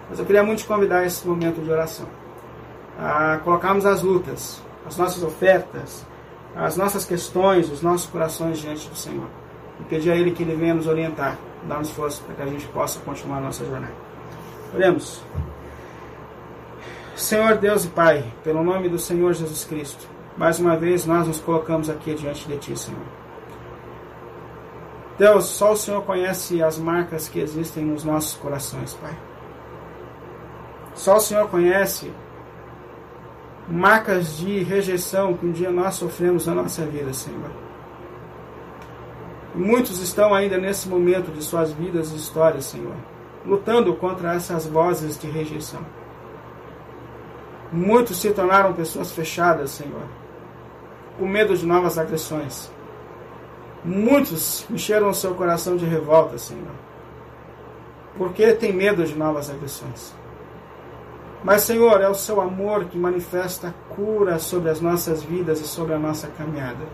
Mas 0.10 0.20
eu 0.20 0.26
queria 0.26 0.44
muito 0.44 0.60
te 0.60 0.66
convidar 0.66 1.00
a 1.00 1.06
esse 1.06 1.28
momento 1.28 1.62
de 1.62 1.72
oração, 1.72 2.08
a 2.98 3.38
colocarmos 3.44 3.86
as 3.86 4.02
lutas, 4.02 4.62
as 4.86 4.98
nossas 4.98 5.24
ofertas, 5.24 6.06
as 6.56 6.76
nossas 6.76 7.06
questões, 7.06 7.70
os 7.72 7.82
nossos 7.82 8.10
corações 8.10 8.58
diante 8.58 8.90
do 8.90 8.96
Senhor. 8.96 9.28
E 9.80 9.84
pedir 9.84 10.12
a 10.12 10.16
Ele 10.16 10.32
que 10.32 10.44
Ele 10.44 10.56
venha 10.56 10.74
nos 10.74 10.88
orientar, 10.88 11.38
dar-nos 11.68 11.92
força 11.92 12.22
para 12.24 12.36
que 12.36 12.42
a 12.42 12.48
gente 12.48 12.68
possa 12.68 13.00
continuar 13.02 13.38
a 13.38 13.42
nossa 13.42 13.64
jornada. 13.64 13.94
Oremos. 14.74 15.24
Senhor 17.20 17.58
Deus 17.58 17.84
e 17.84 17.90
Pai, 17.90 18.24
pelo 18.46 18.64
nome 18.64 18.88
do 18.88 18.98
Senhor 18.98 19.34
Jesus 19.34 19.66
Cristo, 19.66 20.08
mais 20.38 20.58
uma 20.58 20.78
vez 20.78 21.06
nós 21.06 21.28
nos 21.28 21.38
colocamos 21.38 21.90
aqui 21.90 22.16
diante 22.16 22.48
de 22.48 22.58
Ti, 22.58 22.80
Senhor. 22.80 23.02
Deus, 25.18 25.48
só 25.48 25.74
o 25.74 25.76
Senhor 25.76 26.02
conhece 26.04 26.64
as 26.64 26.80
marcas 26.80 27.28
que 27.28 27.42
existem 27.42 27.84
nos 27.84 28.06
nossos 28.06 28.36
corações, 28.38 28.94
Pai. 28.94 29.20
Só 30.96 31.18
o 31.18 31.20
Senhor 31.20 31.50
conhece 31.50 32.10
marcas 33.68 34.38
de 34.38 34.64
rejeição 34.64 35.34
que 35.34 35.46
um 35.46 35.52
dia 35.52 35.72
nós 35.72 35.96
sofremos 35.96 36.46
na 36.46 36.56
nossa 36.56 36.86
vida, 36.86 37.14
Senhor. 37.14 37.52
Muitos 39.54 40.02
estão 40.02 40.34
ainda 40.34 40.58
nesse 40.58 40.88
momento 40.88 41.32
de 41.32 41.44
suas 41.44 41.74
vidas 41.74 42.14
e 42.14 42.16
histórias, 42.16 42.64
Senhor, 42.64 42.96
lutando 43.46 43.94
contra 43.96 44.36
essas 44.36 44.66
vozes 44.66 45.20
de 45.20 45.28
rejeição. 45.28 45.99
Muitos 47.72 48.20
se 48.20 48.32
tornaram 48.32 48.74
pessoas 48.74 49.12
fechadas, 49.12 49.72
Senhor, 49.72 50.04
com 51.18 51.28
medo 51.28 51.56
de 51.56 51.66
novas 51.66 51.98
agressões. 51.98 52.72
Muitos 53.84 54.66
encheram 54.70 55.10
o 55.10 55.14
seu 55.14 55.36
coração 55.36 55.78
de 55.78 55.86
revolta, 55.86 56.38
Senhor, 56.38 56.74
porque 58.18 58.54
tem 58.54 58.74
medo 58.74 59.06
de 59.06 59.16
novas 59.16 59.50
agressões. 59.50 60.14
Mas, 61.44 61.62
Senhor, 61.62 62.02
é 62.02 62.10
o 62.10 62.16
seu 62.16 62.42
amor 62.42 62.86
que 62.86 62.98
manifesta 62.98 63.74
cura 63.90 64.40
sobre 64.40 64.70
as 64.70 64.82
nossas 64.82 65.24
vidas 65.24 65.62
e 65.62 65.64
sobre 65.64 65.94
a 65.94 66.00
nossa 66.00 66.28
caminhada. 66.28 66.86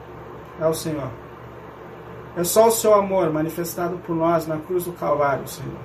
É 0.60 0.68
o 0.68 0.74
Senhor. 0.74 1.10
É 2.38 2.44
só 2.44 2.68
o 2.68 2.72
seu 2.72 2.94
amor 2.94 3.32
manifestado 3.32 3.98
por 4.06 4.16
nós 4.16 4.46
na 4.46 4.58
cruz 4.58 4.84
do 4.84 4.92
Calvário, 4.92 5.48
Senhor, 5.48 5.80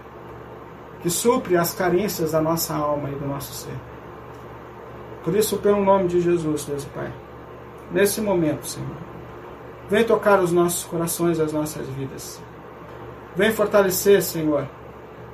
que 1.01 1.09
supre 1.09 1.57
as 1.57 1.73
carências 1.73 2.33
da 2.33 2.41
nossa 2.41 2.75
alma 2.75 3.09
e 3.09 3.15
do 3.15 3.27
nosso 3.27 3.55
ser. 3.55 3.77
Por 5.25 5.35
isso, 5.37 5.59
pelo 5.59 5.85
nome 5.85 6.09
de 6.09 6.21
Jesus, 6.21 6.65
Deus 6.65 6.85
Pai, 6.87 7.13
nesse 7.91 8.21
momento, 8.21 8.67
Senhor, 8.67 8.97
vem 9.89 10.05
tocar 10.05 10.41
os 10.41 10.53
nossos 10.53 10.85
corações 10.85 11.39
e 11.39 11.43
as 11.43 11.53
nossas 11.53 11.87
vidas. 11.89 12.43
Vem 13.37 13.53
fortalecer, 13.53 14.23
Senhor, 14.23 14.67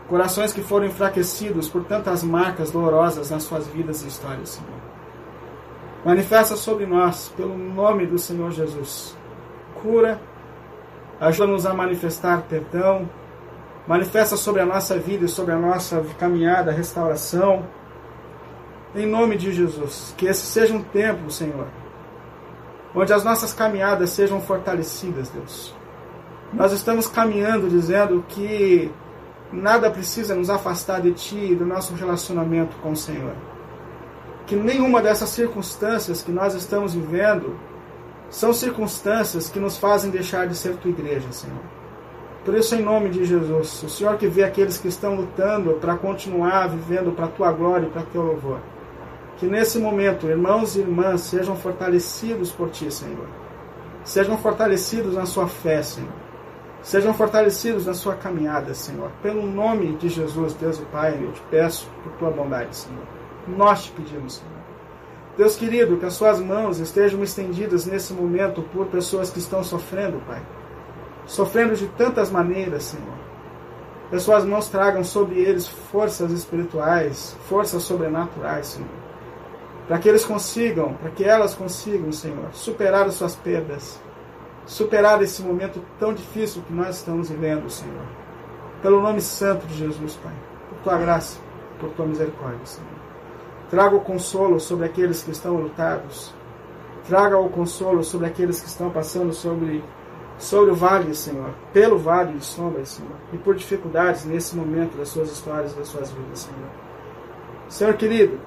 Corações 0.09 0.53
que 0.53 0.63
foram 0.63 0.87
enfraquecidos 0.87 1.69
por 1.69 1.85
tantas 1.85 2.23
marcas 2.23 2.71
dolorosas 2.71 3.31
nas 3.31 3.43
suas 3.43 3.67
vidas 3.67 4.05
e 4.05 4.09
histórias, 4.09 4.51
Senhor. 4.51 4.81
Manifesta 6.05 6.55
sobre 6.55 6.87
nós, 6.87 7.33
pelo 7.37 7.59
nome 7.59 8.07
do 8.07 8.17
Senhor 8.17 8.53
Jesus. 8.53 9.17
Cura, 9.83 10.21
ajuda-nos 11.19 11.67
a 11.67 11.75
manifestar 11.75 12.43
perdão, 12.43 13.11
manifesta 13.85 14.37
sobre 14.37 14.63
a 14.63 14.67
nossa 14.67 14.97
vida 14.97 15.25
e 15.25 15.29
sobre 15.29 15.53
a 15.53 15.59
nossa 15.59 16.01
caminhada, 16.17 16.71
restauração. 16.71 17.67
Em 18.97 19.07
nome 19.07 19.37
de 19.37 19.53
Jesus, 19.53 20.15
que 20.17 20.27
esse 20.27 20.47
seja 20.47 20.75
um 20.75 20.83
tempo, 20.83 21.31
Senhor, 21.31 21.67
onde 22.95 23.13
as 23.13 23.23
nossas 23.23 23.53
caminhadas 23.53 24.11
sejam 24.11 24.41
fortalecidas, 24.41 25.29
Deus. 25.29 25.75
Nós 26.53 26.73
estamos 26.73 27.07
caminhando 27.07 27.69
dizendo 27.69 28.25
que 28.29 28.91
Nada 29.53 29.91
precisa 29.91 30.35
nos 30.35 30.51
afastar 30.51 31.01
de 31.01 31.13
Ti 31.13 31.53
e 31.53 31.55
do 31.55 31.65
nosso 31.65 31.95
relacionamento 31.95 32.77
com 32.83 32.93
o 32.93 32.97
Senhor. 32.97 33.35
Que 34.45 34.57
nenhuma 34.57 35.01
dessas 35.01 35.29
circunstâncias 35.29 36.23
que 36.23 36.33
nós 36.33 36.55
estamos 36.55 36.95
vivendo 36.95 37.57
são 38.29 38.53
circunstâncias 38.53 39.49
que 39.49 39.61
nos 39.61 39.77
fazem 39.77 40.11
deixar 40.11 40.49
de 40.49 40.57
ser 40.57 40.77
Tua 40.77 40.91
igreja, 40.91 41.31
Senhor. 41.31 41.61
Por 42.45 42.55
isso, 42.55 42.75
em 42.75 42.83
nome 42.83 43.09
de 43.09 43.25
Jesus, 43.25 43.83
o 43.85 43.89
Senhor 43.89 44.17
que 44.17 44.27
vê 44.27 44.43
aqueles 44.43 44.79
que 44.79 44.89
estão 44.89 45.15
lutando 45.15 45.75
para 45.75 45.97
continuar 45.97 46.69
vivendo 46.69 47.15
para 47.15 47.27
a 47.27 47.29
Tua 47.29 47.53
glória 47.53 47.87
e 47.87 47.91
para 47.91 48.03
Teu 48.03 48.23
louvor. 48.23 48.59
Que 49.37 49.47
nesse 49.47 49.79
momento, 49.79 50.29
irmãos 50.29 50.77
e 50.77 50.81
irmãs 50.81 51.23
sejam 51.23 51.57
fortalecidos 51.57 52.53
por 52.53 52.71
Ti, 52.71 52.91
Senhor. 52.91 53.29
Sejam 54.05 54.39
fortalecidos 54.39 55.15
na 55.15 55.27
sua 55.27 55.47
fé, 55.47 55.83
Senhor 55.83 56.27
Sejam 56.87 57.13
fortalecidos 57.13 57.85
na 57.85 57.95
sua 57.95 58.15
caminhada, 58.15 58.73
Senhor. 58.73 59.11
Pelo 59.21 59.45
nome 59.45 59.97
de 59.97 60.09
Jesus, 60.09 60.55
Deus 60.55 60.79
e 60.79 60.83
Pai, 60.83 61.19
eu 61.21 61.33
te 61.33 61.43
peço 61.51 61.91
por 62.01 62.13
tua 62.13 62.31
bondade, 62.31 62.77
Senhor. 62.77 63.03
Nós 63.49 63.87
te 63.87 63.91
pedimos, 63.91 64.37
Senhor. 64.37 64.53
Deus 65.37 65.57
querido, 65.57 65.97
que 65.97 66.07
as 66.07 66.15
suas 66.15 66.39
mãos 66.39 66.79
estejam 66.79 67.25
estendidas 67.25 67.87
nesse 67.87 68.13
momento 68.13 68.63
por 68.73 68.87
pessoas 68.87 69.31
que 69.31 69.41
estão 69.41 69.65
sofrendo, 69.65 70.23
Pai. 70.29 70.41
Sofrendo 71.27 71.75
de 71.75 71.89
tantas 71.89 72.31
maneiras, 72.31 72.85
Senhor. 72.85 73.19
Que 74.09 74.15
as 74.15 74.23
suas 74.23 74.45
mãos 74.45 74.69
tragam 74.69 75.03
sobre 75.03 75.41
eles 75.41 75.67
forças 75.67 76.31
espirituais, 76.31 77.37
forças 77.49 77.83
sobrenaturais, 77.83 78.65
Senhor. 78.69 79.06
Para 79.87 79.99
que 79.99 80.09
eles 80.09 80.25
consigam, 80.25 80.95
para 80.95 81.11
que 81.11 81.25
elas 81.25 81.55
consigam, 81.55 82.11
Senhor, 82.11 82.53
superar 82.53 83.07
as 83.07 83.15
suas 83.15 83.37
perdas, 83.37 84.01
superar 84.67 85.23
esse 85.23 85.43
momento 85.43 85.81
tão 85.99 86.13
difícil 86.13 86.63
que 86.63 86.73
nós 86.73 86.97
estamos 86.97 87.31
vivendo, 87.31 87.71
Senhor. 87.71 88.05
Pelo 88.83 89.01
nome 89.01 89.21
santo 89.21 89.67
de 89.67 89.75
Jesus, 89.75 90.17
Pai, 90.17 90.35
por 90.69 90.79
tua 90.79 90.99
graça, 90.99 91.39
por 91.79 91.91
tua 91.91 92.07
misericórdia, 92.07 92.67
Senhor. 92.67 92.91
Traga 93.71 93.97
o 93.97 94.01
consolo 94.01 94.59
sobre 94.59 94.87
aqueles 94.87 95.23
que 95.23 95.31
estão 95.31 95.55
lutados. 95.55 96.35
Traga 97.09 97.39
o 97.39 97.49
consolo 97.49 98.03
sobre 98.03 98.27
aqueles 98.27 98.61
que 98.61 98.67
estão 98.67 98.91
passando 98.91 99.33
sobre, 99.33 99.83
sobre 100.37 100.73
o 100.73 100.75
vale, 100.75 101.15
Senhor, 101.15 101.51
pelo 101.73 101.97
vale 101.97 102.33
de 102.33 102.45
sombras, 102.45 102.89
Senhor, 102.91 103.17
e 103.33 103.39
por 103.39 103.55
dificuldades 103.55 104.25
nesse 104.25 104.57
momento 104.57 104.97
das 104.97 105.09
suas 105.09 105.31
histórias, 105.31 105.75
das 105.75 105.87
suas 105.87 106.11
vidas, 106.11 106.41
Senhor. 106.41 106.71
Senhor 107.69 107.95
querido, 107.95 108.41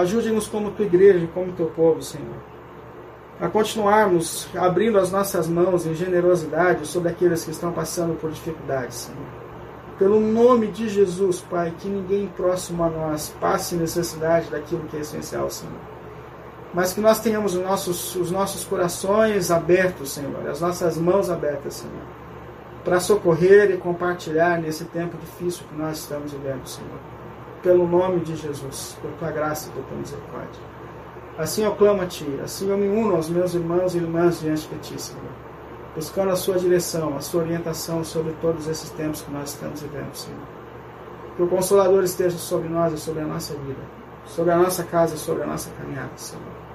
ajude-nos 0.00 0.48
como 0.48 0.70
tua 0.70 0.86
igreja, 0.86 1.28
como 1.32 1.52
teu 1.52 1.66
povo, 1.66 2.02
Senhor, 2.02 2.36
a 3.40 3.48
continuarmos 3.48 4.48
abrindo 4.56 4.98
as 4.98 5.12
nossas 5.12 5.46
mãos 5.48 5.86
em 5.86 5.94
generosidade 5.94 6.86
sobre 6.86 7.10
aqueles 7.10 7.44
que 7.44 7.50
estão 7.50 7.72
passando 7.72 8.18
por 8.18 8.30
dificuldades, 8.30 8.96
Senhor. 8.96 9.26
Pelo 9.98 10.20
nome 10.20 10.68
de 10.68 10.88
Jesus, 10.88 11.40
Pai, 11.40 11.72
que 11.78 11.88
ninguém 11.88 12.28
próximo 12.28 12.84
a 12.84 12.88
nós 12.88 13.34
passe 13.40 13.74
necessidade 13.74 14.50
daquilo 14.50 14.84
que 14.84 14.96
é 14.96 15.00
essencial, 15.00 15.50
Senhor 15.50 15.98
mas 16.72 16.92
que 16.92 17.00
nós 17.00 17.20
tenhamos 17.20 17.54
os 17.54 17.62
nossos, 17.62 18.14
os 18.16 18.30
nossos 18.30 18.64
corações 18.64 19.50
abertos, 19.50 20.12
Senhor, 20.12 20.46
as 20.48 20.60
nossas 20.60 20.98
mãos 20.98 21.30
abertas, 21.30 21.74
Senhor, 21.74 22.02
para 22.84 23.00
socorrer 23.00 23.70
e 23.70 23.76
compartilhar 23.76 24.60
nesse 24.60 24.84
tempo 24.84 25.16
difícil 25.16 25.64
que 25.68 25.74
nós 25.74 25.98
estamos 25.98 26.32
vivendo, 26.32 26.66
Senhor. 26.66 27.17
Pelo 27.62 27.86
nome 27.86 28.20
de 28.20 28.36
Jesus, 28.36 28.96
por 29.00 29.10
tua 29.12 29.30
graça 29.30 29.68
e 29.68 29.72
por 29.72 29.82
tua 29.84 29.98
misericórdia. 29.98 30.60
Assim 31.36 31.64
eu 31.64 31.74
clamo 31.74 32.02
a 32.02 32.06
Ti, 32.06 32.26
assim 32.42 32.68
eu 32.68 32.76
me 32.76 32.88
uno 32.88 33.16
aos 33.16 33.28
meus 33.28 33.54
irmãos 33.54 33.94
e 33.94 33.98
irmãs 33.98 34.40
diante 34.40 34.68
de 34.68 34.78
Ti, 34.78 35.00
Senhor, 35.00 35.22
buscando 35.94 36.30
a 36.30 36.36
Sua 36.36 36.58
direção, 36.58 37.16
a 37.16 37.20
Sua 37.20 37.42
orientação 37.42 38.02
sobre 38.04 38.32
todos 38.40 38.66
esses 38.66 38.90
tempos 38.90 39.22
que 39.22 39.30
nós 39.30 39.50
estamos 39.50 39.82
vivendo, 39.82 40.14
Senhor. 40.14 40.40
Que 41.36 41.42
o 41.42 41.48
Consolador 41.48 42.02
esteja 42.02 42.36
sobre 42.36 42.68
nós 42.68 42.92
e 42.92 42.98
sobre 42.98 43.22
a 43.22 43.26
nossa 43.26 43.54
vida, 43.54 43.82
sobre 44.24 44.52
a 44.52 44.56
nossa 44.56 44.82
casa 44.84 45.14
e 45.14 45.18
sobre 45.18 45.44
a 45.44 45.46
nossa 45.46 45.70
caminhada, 45.70 46.10
Senhor 46.16 46.68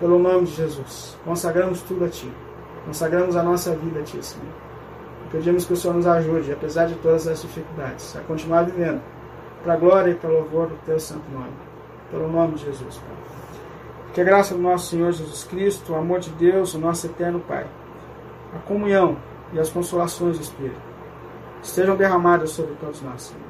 pelo 0.00 0.18
nome 0.18 0.46
de 0.46 0.52
Jesus. 0.52 1.16
Consagramos 1.24 1.82
tudo 1.82 2.06
a 2.06 2.08
Ti. 2.08 2.32
Consagramos 2.86 3.36
a 3.36 3.42
nossa 3.42 3.76
vida 3.76 4.00
a 4.00 4.02
Ti, 4.02 4.24
Senhor. 4.24 4.48
Pedimos 5.30 5.66
que 5.66 5.74
o 5.74 5.76
Senhor 5.76 5.94
nos 5.94 6.06
ajude, 6.06 6.50
apesar 6.50 6.86
de 6.86 6.94
todas 6.96 7.28
as 7.28 7.42
dificuldades, 7.42 8.16
a 8.16 8.20
continuar 8.20 8.64
vivendo 8.64 9.00
para 9.62 9.74
a 9.74 9.76
glória 9.76 10.10
e 10.10 10.14
para 10.14 10.30
o 10.30 10.34
louvor 10.34 10.68
do 10.68 10.76
Teu 10.84 10.98
santo 10.98 11.30
nome. 11.30 11.52
Pelo 12.10 12.30
nome 12.30 12.54
de 12.54 12.64
Jesus, 12.64 12.96
Pai. 12.96 13.16
Que 14.14 14.20
a 14.20 14.24
graça 14.24 14.54
do 14.54 14.60
nosso 14.60 14.90
Senhor 14.90 15.12
Jesus 15.12 15.44
Cristo, 15.44 15.92
o 15.92 15.96
amor 15.96 16.20
de 16.20 16.30
Deus, 16.30 16.74
o 16.74 16.78
nosso 16.78 17.06
eterno 17.06 17.40
Pai, 17.40 17.66
a 18.54 18.58
comunhão 18.60 19.16
e 19.52 19.58
as 19.58 19.70
consolações 19.70 20.36
do 20.36 20.42
Espírito 20.42 20.90
estejam 21.62 21.96
derramadas 21.96 22.50
sobre 22.50 22.74
todos 22.74 23.02
nós, 23.02 23.22
Senhor. 23.22 23.42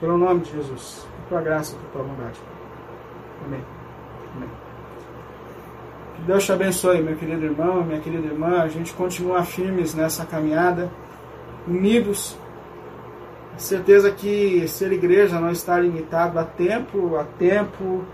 Pelo 0.00 0.18
nome 0.18 0.40
de 0.40 0.52
Jesus, 0.52 1.06
por 1.16 1.28
tua 1.28 1.40
graça 1.40 1.74
por 1.76 1.90
tua 1.90 2.02
bondade. 2.02 2.38
Amém. 3.44 3.64
Amém. 4.36 4.48
Que 6.16 6.22
Deus 6.22 6.44
te 6.44 6.52
abençoe, 6.52 7.02
meu 7.02 7.16
querido 7.16 7.44
irmão, 7.44 7.82
minha 7.82 8.00
querida 8.00 8.26
irmã. 8.26 8.62
A 8.62 8.68
gente 8.68 8.92
continua 8.92 9.42
firmes 9.44 9.94
nessa 9.94 10.24
caminhada, 10.24 10.90
unidos. 11.66 12.38
Certeza 13.56 14.10
que 14.10 14.66
ser 14.68 14.92
igreja 14.92 15.40
não 15.40 15.50
está 15.50 15.78
limitado 15.78 16.38
a 16.38 16.44
tempo, 16.44 17.16
a 17.16 17.24
tempo, 17.24 18.04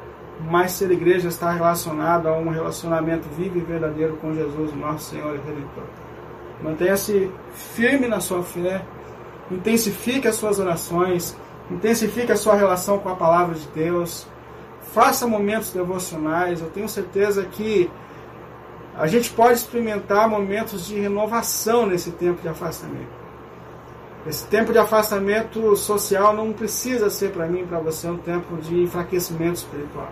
mas 0.41 0.73
ser 0.73 0.91
igreja 0.91 1.29
está 1.29 1.51
relacionado 1.51 2.29
a 2.29 2.37
um 2.37 2.49
relacionamento 2.49 3.29
vivo 3.37 3.59
e 3.59 3.61
verdadeiro 3.61 4.17
com 4.17 4.33
Jesus, 4.33 4.73
nosso 4.75 5.11
Senhor 5.11 5.35
e 5.35 5.39
Redentor. 5.39 5.85
Mantenha-se 6.63 7.31
firme 7.55 8.07
na 8.07 8.21
sua 8.21 8.43
fé, 8.43 8.83
intensifique 9.51 10.29
as 10.29 10.37
suas 10.37 10.59
orações, 10.61 11.37
intensifique 11.71 12.31
a 12.31 12.37
sua 12.37 12.55
relação 12.55 12.99
com 12.99 13.09
a 13.09 13.17
palavra 13.17 13.55
de 13.57 13.67
Deus 13.69 14.27
faça 14.93 15.27
momentos 15.27 15.73
devocionais. 15.73 16.61
Eu 16.61 16.71
tenho 16.71 16.89
certeza 16.89 17.45
que 17.45 17.91
a 18.97 19.07
gente 19.07 19.31
pode 19.31 19.55
experimentar 19.55 20.29
momentos 20.29 20.87
de 20.87 21.01
renovação 21.01 21.87
nesse 21.87 22.11
tempo 22.13 22.43
de 22.43 22.49
afastamento. 22.49 23.22
Esse 24.25 24.47
tempo 24.47 24.73
de 24.73 24.79
afastamento 24.79 25.75
social 25.75 26.33
não 26.33 26.53
precisa 26.53 27.11
ser 27.11 27.33
para 27.33 27.47
mim 27.47 27.63
e 27.63 27.67
para 27.67 27.81
você 27.81 28.09
um 28.09 28.19
tempo 28.19 28.57
de 28.57 28.81
enfraquecimento 28.81 29.55
espiritual. 29.55 30.09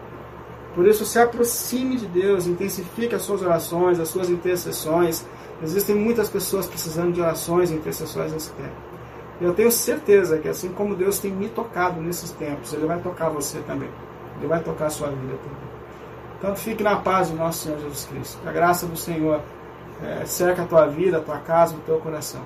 Por 0.74 0.86
isso, 0.86 1.04
se 1.04 1.18
aproxime 1.18 1.96
de 1.96 2.06
Deus, 2.06 2.46
intensifique 2.46 3.14
as 3.14 3.22
suas 3.22 3.42
orações, 3.42 4.00
as 4.00 4.08
suas 4.08 4.28
intercessões. 4.28 5.24
Existem 5.62 5.94
muitas 5.94 6.28
pessoas 6.28 6.66
precisando 6.66 7.12
de 7.12 7.20
orações 7.20 7.70
e 7.70 7.74
intercessões 7.74 8.32
nesse 8.32 8.50
tempo. 8.50 8.74
Eu 9.40 9.54
tenho 9.54 9.70
certeza 9.70 10.38
que, 10.38 10.48
assim 10.48 10.70
como 10.70 10.94
Deus 10.94 11.18
tem 11.18 11.30
me 11.30 11.48
tocado 11.48 12.00
nesses 12.00 12.30
tempos, 12.32 12.72
Ele 12.72 12.86
vai 12.86 12.98
tocar 13.00 13.28
você 13.30 13.58
também. 13.60 13.88
Ele 14.38 14.46
vai 14.46 14.60
tocar 14.60 14.86
a 14.86 14.90
sua 14.90 15.08
vida 15.08 15.34
também. 15.42 15.70
Então 16.38 16.56
fique 16.56 16.82
na 16.82 16.96
paz 16.96 17.30
do 17.30 17.36
nosso 17.36 17.64
Senhor 17.64 17.78
Jesus 17.78 18.06
Cristo. 18.06 18.40
Que 18.42 18.48
a 18.48 18.52
graça 18.52 18.86
do 18.86 18.96
Senhor 18.96 19.40
é, 20.02 20.24
cerca 20.24 20.62
a 20.62 20.66
tua 20.66 20.86
vida, 20.86 21.18
a 21.18 21.20
tua 21.20 21.38
casa, 21.38 21.74
o 21.74 21.80
teu 21.80 21.98
coração. 21.98 22.42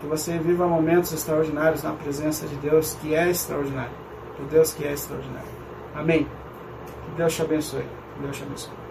Que 0.00 0.06
você 0.06 0.38
viva 0.38 0.66
momentos 0.66 1.12
extraordinários 1.12 1.82
na 1.82 1.92
presença 1.92 2.46
de 2.46 2.56
Deus 2.56 2.96
que 3.00 3.14
é 3.14 3.30
extraordinário. 3.30 3.94
Do 4.38 4.46
Deus 4.48 4.72
que 4.72 4.84
é 4.84 4.92
extraordinário. 4.92 5.48
Amém. 5.94 6.24
Que 6.24 7.16
Deus 7.16 7.34
te 7.34 7.42
abençoe. 7.42 7.84
Que 8.14 8.22
Deus 8.22 8.36
te 8.36 8.42
abençoe. 8.42 8.85